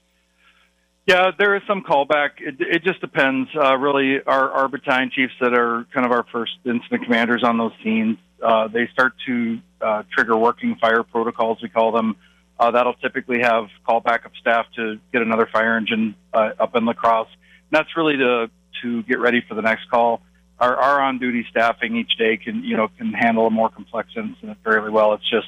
Yeah, 1.05 1.31
there 1.37 1.55
is 1.55 1.61
some 1.67 1.83
callback. 1.83 2.31
It, 2.39 2.55
it 2.59 2.83
just 2.83 2.99
depends. 2.99 3.49
Uh, 3.55 3.77
really, 3.77 4.21
our, 4.23 4.51
our 4.51 4.67
battalion 4.67 5.09
chiefs 5.09 5.33
that 5.39 5.53
are 5.53 5.85
kind 5.93 6.05
of 6.05 6.11
our 6.11 6.25
first 6.31 6.53
incident 6.65 7.03
commanders 7.05 7.43
on 7.43 7.57
those 7.57 7.71
scenes, 7.81 8.17
uh, 8.41 8.67
they 8.67 8.87
start 8.93 9.13
to 9.25 9.59
uh, 9.81 10.03
trigger 10.11 10.37
working 10.37 10.75
fire 10.75 11.03
protocols, 11.03 11.59
we 11.61 11.69
call 11.69 11.91
them. 11.91 12.15
Uh, 12.59 12.71
that'll 12.71 12.95
typically 12.95 13.39
have 13.41 13.67
call 13.85 13.99
backup 13.99 14.31
staff 14.39 14.65
to 14.75 14.99
get 15.13 15.21
another 15.21 15.47
fire 15.51 15.77
engine 15.77 16.15
uh, 16.33 16.51
up 16.59 16.75
in 16.75 16.85
La 16.85 16.93
Crosse. 16.93 17.29
And 17.31 17.77
that's 17.77 17.95
really 17.95 18.17
to 18.17 18.49
to 18.81 19.03
get 19.03 19.19
ready 19.19 19.43
for 19.47 19.55
the 19.55 19.61
next 19.61 19.89
call. 19.89 20.21
Our, 20.59 20.75
our 20.75 21.01
on-duty 21.01 21.45
staffing 21.51 21.95
each 21.97 22.17
day 22.17 22.37
can 22.37 22.63
you 22.63 22.77
know 22.77 22.87
can 22.97 23.13
handle 23.13 23.45
a 23.45 23.51
more 23.51 23.69
complex 23.69 24.09
incident 24.15 24.57
fairly 24.63 24.89
well. 24.89 25.13
It's 25.13 25.29
just 25.29 25.47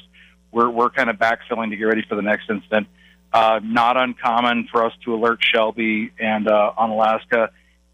we're 0.52 0.70
we're 0.70 0.90
kind 0.90 1.10
of 1.10 1.16
backfilling 1.16 1.70
to 1.70 1.76
get 1.76 1.84
ready 1.84 2.04
for 2.08 2.14
the 2.14 2.22
next 2.22 2.48
incident. 2.48 2.86
Uh, 3.32 3.60
not 3.62 3.96
uncommon 3.96 4.68
for 4.70 4.84
us 4.84 4.92
to 5.04 5.14
alert 5.14 5.40
Shelby 5.42 6.10
and 6.18 6.48
uh, 6.48 6.72
Onalaska, 6.76 7.50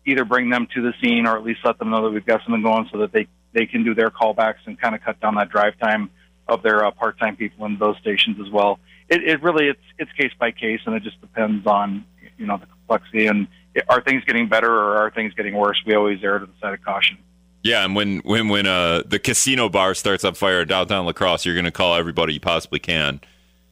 either 0.07 0.25
bring 0.25 0.49
them 0.49 0.67
to 0.75 0.83
the 0.83 0.95
scene 1.03 1.27
or 1.27 1.37
at 1.37 1.45
least 1.45 1.61
let 1.65 1.79
them 1.79 1.91
know 1.91 2.05
that 2.05 2.11
we've 2.11 2.25
got 2.25 2.41
something 2.43 2.63
going 2.63 2.89
so 2.91 2.99
that 2.99 3.13
they 3.13 3.29
they 3.57 3.67
can 3.67 3.83
do 3.83 3.95
their 3.95 4.11
callbacks 4.11 4.59
and 4.67 4.79
kind 4.79 4.95
of 4.95 5.01
cut 5.03 5.19
down 5.21 5.35
that 5.35 5.49
drive 5.49 5.77
time 5.79 6.11
of 6.47 6.63
their 6.63 6.85
uh, 6.85 6.91
part-time 6.93 7.35
people 7.35 7.65
in 7.67 7.79
those 7.79 7.97
stations 7.99 8.37
as 8.45 8.51
well. 8.53 8.79
It, 9.09 9.25
it 9.25 9.43
really 9.43 9.69
it's 9.69 9.81
it's 9.99 10.13
case 10.13 10.33
by 10.39 10.51
case 10.53 10.81
and 10.87 10.95
it 10.95 11.03
just 11.03 11.21
depends 11.21 11.67
on 11.67 12.05
you 12.39 12.47
know 12.47 12.59
the 12.59 12.67
complexity 12.67 13.27
and 13.27 13.49
are 13.89 14.01
things 14.01 14.25
getting 14.25 14.49
better 14.49 14.71
or 14.73 14.97
are 14.97 15.11
things 15.11 15.33
getting 15.35 15.55
worse. 15.55 15.83
We 15.87 15.95
always 15.95 16.23
err 16.23 16.39
to 16.39 16.47
the 16.47 16.53
side 16.61 16.75
of 16.75 16.83
caution. 16.85 17.19
Yeah, 17.63 17.85
and 17.85 17.97
when 17.97 18.19
when 18.19 18.49
when 18.49 18.67
uh, 18.67 19.03
the 19.07 19.19
casino 19.19 19.69
bar 19.69 19.95
starts 19.95 20.25
on 20.25 20.35
fire 20.35 20.65
downtown 20.65 21.07
La 21.07 21.13
Crosse, 21.13 21.45
you're 21.47 21.55
going 21.55 21.65
to 21.65 21.71
call 21.73 21.97
everybody 21.97 22.35
you 22.35 22.41
possibly 22.41 22.79
can 22.79 23.21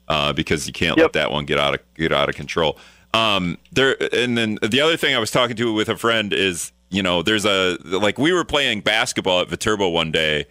uh, 0.08 0.32
because 0.32 0.66
you 0.66 0.72
can't 0.72 0.96
Yep. 0.96 1.04
let 1.04 1.12
that 1.12 1.30
one 1.30 1.44
get 1.44 1.58
out 1.58 1.74
of 1.74 1.80
get 1.94 2.12
out 2.12 2.28
of 2.28 2.34
control. 2.34 2.78
Um, 3.12 3.58
there, 3.70 3.96
and 4.12 4.36
then 4.36 4.58
the 4.60 4.80
other 4.80 4.96
thing 4.96 5.14
I 5.14 5.20
was 5.20 5.30
talking 5.30 5.54
to 5.56 5.72
with 5.72 5.88
a 5.88 5.96
friend 5.96 6.32
is, 6.32 6.72
you 6.90 7.02
know, 7.02 7.22
there's 7.22 7.44
a 7.44 7.76
like 7.84 8.18
we 8.18 8.32
were 8.32 8.44
playing 8.44 8.80
basketball 8.80 9.40
at 9.40 9.48
Viterbo 9.48 9.88
one 9.88 10.12
day, 10.12 10.46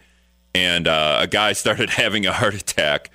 and 0.54 0.86
uh, 0.86 1.18
a 1.20 1.26
guy 1.26 1.52
started 1.54 1.90
having 1.90 2.26
a 2.26 2.32
heart 2.32 2.54
attack. 2.54 3.10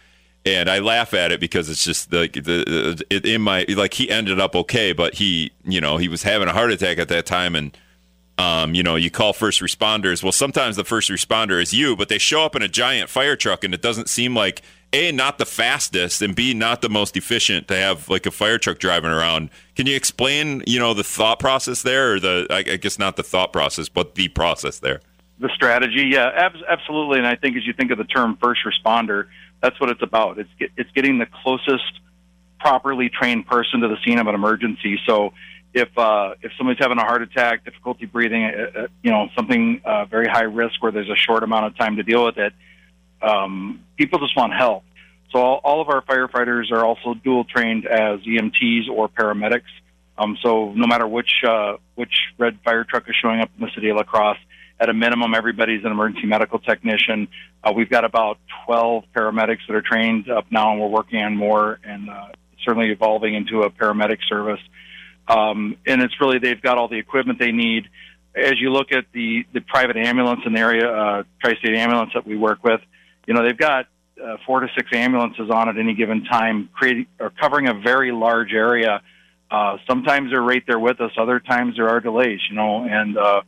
And 0.45 0.69
I 0.69 0.79
laugh 0.79 1.13
at 1.13 1.34
it 1.34 1.41
because 1.41 1.69
it's 1.69 1.84
just 1.84 2.13
like 2.13 2.34
the, 2.34 3.05
in 3.23 3.41
my 3.41 3.65
like 3.69 3.93
he 3.93 4.10
ended 4.10 4.39
up 4.39 4.55
okay, 4.55 4.93
but 4.93 5.15
he 5.15 5.51
you 5.65 5.82
know 5.82 5.97
he 5.97 6.08
was 6.08 6.23
having 6.23 6.47
a 6.47 6.53
heart 6.53 6.71
attack 6.71 6.97
at 6.97 7.10
that 7.10 7.25
time, 7.25 7.55
and 7.55 7.77
um, 8.39 8.73
you 8.73 8.82
know, 8.82 8.95
you 8.95 9.12
call 9.12 9.34
first 9.34 9.60
responders. 9.60 10.23
Well, 10.23 10.32
sometimes 10.32 10.77
the 10.77 10.86
first 10.86 11.10
responder 11.10 11.62
is 11.62 11.73
you, 11.73 11.97
but 11.97 12.08
they 12.08 12.17
show 12.17 12.45
up 12.45 12.55
in 12.55 12.62
a 12.62 12.69
giant 12.69 13.10
fire 13.10 13.36
truck, 13.36 13.65
and 13.65 13.73
it 13.73 13.82
doesn't 13.82 14.08
seem 14.08 14.34
like 14.34 14.62
a 14.91 15.12
not 15.12 15.38
the 15.38 15.45
fastest, 15.45 16.21
and 16.21 16.36
b 16.36 16.54
not 16.54 16.82
the 16.82 16.89
most 16.89 17.15
efficient 17.15 17.67
to 17.67 17.75
have 17.75 18.10
like 18.10 18.25
a 18.25 18.32
fire 18.32 18.58
truck 18.58 18.80
driving 18.80 19.12
around. 19.12 19.49
Can 19.75 19.86
you 19.88 19.95
explain, 19.95 20.63
you 20.65 20.80
know, 20.80 20.93
the 20.93 21.04
thought 21.04 21.39
process 21.39 21.82
there, 21.84 22.13
or 22.13 22.19
the 22.19 22.47
I, 22.49 22.63
guess 22.63 22.97
not 22.97 23.15
the 23.15 23.23
thought 23.23 23.54
process, 23.54 23.89
but 23.89 24.15
the 24.15 24.28
process 24.30 24.80
there? 24.80 25.02
the 25.39 25.49
strategy. 25.56 26.08
Yeah, 26.12 26.30
ab- 26.36 26.63
absolutely. 26.67 27.17
And 27.17 27.28
I 27.28 27.36
think 27.36 27.58
as 27.58 27.65
you 27.65 27.73
think 27.73 27.91
of 27.91 27.97
the 27.97 28.04
term 28.04 28.38
first 28.41 28.62
responder, 28.65 29.28
that's 29.62 29.80
what 29.80 29.89
it's 29.89 30.02
about. 30.02 30.38
It's 30.38 30.49
get, 30.60 30.71
it's 30.78 30.91
getting 30.91 31.17
the 31.17 31.25
closest 31.25 31.99
properly 32.60 33.10
trained 33.10 33.47
person 33.47 33.80
to 33.82 33.88
the 33.88 33.97
scene 34.04 34.19
of 34.19 34.28
an 34.28 34.36
emergency. 34.36 34.99
So 35.06 35.34
if 35.73 35.89
uh, 35.97 36.36
if 36.41 36.52
somebody's 36.58 36.82
having 36.82 36.97
a 36.97 37.04
heart 37.04 37.21
attack, 37.21 37.63
difficulty 37.63 38.06
breathing, 38.06 38.45
uh, 38.45 38.80
uh, 38.82 38.88
you 39.02 39.12
know, 39.12 39.30
something 39.36 39.82
uh, 39.86 40.06
very 40.06 40.28
high 40.28 40.43
risk 40.43 40.82
where 40.84 40.91
there's 40.91 41.10
a 41.10 41.15
short 41.15 41.43
amount 41.43 41.67
of 41.67 41.78
time 41.78 41.95
to 41.95 42.04
deal 42.04 42.25
with 42.25 42.38
it, 42.38 42.54
um, 43.21 43.82
people 43.97 44.19
just 44.19 44.36
want 44.36 44.53
help. 44.53 44.84
So 45.32 45.39
all, 45.39 45.62
all 45.63 45.82
of 45.82 45.89
our 45.89 46.01
firefighters 46.01 46.71
are 46.71 46.86
also 46.86 47.13
dual 47.13 47.43
trained 47.43 47.86
as 47.86 48.19
EMTs 48.21 48.89
or 48.89 49.10
paramedics. 49.10 49.69
Um, 50.17 50.38
so 50.41 50.73
no 50.73 50.88
matter 50.88 51.08
which 51.08 51.32
uh, 51.47 51.77
which 51.95 52.13
red 52.38 52.60
fire 52.65 52.84
truck 52.84 53.03
is 53.08 53.15
showing 53.21 53.39
up 53.39 53.49
in 53.58 53.65
the 53.65 53.71
city 53.73 53.89
of 53.89 53.97
La 53.97 54.03
Crosse, 54.03 54.38
at 54.79 54.89
a 54.89 54.93
minimum, 54.93 55.34
everybody's 55.34 55.84
an 55.84 55.91
emergency 55.91 56.25
medical 56.25 56.60
technician. 56.60 57.27
Uh, 57.63 57.73
we've 57.75 57.89
got 57.89 58.05
about 58.05 58.39
12 58.65 59.03
paramedics 59.15 59.60
that 59.67 59.75
are 59.75 59.82
trained 59.82 60.29
up 60.29 60.45
now, 60.51 60.71
and 60.71 60.79
we're 60.82 60.88
working 60.88 61.21
on 61.21 61.36
more 61.36 61.79
and 61.84 62.10
uh, 62.10 62.29
certainly 62.63 62.89
evolving 62.89 63.34
into 63.34 63.63
a 63.63 63.69
paramedic 63.69 64.19
service. 64.27 64.62
Um, 65.27 65.75
and 65.86 66.01
it's 66.01 66.19
really 66.19 66.39
they've 66.39 66.62
got 66.62 66.77
all 66.77 66.88
the 66.88 66.97
equipment 66.97 67.39
they 67.39 67.51
need. 67.51 67.89
As 68.36 68.60
you 68.60 68.71
look 68.71 68.91
at 68.91 69.05
the 69.12 69.45
the 69.53 69.60
private 69.60 69.97
ambulance 69.97 70.41
in 70.45 70.53
the 70.53 70.60
area, 70.60 70.89
uh, 70.89 71.23
Tri-State 71.41 71.75
Ambulance 71.75 72.12
that 72.13 72.25
we 72.25 72.38
work 72.38 72.63
with, 72.63 72.79
you 73.27 73.34
know 73.34 73.43
they've 73.43 73.58
got 73.58 73.88
uh, 74.23 74.38
four 74.45 74.60
to 74.60 74.67
six 74.75 74.89
ambulances 74.93 75.49
on 75.49 75.69
at 75.69 75.77
any 75.77 75.93
given 75.93 76.23
time, 76.25 76.69
creating 76.73 77.08
or 77.19 77.29
covering 77.29 77.67
a 77.67 77.73
very 77.73 78.12
large 78.12 78.53
area. 78.53 79.01
Uh, 79.49 79.77
sometimes 79.88 80.32
they're 80.32 80.41
right 80.41 80.63
there 80.67 80.79
with 80.79 81.01
us. 81.01 81.12
Other 81.17 81.39
times 81.39 81.75
there 81.75 81.89
are 81.89 81.99
delays, 81.99 82.39
you 82.49 82.55
know, 82.55 82.86
and 82.86 83.17
uh, 83.17 83.41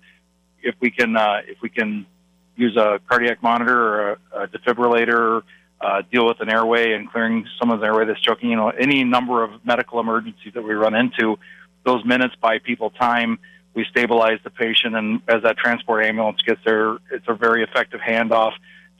if 0.64 0.76
we 0.80 0.92
can 0.92 1.16
uh, 1.16 1.42
if 1.48 1.62
we 1.62 1.70
can 1.70 2.06
use 2.56 2.76
a 2.76 3.00
cardiac 3.08 3.42
monitor 3.44 3.78
or 3.78 4.12
a, 4.12 4.44
a 4.44 4.48
defibrillator, 4.48 5.44
uh, 5.80 6.02
deal 6.12 6.28
with 6.28 6.40
an 6.42 6.50
airway 6.50 6.94
and 6.94 7.12
clearing 7.12 7.46
someone's 7.60 7.84
airway 7.84 8.06
that's 8.06 8.22
choking. 8.22 8.50
You 8.50 8.56
know, 8.56 8.70
any 8.70 9.04
number 9.04 9.44
of 9.44 9.66
medical 9.66 10.00
emergencies 10.00 10.54
that 10.54 10.64
we 10.64 10.74
run 10.74 10.96
into, 10.96 11.38
those 11.84 12.06
minutes 12.06 12.36
buy 12.40 12.60
people 12.60 12.92
time. 12.92 13.40
We 13.74 13.86
stabilize 13.90 14.40
the 14.44 14.50
patient, 14.50 14.96
and 14.96 15.22
as 15.30 15.44
that 15.44 15.58
transport 15.58 16.06
ambulance 16.06 16.42
gets 16.42 16.60
there, 16.66 16.98
it's 17.12 17.26
a 17.28 17.34
very 17.34 17.64
effective 17.64 18.02
handoff. 18.02 18.52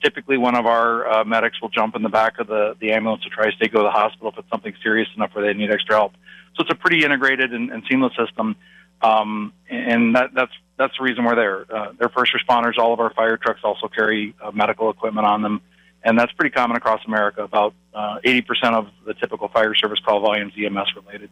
Typically, 0.02 0.36
one 0.36 0.56
of 0.56 0.66
our 0.66 1.06
uh, 1.06 1.24
medics 1.24 1.60
will 1.60 1.68
jump 1.68 1.94
in 1.94 2.02
the 2.02 2.08
back 2.08 2.40
of 2.40 2.48
the, 2.48 2.76
the 2.80 2.92
ambulance 2.92 3.22
to 3.22 3.30
try 3.30 3.48
to 3.48 3.56
stay 3.56 3.68
go 3.68 3.78
to 3.78 3.84
the 3.84 3.90
hospital 3.90 4.30
if 4.30 4.38
it's 4.38 4.50
something 4.50 4.74
serious 4.82 5.08
enough 5.16 5.30
where 5.34 5.46
they 5.46 5.56
need 5.56 5.70
extra 5.70 5.94
help. 5.94 6.12
So 6.56 6.62
it's 6.62 6.70
a 6.70 6.74
pretty 6.74 7.04
integrated 7.04 7.52
and, 7.52 7.70
and 7.70 7.82
seamless 7.88 8.12
system, 8.16 8.56
um, 9.00 9.52
and 9.70 10.16
that, 10.16 10.30
that's 10.34 10.52
that's 10.76 10.92
the 10.98 11.04
reason 11.04 11.24
we're 11.24 11.36
there. 11.36 11.66
Uh, 11.74 11.92
they're 11.98 12.08
first 12.08 12.32
responders. 12.32 12.78
All 12.78 12.92
of 12.92 13.00
our 13.00 13.12
fire 13.14 13.36
trucks 13.36 13.60
also 13.62 13.88
carry 13.88 14.34
uh, 14.42 14.50
medical 14.50 14.90
equipment 14.90 15.26
on 15.26 15.42
them, 15.42 15.60
and 16.02 16.18
that's 16.18 16.32
pretty 16.32 16.50
common 16.50 16.76
across 16.76 17.00
America. 17.06 17.44
About 17.44 17.74
uh, 17.94 18.18
eighty 18.24 18.42
percent 18.42 18.74
of 18.74 18.88
the 19.06 19.14
typical 19.14 19.48
fire 19.48 19.74
service 19.74 20.00
call 20.04 20.20
volume 20.20 20.48
is 20.48 20.64
EMS 20.64 20.94
related. 20.96 21.30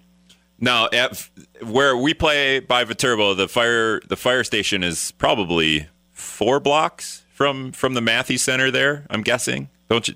Now, 0.59 0.89
at 0.93 1.29
where 1.63 1.97
we 1.97 2.13
play 2.13 2.61
by 2.61 2.85
Viterbo, 2.85 3.35
the 3.35 3.49
fire 3.49 4.01
the 4.01 4.17
fire 4.17 4.45
station 4.45 4.83
is 4.83 5.11
probably 5.13 5.89
four 6.13 6.61
blocks 6.61 7.25
from 7.41 7.73
from 7.73 7.95
the 7.95 8.03
Matthews 8.03 8.43
Center. 8.43 8.71
There, 8.71 9.07
I'm 9.09 9.23
guessing. 9.23 9.71
Don't 9.89 10.07
you? 10.07 10.15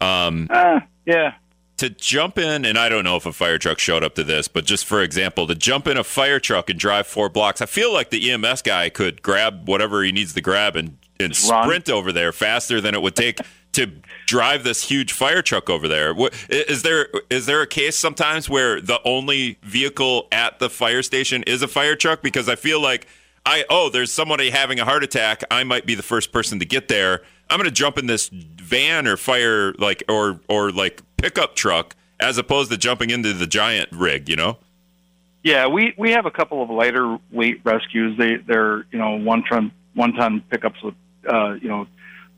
Um, 0.00 0.48
uh, 0.50 0.80
yeah. 1.06 1.34
To 1.76 1.88
jump 1.88 2.36
in, 2.36 2.64
and 2.64 2.76
I 2.76 2.88
don't 2.88 3.04
know 3.04 3.14
if 3.14 3.26
a 3.26 3.32
fire 3.32 3.58
truck 3.58 3.78
showed 3.78 4.02
up 4.02 4.16
to 4.16 4.24
this, 4.24 4.48
but 4.48 4.64
just 4.64 4.84
for 4.84 5.02
example, 5.02 5.46
to 5.46 5.54
jump 5.54 5.86
in 5.86 5.96
a 5.96 6.02
fire 6.02 6.40
truck 6.40 6.68
and 6.68 6.80
drive 6.80 7.06
four 7.06 7.28
blocks, 7.28 7.62
I 7.62 7.66
feel 7.66 7.92
like 7.92 8.10
the 8.10 8.32
EMS 8.32 8.62
guy 8.62 8.88
could 8.88 9.22
grab 9.22 9.68
whatever 9.68 10.02
he 10.02 10.10
needs 10.10 10.34
to 10.34 10.40
grab 10.40 10.74
and, 10.74 10.98
and 11.20 11.34
sprint 11.36 11.88
over 11.88 12.10
there 12.10 12.32
faster 12.32 12.80
than 12.80 12.96
it 12.96 13.02
would 13.02 13.14
take 13.14 13.38
to 13.74 13.92
drive 14.26 14.64
this 14.64 14.82
huge 14.82 15.12
fire 15.12 15.42
truck 15.42 15.70
over 15.70 15.86
there. 15.86 16.12
Is 16.48 16.82
there 16.82 17.06
is 17.30 17.46
there 17.46 17.62
a 17.62 17.68
case 17.68 17.96
sometimes 17.96 18.48
where 18.48 18.80
the 18.80 19.00
only 19.04 19.58
vehicle 19.62 20.26
at 20.32 20.58
the 20.58 20.68
fire 20.68 21.04
station 21.04 21.44
is 21.44 21.62
a 21.62 21.68
fire 21.68 21.94
truck? 21.94 22.20
Because 22.20 22.48
I 22.48 22.56
feel 22.56 22.82
like 22.82 23.06
I 23.44 23.64
oh, 23.68 23.88
there's 23.88 24.12
somebody 24.12 24.50
having 24.50 24.78
a 24.78 24.84
heart 24.84 25.02
attack. 25.02 25.42
I 25.50 25.64
might 25.64 25.86
be 25.86 25.94
the 25.94 26.02
first 26.02 26.32
person 26.32 26.58
to 26.60 26.64
get 26.64 26.88
there. 26.88 27.22
I'm 27.50 27.58
going 27.58 27.68
to 27.68 27.74
jump 27.74 27.98
in 27.98 28.06
this 28.06 28.28
van 28.28 29.06
or 29.06 29.16
fire 29.16 29.72
like 29.74 30.04
or 30.08 30.40
or 30.48 30.70
like 30.70 31.02
pickup 31.16 31.56
truck 31.56 31.96
as 32.20 32.38
opposed 32.38 32.70
to 32.70 32.78
jumping 32.78 33.10
into 33.10 33.32
the 33.32 33.46
giant 33.46 33.90
rig. 33.92 34.28
You 34.28 34.36
know. 34.36 34.58
Yeah, 35.42 35.66
we 35.66 35.92
we 35.98 36.12
have 36.12 36.24
a 36.24 36.30
couple 36.30 36.62
of 36.62 36.70
lighter 36.70 37.18
weight 37.32 37.60
rescues. 37.64 38.16
They 38.16 38.36
they're 38.36 38.86
you 38.92 38.98
know 38.98 39.18
one 39.18 39.42
ton 39.42 39.72
one 39.94 40.12
ton 40.12 40.42
pickups 40.48 40.80
with 40.82 40.94
uh, 41.28 41.54
you 41.54 41.68
know 41.68 41.86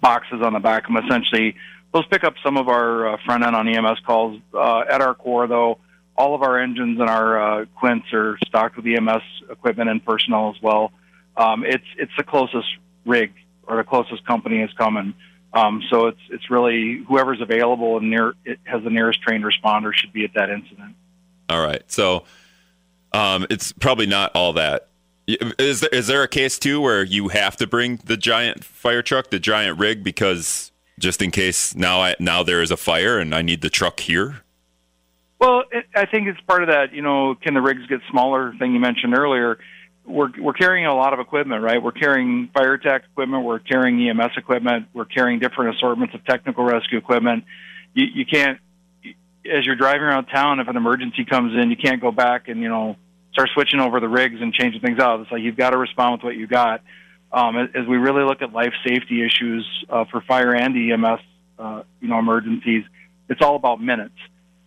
boxes 0.01 0.41
on 0.43 0.55
the 0.55 0.59
back 0.59 0.89
of 0.89 0.95
them. 0.95 1.05
Essentially, 1.05 1.55
those 1.93 2.07
pick 2.07 2.25
up 2.25 2.35
some 2.43 2.57
of 2.57 2.69
our 2.69 3.09
uh, 3.09 3.17
front 3.25 3.45
end 3.45 3.55
on 3.55 3.69
EMS 3.69 4.01
calls. 4.07 4.41
Uh, 4.55 4.81
at 4.91 5.03
our 5.03 5.15
core, 5.15 5.47
though, 5.47 5.79
all 6.17 6.35
of 6.35 6.43
our 6.43 6.59
engines 6.59 7.01
and 7.01 7.09
our 7.09 7.63
uh, 7.63 7.65
Quints 7.77 8.13
are 8.13 8.39
stocked 8.47 8.77
with 8.77 8.87
EMS 8.87 9.23
equipment 9.51 9.91
and 9.91 10.05
personnel 10.05 10.55
as 10.55 10.63
well. 10.63 10.93
Um, 11.37 11.65
it's 11.65 11.85
it's 11.99 12.13
the 12.17 12.23
closest 12.23 12.69
rig 13.05 13.33
or 13.65 13.77
the 13.77 13.85
closest 13.85 14.25
company 14.27 14.61
is 14.61 14.73
coming. 14.75 15.15
Um, 15.53 15.83
so 15.91 16.07
it's 16.07 16.21
it's 16.31 16.51
really 16.51 17.05
whoever's 17.09 17.41
available 17.41 17.97
and 17.97 18.11
near 18.11 18.35
has 18.65 18.83
the 18.83 18.91
nearest 18.91 19.23
trained 19.23 19.45
responder 19.45 19.93
should 19.95 20.13
be 20.13 20.25
at 20.25 20.35
that 20.35 20.51
incident. 20.51 20.95
All 21.49 21.65
right, 21.65 21.83
so 21.91 22.25
um, 23.13 23.47
it's 23.51 23.73
probably 23.73 24.07
not 24.07 24.33
all 24.35 24.55
that 24.55 24.89
is 25.27 25.81
there, 25.81 25.91
is 25.91 26.07
there 26.07 26.23
a 26.23 26.29
case 26.29 26.59
too 26.59 26.81
where 26.81 27.03
you 27.03 27.29
have 27.29 27.57
to 27.57 27.67
bring 27.67 27.97
the 28.05 28.17
giant 28.17 28.65
fire 28.65 29.03
truck, 29.03 29.31
the 29.31 29.39
giant 29.39 29.79
rig, 29.79 30.05
because 30.05 30.71
just 30.99 31.23
in 31.23 31.31
case 31.31 31.75
now 31.75 32.01
I, 32.01 32.15
now 32.19 32.43
there 32.43 32.63
is 32.63 32.71
a 32.71 32.77
fire 32.77 33.19
and 33.19 33.35
I 33.35 33.43
need 33.43 33.63
the 33.63 33.71
truck 33.71 34.01
here? 34.01 34.44
Well, 35.41 35.65
it, 35.71 35.87
I 35.95 36.07
think 36.07 36.29
it's 36.29 36.41
part 36.43 36.63
of 36.63 36.69
that. 36.69 36.93
You 36.93 37.03
know, 37.03 37.35
can 37.35 37.55
the 37.55 37.61
rigs 37.61 37.87
get 37.87 38.01
smaller? 38.11 38.55
Thing 38.59 38.73
you 38.73 38.81
mentioned 38.81 39.17
earlier. 39.17 39.59
We're 40.07 40.31
we're 40.39 40.53
carrying 40.53 40.87
a 40.87 40.95
lot 40.95 41.13
of 41.15 41.21
equipment, 41.21 41.63
right? 41.63 41.83
We're 41.83 41.93
carrying 41.93 42.51
fire 42.53 42.77
tech 42.77 43.05
equipment, 43.11 43.45
we're 43.45 43.59
carrying 43.59 44.07
EMS 44.09 44.33
equipment, 44.37 44.89
we're 44.93 45.07
carrying 45.07 45.39
different 45.39 45.77
assortments 45.77 46.15
of 46.15 46.25
technical 46.27 46.65
rescue 46.65 46.99
equipment. 46.99 47.45
You, 47.95 48.07
you 48.15 48.27
can't, 48.27 48.59
as 49.51 49.65
you're 49.65 49.77
driving 49.77 50.03
around 50.03 50.27
town, 50.27 50.61
if 50.61 50.69
an 50.69 50.77
emergency 50.77 51.25
comes 51.25 51.55
in, 51.59 51.71
you 51.71 51.77
can't 51.77 52.03
go 52.03 52.13
back 52.13 52.49
and 52.49 52.61
you 52.61 52.69
know 52.69 52.97
start 53.33 53.49
switching 53.55 53.81
over 53.81 53.99
the 54.01 54.09
rigs 54.09 54.41
and 54.41 54.53
changing 54.53 54.81
things 54.81 54.99
out. 54.99 55.21
It's 55.21 55.31
like 55.31 55.43
you've 55.43 55.57
got 55.57 55.71
to 55.71 55.79
respond 55.79 56.15
with 56.15 56.23
what 56.23 56.37
you 56.37 56.47
got. 56.47 56.83
Um, 57.33 57.57
as 57.57 57.87
we 57.89 57.97
really 57.97 58.23
look 58.23 58.43
at 58.43 58.53
life 58.53 58.73
safety 58.87 59.25
issues 59.25 59.67
uh, 59.91 60.05
for 60.05 60.21
fire 60.21 60.55
and 60.55 60.77
EMS, 60.77 61.21
uh, 61.59 61.83
you 62.01 62.09
know, 62.09 62.19
emergencies, 62.19 62.85
it's 63.29 63.43
all 63.43 63.57
about 63.57 63.81
minutes. 63.83 64.15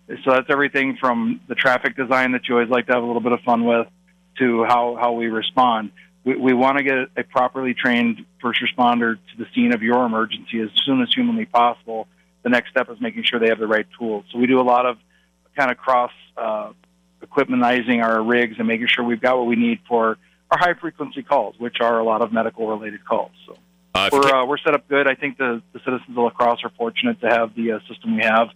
So 0.07 0.31
that's 0.31 0.47
everything 0.49 0.97
from 0.99 1.41
the 1.47 1.55
traffic 1.55 1.95
design 1.97 2.31
that 2.31 2.47
you 2.47 2.55
always 2.55 2.69
like 2.69 2.87
to 2.87 2.93
have 2.93 3.03
a 3.03 3.05
little 3.05 3.21
bit 3.21 3.33
of 3.33 3.41
fun 3.41 3.65
with 3.65 3.87
to 4.39 4.63
how, 4.63 4.97
how 4.99 5.11
we 5.13 5.27
respond. 5.27 5.91
We, 6.23 6.35
we 6.35 6.53
want 6.53 6.77
to 6.77 6.83
get 6.83 6.95
a 7.17 7.23
properly 7.23 7.73
trained 7.73 8.25
first 8.41 8.61
responder 8.61 9.15
to 9.15 9.37
the 9.37 9.45
scene 9.53 9.73
of 9.73 9.81
your 9.81 10.05
emergency 10.05 10.61
as 10.61 10.69
soon 10.85 11.01
as 11.01 11.09
humanly 11.13 11.45
possible. 11.45 12.07
The 12.43 12.49
next 12.49 12.69
step 12.69 12.89
is 12.89 13.01
making 13.01 13.23
sure 13.23 13.39
they 13.39 13.49
have 13.49 13.59
the 13.59 13.67
right 13.67 13.87
tools. 13.99 14.25
So 14.31 14.37
we 14.37 14.47
do 14.47 14.59
a 14.59 14.63
lot 14.63 14.85
of 14.85 14.97
kind 15.57 15.71
of 15.71 15.77
cross 15.77 16.11
uh, 16.37 16.71
equipmentizing 17.21 18.01
our 18.03 18.21
rigs 18.21 18.55
and 18.59 18.67
making 18.67 18.87
sure 18.87 19.03
we've 19.03 19.21
got 19.21 19.37
what 19.37 19.47
we 19.47 19.55
need 19.55 19.79
for 19.87 20.17
our 20.51 20.57
high 20.57 20.73
frequency 20.75 21.23
calls, 21.23 21.55
which 21.57 21.77
are 21.81 21.99
a 21.99 22.03
lot 22.03 22.21
of 22.21 22.31
medical 22.31 22.67
related 22.67 23.03
calls. 23.03 23.31
So 23.45 23.57
uh, 23.95 24.09
we're 24.11 24.33
uh, 24.33 24.45
we're 24.45 24.59
set 24.59 24.73
up 24.73 24.87
good. 24.87 25.07
I 25.07 25.15
think 25.15 25.37
the, 25.37 25.61
the 25.73 25.79
citizens 25.79 26.09
of 26.09 26.15
La 26.15 26.29
Crosse 26.29 26.59
are 26.63 26.71
fortunate 26.77 27.19
to 27.21 27.27
have 27.27 27.55
the 27.55 27.73
uh, 27.73 27.79
system 27.89 28.15
we 28.15 28.23
have, 28.23 28.49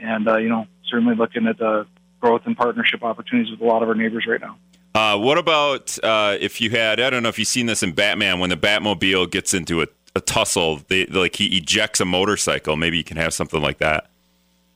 and 0.00 0.28
uh, 0.28 0.36
you 0.36 0.48
know 0.48 0.66
certainly 0.88 1.14
looking 1.14 1.46
at 1.46 1.58
the 1.58 1.86
growth 2.20 2.42
and 2.44 2.56
partnership 2.56 3.02
opportunities 3.02 3.50
with 3.50 3.60
a 3.60 3.64
lot 3.64 3.82
of 3.82 3.88
our 3.88 3.94
neighbors 3.94 4.26
right 4.26 4.40
now. 4.40 4.56
Uh, 4.94 5.16
what 5.16 5.38
about 5.38 5.96
uh, 6.02 6.36
if 6.40 6.60
you 6.60 6.70
had? 6.70 7.00
I 7.00 7.10
don't 7.10 7.22
know 7.22 7.28
if 7.28 7.38
you've 7.38 7.48
seen 7.48 7.66
this 7.66 7.82
in 7.82 7.92
Batman 7.92 8.40
when 8.40 8.50
the 8.50 8.56
Batmobile 8.56 9.30
gets 9.30 9.54
into 9.54 9.82
a, 9.82 9.86
a 10.16 10.20
tussle, 10.20 10.80
they, 10.88 11.06
like 11.06 11.36
he 11.36 11.56
ejects 11.56 12.00
a 12.00 12.04
motorcycle. 12.04 12.76
Maybe 12.76 12.96
you 12.96 13.04
can 13.04 13.16
have 13.16 13.32
something 13.32 13.62
like 13.62 13.78
that 13.78 14.10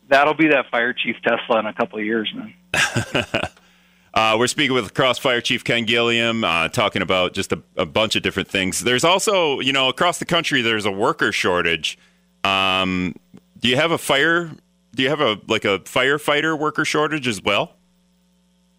that'll 0.08 0.34
be 0.34 0.48
that 0.48 0.70
fire 0.70 0.92
chief 0.92 1.16
Tesla 1.22 1.60
in 1.60 1.66
a 1.66 1.72
couple 1.72 1.98
of 1.98 2.04
years, 2.04 2.32
man. 2.34 2.54
uh, 4.14 4.36
we're 4.38 4.46
speaking 4.46 4.74
with 4.74 4.94
Crossfire 4.94 5.40
Chief 5.40 5.64
Ken 5.64 5.84
Gilliam, 5.84 6.44
uh, 6.44 6.68
talking 6.68 7.02
about 7.02 7.34
just 7.34 7.52
a, 7.52 7.62
a, 7.76 7.86
bunch 7.86 8.16
of 8.16 8.22
different 8.22 8.48
things. 8.48 8.80
There's 8.80 9.04
also, 9.04 9.60
you 9.60 9.72
know, 9.72 9.88
across 9.88 10.18
the 10.18 10.24
country, 10.24 10.62
there's 10.62 10.86
a 10.86 10.90
worker 10.90 11.32
shortage. 11.32 11.98
Um, 12.42 13.14
do 13.58 13.68
you 13.68 13.76
have 13.76 13.90
a 13.90 13.98
fire? 13.98 14.50
Do 14.94 15.02
you 15.02 15.08
have 15.08 15.20
a 15.20 15.38
like 15.48 15.64
a 15.64 15.80
firefighter 15.80 16.58
worker 16.58 16.84
shortage 16.84 17.26
as 17.26 17.42
well? 17.42 17.76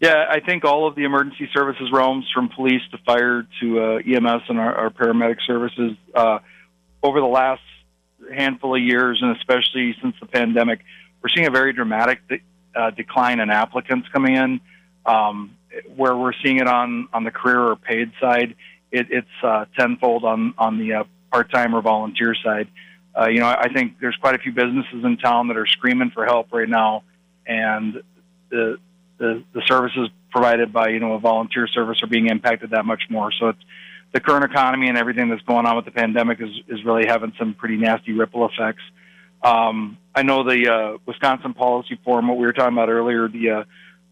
Yeah, 0.00 0.26
I 0.28 0.40
think 0.40 0.64
all 0.64 0.86
of 0.86 0.94
the 0.94 1.04
emergency 1.04 1.48
services 1.54 1.90
realms, 1.90 2.26
from 2.34 2.50
police 2.50 2.82
to 2.90 2.98
fire 2.98 3.46
to 3.60 3.80
uh, 3.80 3.98
EMS 4.06 4.42
and 4.48 4.58
our, 4.58 4.74
our 4.74 4.90
paramedic 4.90 5.38
services, 5.46 5.96
uh, 6.14 6.40
over 7.02 7.20
the 7.20 7.26
last 7.26 7.62
handful 8.34 8.76
of 8.76 8.82
years, 8.82 9.20
and 9.22 9.36
especially 9.36 9.96
since 10.02 10.14
the 10.20 10.26
pandemic, 10.26 10.80
we're 11.22 11.30
seeing 11.34 11.46
a 11.46 11.50
very 11.50 11.72
dramatic 11.72 12.20
de- 12.28 12.42
uh, 12.74 12.90
decline 12.90 13.40
in 13.40 13.48
applicants 13.50 14.08
coming 14.12 14.36
in. 14.36 14.60
Um, 15.06 15.56
where 15.94 16.16
we're 16.16 16.32
seeing 16.42 16.58
it 16.58 16.66
on 16.66 17.08
on 17.12 17.24
the 17.24 17.30
career 17.30 17.60
or 17.60 17.76
paid 17.76 18.12
side, 18.20 18.54
it, 18.90 19.06
it's 19.10 19.28
uh, 19.42 19.66
tenfold 19.78 20.24
on 20.24 20.54
on 20.58 20.78
the 20.78 20.92
uh, 20.92 21.04
part 21.30 21.50
time 21.50 21.74
or 21.74 21.80
volunteer 21.80 22.34
side. 22.34 22.68
Uh, 23.18 23.28
you 23.28 23.40
know, 23.40 23.46
I 23.46 23.72
think 23.72 23.98
there's 24.00 24.16
quite 24.16 24.34
a 24.34 24.38
few 24.38 24.52
businesses 24.52 25.04
in 25.04 25.16
town 25.16 25.48
that 25.48 25.56
are 25.56 25.66
screaming 25.66 26.10
for 26.10 26.26
help 26.26 26.52
right 26.52 26.68
now, 26.68 27.02
and 27.46 28.02
the 28.50 28.78
the, 29.18 29.42
the 29.54 29.62
services 29.66 30.10
provided 30.30 30.72
by 30.72 30.88
you 30.88 31.00
know 31.00 31.14
a 31.14 31.18
volunteer 31.18 31.66
service 31.66 32.02
are 32.02 32.08
being 32.08 32.26
impacted 32.26 32.70
that 32.70 32.84
much 32.84 33.04
more. 33.08 33.32
So 33.32 33.48
it's 33.48 33.62
the 34.12 34.20
current 34.20 34.44
economy 34.44 34.88
and 34.88 34.98
everything 34.98 35.30
that's 35.30 35.42
going 35.42 35.66
on 35.66 35.76
with 35.76 35.86
the 35.86 35.90
pandemic 35.90 36.40
is 36.40 36.50
is 36.68 36.84
really 36.84 37.06
having 37.06 37.32
some 37.38 37.54
pretty 37.54 37.76
nasty 37.76 38.12
ripple 38.12 38.46
effects. 38.46 38.82
Um, 39.42 39.98
I 40.14 40.22
know 40.22 40.42
the 40.42 40.68
uh, 40.68 40.98
Wisconsin 41.06 41.54
Policy 41.54 41.98
Forum, 42.04 42.28
what 42.28 42.38
we 42.38 42.46
were 42.46 42.52
talking 42.52 42.72
about 42.72 42.88
earlier, 42.88 43.28
the, 43.28 43.50
uh, 43.50 43.64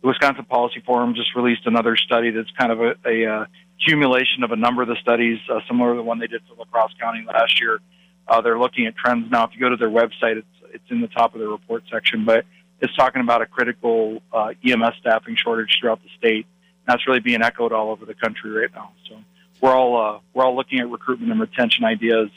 the 0.02 0.08
Wisconsin 0.08 0.44
Policy 0.44 0.82
Forum 0.84 1.14
just 1.14 1.34
released 1.34 1.66
another 1.66 1.96
study 1.96 2.30
that's 2.30 2.50
kind 2.52 2.70
of 2.70 2.80
a, 2.80 2.94
a 3.06 3.26
uh, 3.26 3.46
accumulation 3.80 4.44
of 4.44 4.52
a 4.52 4.56
number 4.56 4.82
of 4.82 4.88
the 4.88 4.96
studies, 5.00 5.38
uh, 5.50 5.60
similar 5.66 5.92
to 5.92 5.96
the 5.96 6.02
one 6.02 6.18
they 6.18 6.26
did 6.26 6.42
for 6.46 6.54
La 6.56 6.64
Crosse 6.66 6.92
County 7.00 7.24
last 7.26 7.60
year. 7.60 7.80
Uh, 8.26 8.40
they're 8.40 8.58
looking 8.58 8.86
at 8.86 8.96
trends 8.96 9.30
now. 9.30 9.44
If 9.44 9.50
you 9.54 9.60
go 9.60 9.68
to 9.68 9.76
their 9.76 9.90
website, 9.90 10.38
it's 10.38 10.46
it's 10.72 10.90
in 10.90 11.00
the 11.00 11.08
top 11.08 11.34
of 11.34 11.40
the 11.40 11.46
report 11.46 11.84
section, 11.90 12.24
but 12.24 12.44
it's 12.80 12.94
talking 12.96 13.22
about 13.22 13.42
a 13.42 13.46
critical 13.46 14.20
uh, 14.32 14.52
EMS 14.66 14.94
staffing 15.00 15.36
shortage 15.36 15.78
throughout 15.80 16.02
the 16.02 16.08
state. 16.18 16.46
And 16.86 16.94
that's 16.94 17.06
really 17.06 17.20
being 17.20 17.42
echoed 17.42 17.72
all 17.72 17.90
over 17.90 18.04
the 18.04 18.14
country 18.14 18.50
right 18.50 18.70
now. 18.74 18.90
So 19.08 19.16
we're 19.60 19.74
all 19.74 19.96
uh, 19.96 20.18
we're 20.32 20.44
all 20.44 20.56
looking 20.56 20.80
at 20.80 20.90
recruitment 20.90 21.30
and 21.30 21.40
retention 21.40 21.84
ideas 21.84 22.30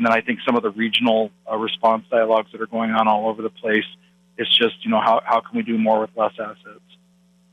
and 0.00 0.06
then 0.06 0.14
I 0.14 0.22
think 0.22 0.38
some 0.46 0.56
of 0.56 0.62
the 0.62 0.70
regional 0.70 1.30
uh, 1.46 1.58
response 1.58 2.06
dialogues 2.10 2.50
that 2.52 2.62
are 2.62 2.66
going 2.66 2.90
on 2.92 3.06
all 3.06 3.28
over 3.28 3.42
the 3.42 3.50
place. 3.50 3.84
It's 4.38 4.48
just, 4.56 4.82
you 4.82 4.90
know, 4.90 4.98
how, 4.98 5.20
how 5.26 5.40
can 5.40 5.54
we 5.58 5.62
do 5.62 5.76
more 5.76 6.00
with 6.00 6.08
less 6.16 6.32
assets? 6.40 6.80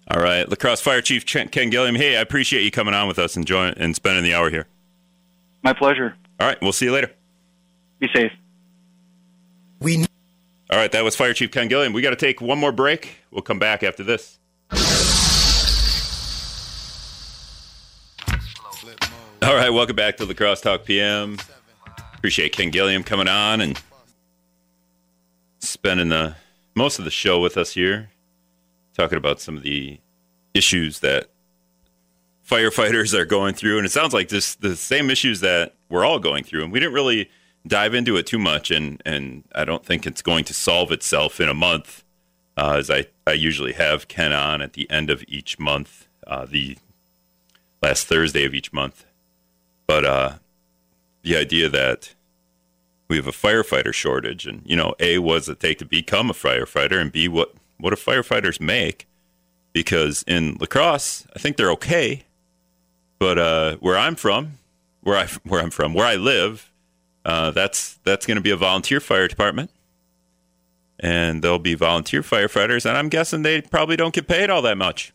All 0.10 0.22
right. 0.22 0.48
La 0.48 0.56
Crosse 0.56 0.80
Fire 0.80 1.02
Chief 1.02 1.26
Ken 1.26 1.70
Gilliam, 1.70 1.96
hey, 1.96 2.16
I 2.16 2.22
appreciate 2.22 2.64
you 2.64 2.72
coming 2.72 2.94
on 2.94 3.06
with 3.06 3.20
us 3.20 3.36
and, 3.36 3.46
join, 3.46 3.74
and 3.76 3.94
spending 3.94 4.24
the 4.24 4.34
hour 4.34 4.50
here. 4.50 4.66
My 5.62 5.74
pleasure. 5.74 6.16
All 6.40 6.48
right, 6.48 6.58
we'll 6.62 6.72
see 6.72 6.86
you 6.86 6.94
later. 6.94 7.12
Be 8.00 8.08
safe. 8.14 8.32
We 9.80 10.06
All 10.70 10.78
right, 10.78 10.91
that 10.91 11.04
was 11.04 11.16
Fire 11.16 11.34
Chief 11.34 11.52
Ken 11.52 11.68
Gilliam. 11.68 11.93
We 11.93 12.02
got 12.02 12.12
to 12.12 12.16
take 12.16 12.41
one 12.41 12.60
more 12.60 12.72
break. 12.72 13.18
We'll 13.32 13.41
come 13.41 13.60
back 13.60 13.84
after 13.84 14.04
this. 14.04 14.39
All 19.41 19.56
right, 19.56 19.70
welcome 19.70 19.95
back 19.95 20.18
to 20.18 20.26
La 20.26 20.34
Crosse 20.34 20.62
Talk 20.62 20.84
PM. 20.84 21.38
Appreciate 22.16 22.52
Ken 22.52 22.70
Gilliam 22.70 23.04
coming 23.04 23.28
on 23.28 23.62
and 23.62 23.82
spending 25.60 26.10
the 26.10 26.36
most 26.76 27.00
of 27.00 27.06
the 27.06 27.12
show 27.12 27.39
with 27.39 27.58
us 27.58 27.72
here, 27.72 28.10
talking 28.93 29.18
about 29.18 29.39
some 29.39 29.58
of 29.58 29.64
the 29.64 30.00
issues 30.54 31.00
that 31.00 31.30
firefighters 32.48 33.14
are 33.14 33.26
going 33.26 33.54
through, 33.54 33.78
and 33.78 33.86
it 33.86 33.91
sounds 33.91 34.14
like 34.14 34.30
this 34.30 34.56
the 34.56 34.76
same 34.76 35.10
issues 35.10 35.39
that 35.41 35.76
we're 35.89 36.06
all 36.06 36.20
going 36.20 36.43
through, 36.43 36.64
and 36.64 36.72
we 36.72 36.80
didn't 36.80 36.93
really 36.93 37.30
dive 37.68 37.93
into 37.93 38.18
it 38.18 38.26
too 38.26 38.39
much, 38.39 38.72
and 38.72 39.01
and 39.05 39.43
I 39.53 39.65
don't 39.65 39.86
think 39.86 40.05
it's 40.05 40.22
going 40.22 40.45
to 40.45 40.53
solve 40.53 40.91
itself 40.91 41.39
in 41.39 41.49
a 41.49 41.53
month, 41.53 42.03
uh, 42.55 42.76
as 42.78 42.89
I 42.89 43.07
I 43.26 43.34
usually 43.34 43.74
have 43.74 44.07
Ken 44.07 44.34
on 44.34 44.61
at 44.61 44.74
the 44.74 44.89
end 44.89 45.09
of 45.09 45.24
each 45.28 45.59
month, 45.59 46.07
uh, 46.26 46.45
the 46.45 46.78
last 47.82 48.07
Thursday 48.07 48.45
of 48.45 48.53
each 48.53 48.74
month, 48.74 49.05
but 49.86 50.05
uh, 50.05 50.34
the 51.24 51.38
idea 51.38 51.70
that 51.70 52.13
we 53.07 53.15
have 53.15 53.28
a 53.28 53.32
firefighter 53.32 53.93
shortage, 53.93 54.45
and 54.45 54.61
you 54.65 54.76
know, 54.76 54.93
a 54.99 55.20
was 55.20 55.47
it 55.47 55.59
take 55.59 55.80
to 55.80 55.86
become 55.86 56.30
a 56.30 56.34
firefighter, 56.34 56.99
and 56.99 57.11
b 57.11 57.28
what 57.28 57.53
what 57.78 57.91
do 57.91 57.95
firefighters 57.95 58.59
make? 58.59 59.07
Because 59.74 60.24
in 60.28 60.57
La 60.59 60.65
Crosse, 60.65 61.28
I 61.36 61.39
think 61.39 61.57
they're 61.57 61.72
okay, 61.72 62.24
but 63.20 63.38
uh, 63.38 63.76
where 63.78 63.97
I'm 63.97 64.15
from, 64.15 64.59
where 65.01 65.18
I 65.18 65.28
where 65.43 65.61
I'm 65.61 65.70
from, 65.70 65.93
where 65.93 66.05
I 66.05 66.15
live, 66.15 66.72
uh, 67.28 67.52
that's 67.52 67.96
that's 68.06 68.26
going 68.26 68.38
to 68.38 68.42
be 68.42 68.52
a 68.52 68.56
volunteer 68.56 69.02
fire 69.02 69.28
department, 69.28 69.70
and 70.98 71.44
there'll 71.44 71.60
be 71.60 71.76
volunteer 71.76 72.22
firefighters, 72.22 72.86
and 72.86 72.98
I'm 72.98 73.10
guessing 73.10 73.42
they 73.42 73.62
probably 73.62 73.98
don't 73.98 74.14
get 74.14 74.30
paid 74.30 74.50
all 74.50 74.62
that 74.62 74.78
much. 74.78 75.14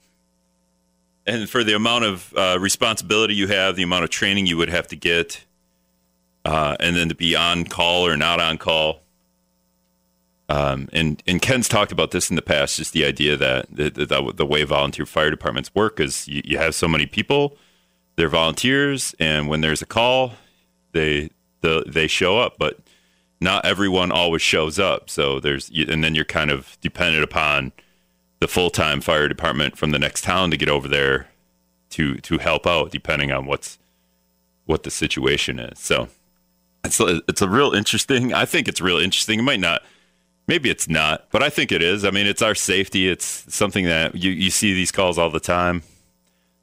And 1.27 1.49
for 1.49 1.65
the 1.65 1.75
amount 1.75 2.05
of 2.05 2.35
uh, 2.37 2.59
responsibility 2.61 3.35
you 3.35 3.47
have, 3.47 3.77
the 3.77 3.83
amount 3.83 4.05
of 4.05 4.11
training 4.11 4.47
you 4.47 4.59
would 4.59 4.69
have 4.69 4.87
to 4.89 4.97
get, 4.97 5.47
uh, 6.45 6.77
and 6.79 6.95
then 6.97 7.09
to 7.09 7.15
be 7.15 7.35
on 7.35 7.65
call 7.65 8.07
or 8.07 8.19
not 8.19 8.41
on 8.41 8.59
call. 8.59 9.01
Um, 10.51 10.91
and 10.93 11.23
and 11.27 11.41
Ken's 11.41 11.67
talked 11.67 11.93
about 11.93 12.11
this 12.11 12.29
in 12.29 12.37
the 12.37 12.43
past, 12.43 12.77
just 12.77 12.93
the 12.93 13.07
idea 13.07 13.39
that 13.39 13.75
the, 13.75 13.89
the, 13.89 14.33
the 14.37 14.45
way 14.45 14.65
volunteer 14.65 15.07
fire 15.07 15.31
departments 15.31 15.75
work 15.75 15.99
is 15.99 16.29
you, 16.29 16.43
you 16.45 16.59
have 16.59 16.75
so 16.75 16.89
many 16.89 17.07
people, 17.07 17.57
they're 18.17 18.29
volunteers, 18.29 19.15
and 19.19 19.49
when 19.49 19.63
there's 19.63 19.81
a 19.81 19.87
call, 19.87 20.35
they 20.93 21.31
the, 21.63 21.85
they 21.87 22.07
show 22.07 22.39
up, 22.39 22.57
but 22.59 22.79
not 23.41 23.65
everyone 23.65 24.13
always 24.13 24.43
shows 24.43 24.79
up. 24.79 25.11
So 25.11 25.41
there's 25.41 25.71
and 25.71 26.05
then 26.05 26.15
you're 26.15 26.25
kind 26.25 26.51
of 26.51 26.79
dependent 26.81 27.25
upon 27.25 27.73
the 28.41 28.49
full 28.49 28.71
time 28.71 29.01
fire 29.01 29.29
department 29.29 29.77
from 29.77 29.91
the 29.91 29.99
next 29.99 30.23
town 30.23 30.51
to 30.51 30.57
get 30.57 30.69
over 30.69 30.89
there 30.89 31.29
to 31.91 32.17
to 32.17 32.39
help 32.39 32.67
out, 32.67 32.91
depending 32.91 33.33
on 33.33 33.47
what's 33.47 33.79
what 34.67 34.85
the 34.85 34.91
situation 34.91 35.59
is. 35.59 35.79
So 35.79 36.09
it's 36.85 37.01
a, 37.01 37.23
it's 37.29 37.43
a 37.43 37.49
real 37.49 37.73
interesting. 37.73 38.33
I 38.33 38.45
think 38.45 38.69
it's 38.69 38.81
real 38.81 38.99
interesting. 38.99 39.41
It 39.41 39.43
might 39.43 39.61
not. 39.61 39.83
Maybe 40.49 40.71
it's 40.71 40.89
not, 40.89 41.29
but 41.31 41.43
I 41.43 41.51
think 41.51 41.71
it 41.71 41.83
is. 41.83 42.05
I 42.05 42.11
mean, 42.11 42.27
it's 42.27 42.43
our 42.43 42.57
safety. 42.57 43.09
It's 43.09 43.45
something 43.55 43.85
that 43.85 44.17
you, 44.17 44.33
you 44.33 44.51
see 44.51 44.75
these 44.75 44.91
calls 44.91 45.17
all 45.17 45.31
the 45.31 45.39
time. 45.39 45.85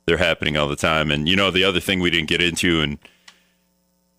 They're 0.05 0.17
happening 0.17 0.57
all 0.57 0.67
the 0.67 0.75
time. 0.75 1.11
And, 1.11 1.29
you 1.29 1.37
know, 1.37 1.49
the 1.49 1.63
other 1.63 1.79
thing 1.79 2.01
we 2.01 2.09
didn't 2.09 2.27
get 2.27 2.41
into, 2.41 2.81
and 2.81 2.99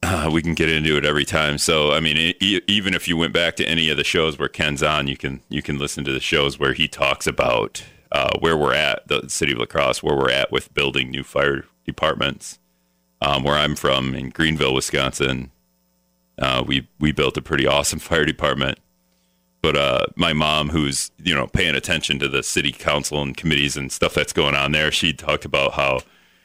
uh, 0.03 0.29
we 0.33 0.43
can 0.43 0.55
get 0.55 0.69
into 0.69 0.97
it 0.97 1.05
every 1.05 1.25
time. 1.25 1.59
So, 1.59 1.93
I 1.93 2.01
mean, 2.01 2.17
e- 2.17 2.61
even 2.67 2.95
if 2.95 3.09
you 3.09 3.17
went 3.17 3.33
back 3.33 3.57
to 3.57 3.67
any 3.67 3.89
of 3.91 3.97
the 3.97 4.05
shows 4.05 4.39
where 4.39 4.49
Ken's 4.49 4.83
on, 4.83 5.07
you 5.07 5.17
can 5.17 5.41
you 5.49 5.63
can 5.63 5.79
listen 5.79 6.05
to 6.05 6.13
the 6.13 6.21
shows 6.21 6.59
where 6.59 6.73
he 6.73 6.89
talks 6.89 7.27
about 7.27 7.85
uh, 8.13 8.37
where 8.41 8.57
we're 8.57 8.75
at, 8.75 9.07
the 9.09 9.29
city 9.29 9.53
of 9.53 9.59
La 9.59 9.67
Crosse, 9.67 10.03
where 10.03 10.17
we're 10.17 10.31
at 10.31 10.51
with 10.51 10.73
building 10.75 11.11
new 11.11 11.23
fire 11.23 11.65
departments. 11.85 12.59
Um, 13.23 13.43
where 13.45 13.55
I'm 13.57 13.77
from 13.77 14.15
in 14.15 14.31
Greenville, 14.31 14.73
Wisconsin, 14.73 15.51
uh, 16.39 16.65
we 16.67 16.89
we 16.99 17.13
built 17.13 17.37
a 17.37 17.43
pretty 17.43 17.67
awesome 17.67 17.99
fire 17.99 18.25
department. 18.25 18.79
But 19.63 19.77
uh, 19.77 20.07
my 20.17 20.33
mom, 20.33 20.71
who's 20.71 21.11
you 21.23 21.35
know 21.35 21.47
paying 21.47 21.75
attention 21.75 22.19
to 22.21 22.29
the 22.29 22.43
city 22.43 22.73
council 22.73 23.21
and 23.21 23.37
committees 23.37 23.77
and 23.77 23.93
stuff 23.93 24.15
that's 24.15 24.33
going 24.33 24.55
on 24.55 24.73
there, 24.73 24.91
she 24.91 25.13
talked 25.13 25.45
about 25.45 25.75
how 25.75 26.01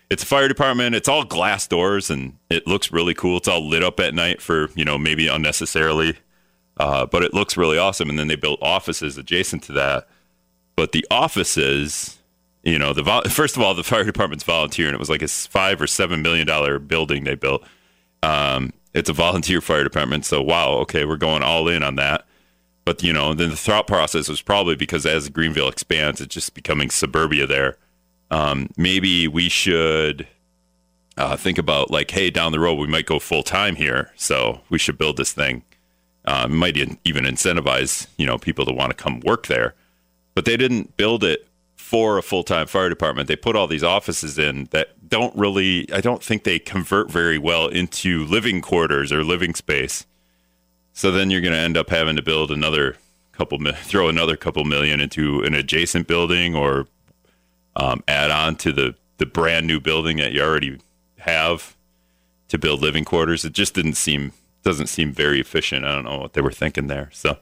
it's 0.09 0.23
a 0.23 0.25
fire 0.25 0.47
department. 0.47 0.95
It's 0.95 1.07
all 1.07 1.23
glass 1.23 1.67
doors 1.67 2.09
and 2.09 2.37
it 2.49 2.67
looks 2.67 2.91
really 2.91 3.13
cool. 3.13 3.37
It's 3.37 3.47
all 3.47 3.67
lit 3.67 3.83
up 3.83 3.99
at 3.99 4.13
night 4.13 4.41
for 4.41 4.69
you 4.75 4.85
know 4.85 4.97
maybe 4.97 5.27
unnecessarily, 5.27 6.17
uh, 6.77 7.05
but 7.05 7.23
it 7.23 7.33
looks 7.33 7.57
really 7.57 7.77
awesome. 7.77 8.09
And 8.09 8.19
then 8.19 8.27
they 8.27 8.35
built 8.35 8.59
offices 8.61 9.17
adjacent 9.17 9.63
to 9.63 9.71
that. 9.73 10.07
But 10.75 10.91
the 10.91 11.05
offices, 11.09 12.17
you 12.63 12.77
know, 12.77 12.93
the 12.93 13.03
first 13.29 13.55
of 13.55 13.61
all, 13.61 13.73
the 13.73 13.83
fire 13.83 14.03
department's 14.03 14.43
volunteer, 14.43 14.87
and 14.87 14.95
it 14.95 14.99
was 14.99 15.09
like 15.09 15.21
a 15.21 15.27
five 15.27 15.81
or 15.81 15.87
seven 15.87 16.21
million 16.21 16.45
dollar 16.45 16.79
building 16.79 17.23
they 17.23 17.35
built. 17.35 17.63
Um, 18.21 18.73
it's 18.93 19.09
a 19.09 19.13
volunteer 19.13 19.61
fire 19.61 19.83
department, 19.83 20.25
so 20.25 20.41
wow, 20.41 20.71
okay, 20.79 21.05
we're 21.05 21.17
going 21.17 21.43
all 21.43 21.67
in 21.67 21.83
on 21.83 21.95
that. 21.95 22.25
But 22.85 23.01
you 23.01 23.13
know, 23.13 23.33
then 23.33 23.49
the 23.49 23.55
thought 23.55 23.87
process 23.87 24.29
was 24.29 24.41
probably 24.41 24.75
because 24.75 25.05
as 25.05 25.27
Greenville 25.29 25.67
expands, 25.67 26.21
it's 26.21 26.33
just 26.33 26.53
becoming 26.53 26.89
suburbia 26.89 27.47
there. 27.47 27.77
Um, 28.31 28.69
maybe 28.77 29.27
we 29.27 29.49
should 29.49 30.27
uh, 31.17 31.37
think 31.37 31.57
about 31.57 31.91
like, 31.91 32.11
hey, 32.11 32.29
down 32.29 32.51
the 32.51 32.59
road 32.59 32.75
we 32.75 32.87
might 32.87 33.05
go 33.05 33.19
full 33.19 33.43
time 33.43 33.75
here, 33.75 34.11
so 34.15 34.61
we 34.69 34.77
should 34.77 34.97
build 34.97 35.17
this 35.17 35.33
thing. 35.33 35.63
It 36.27 36.49
might 36.49 36.77
even 36.77 37.25
incentivize 37.25 38.07
you 38.17 38.25
know 38.25 38.37
people 38.37 38.65
to 38.65 38.73
want 38.73 38.89
to 38.89 39.01
come 39.01 39.19
work 39.19 39.47
there, 39.47 39.75
but 40.33 40.45
they 40.45 40.57
didn't 40.57 40.97
build 40.97 41.23
it 41.23 41.47
for 41.85 42.17
a 42.17 42.23
full 42.23 42.43
time 42.43 42.65
fire 42.65 42.89
department. 42.89 43.27
They 43.27 43.35
put 43.35 43.55
all 43.55 43.67
these 43.67 43.83
offices 43.83 44.39
in 44.39 44.65
that 44.71 45.07
don't 45.07 45.35
really, 45.35 45.87
I 45.93 46.01
don't 46.01 46.23
think 46.23 46.43
they 46.43 46.57
convert 46.57 47.11
very 47.11 47.37
well 47.37 47.67
into 47.67 48.25
living 48.25 48.59
quarters 48.59 49.11
or 49.11 49.23
living 49.23 49.53
space. 49.53 50.07
So 50.93 51.11
then 51.11 51.29
you're 51.29 51.41
going 51.41 51.53
to 51.53 51.59
end 51.59 51.77
up 51.77 51.91
having 51.91 52.15
to 52.15 52.23
build 52.23 52.49
another 52.49 52.97
couple, 53.33 53.59
throw 53.73 54.09
another 54.09 54.35
couple 54.35 54.63
million 54.63 54.99
into 54.99 55.43
an 55.43 55.53
adjacent 55.53 56.07
building 56.07 56.55
or 56.55 56.87
um, 57.75 58.03
add 58.07 58.31
on 58.31 58.55
to 58.57 58.71
the 58.71 58.95
the 59.17 59.25
brand 59.25 59.65
new 59.65 59.79
building 59.79 60.17
that 60.17 60.33
you 60.33 60.41
already 60.41 60.77
have 61.19 61.77
to 62.49 62.57
build 62.57 62.81
living 62.81 63.05
quarters. 63.05 63.45
It 63.45 63.53
just 63.53 63.73
didn't 63.73 63.95
seem 63.95 64.33
doesn't 64.63 64.87
seem 64.87 65.11
very 65.11 65.39
efficient. 65.39 65.85
I 65.85 65.93
don't 65.93 66.05
know 66.05 66.17
what 66.17 66.33
they 66.33 66.41
were 66.41 66.51
thinking 66.51 66.87
there. 66.87 67.09
So. 67.13 67.37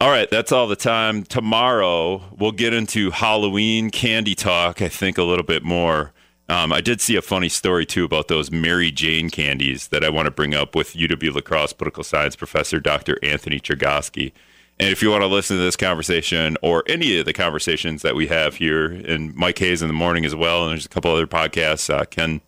All 0.00 0.10
right, 0.10 0.30
that's 0.30 0.52
all 0.52 0.68
the 0.68 0.76
time. 0.76 1.24
Tomorrow 1.24 2.22
we'll 2.38 2.52
get 2.52 2.72
into 2.72 3.10
Halloween 3.10 3.90
candy 3.90 4.36
talk. 4.36 4.80
I 4.80 4.88
think 4.88 5.18
a 5.18 5.24
little 5.24 5.44
bit 5.44 5.64
more. 5.64 6.12
Um, 6.48 6.72
I 6.72 6.80
did 6.80 7.00
see 7.00 7.16
a 7.16 7.22
funny 7.22 7.48
story 7.48 7.84
too 7.84 8.04
about 8.04 8.28
those 8.28 8.50
Mary 8.50 8.90
Jane 8.90 9.28
candies 9.28 9.88
that 9.88 10.02
I 10.02 10.08
want 10.08 10.26
to 10.26 10.30
bring 10.30 10.54
up 10.54 10.74
with 10.74 10.94
UW 10.94 11.34
La 11.34 11.40
Crosse 11.40 11.72
political 11.74 12.04
science 12.04 12.36
professor 12.36 12.80
Dr. 12.80 13.18
Anthony 13.22 13.60
Chergosky. 13.60 14.32
And 14.80 14.90
if 14.90 15.02
you 15.02 15.10
want 15.10 15.22
to 15.22 15.26
listen 15.26 15.56
to 15.56 15.62
this 15.62 15.76
conversation 15.76 16.56
or 16.62 16.84
any 16.86 17.18
of 17.18 17.26
the 17.26 17.32
conversations 17.32 18.02
that 18.02 18.14
we 18.14 18.28
have 18.28 18.56
here, 18.56 18.86
and 18.86 19.34
Mike 19.34 19.58
Hayes 19.58 19.82
in 19.82 19.88
the 19.88 19.94
morning 19.94 20.24
as 20.24 20.36
well, 20.36 20.62
and 20.62 20.70
there's 20.70 20.86
a 20.86 20.88
couple 20.88 21.10
other 21.12 21.26
podcasts. 21.26 21.92
Uh, 21.92 22.04
Ken 22.04 22.40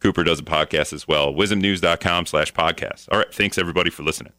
Cooper 0.00 0.24
does 0.24 0.40
a 0.40 0.44
podcast 0.44 0.92
as 0.92 1.06
well. 1.06 1.32
WIZMNews.com 1.32 2.26
slash 2.26 2.52
podcast. 2.52 3.08
All 3.12 3.18
right, 3.18 3.32
thanks 3.32 3.58
everybody 3.58 3.90
for 3.90 4.02
listening. 4.02 4.32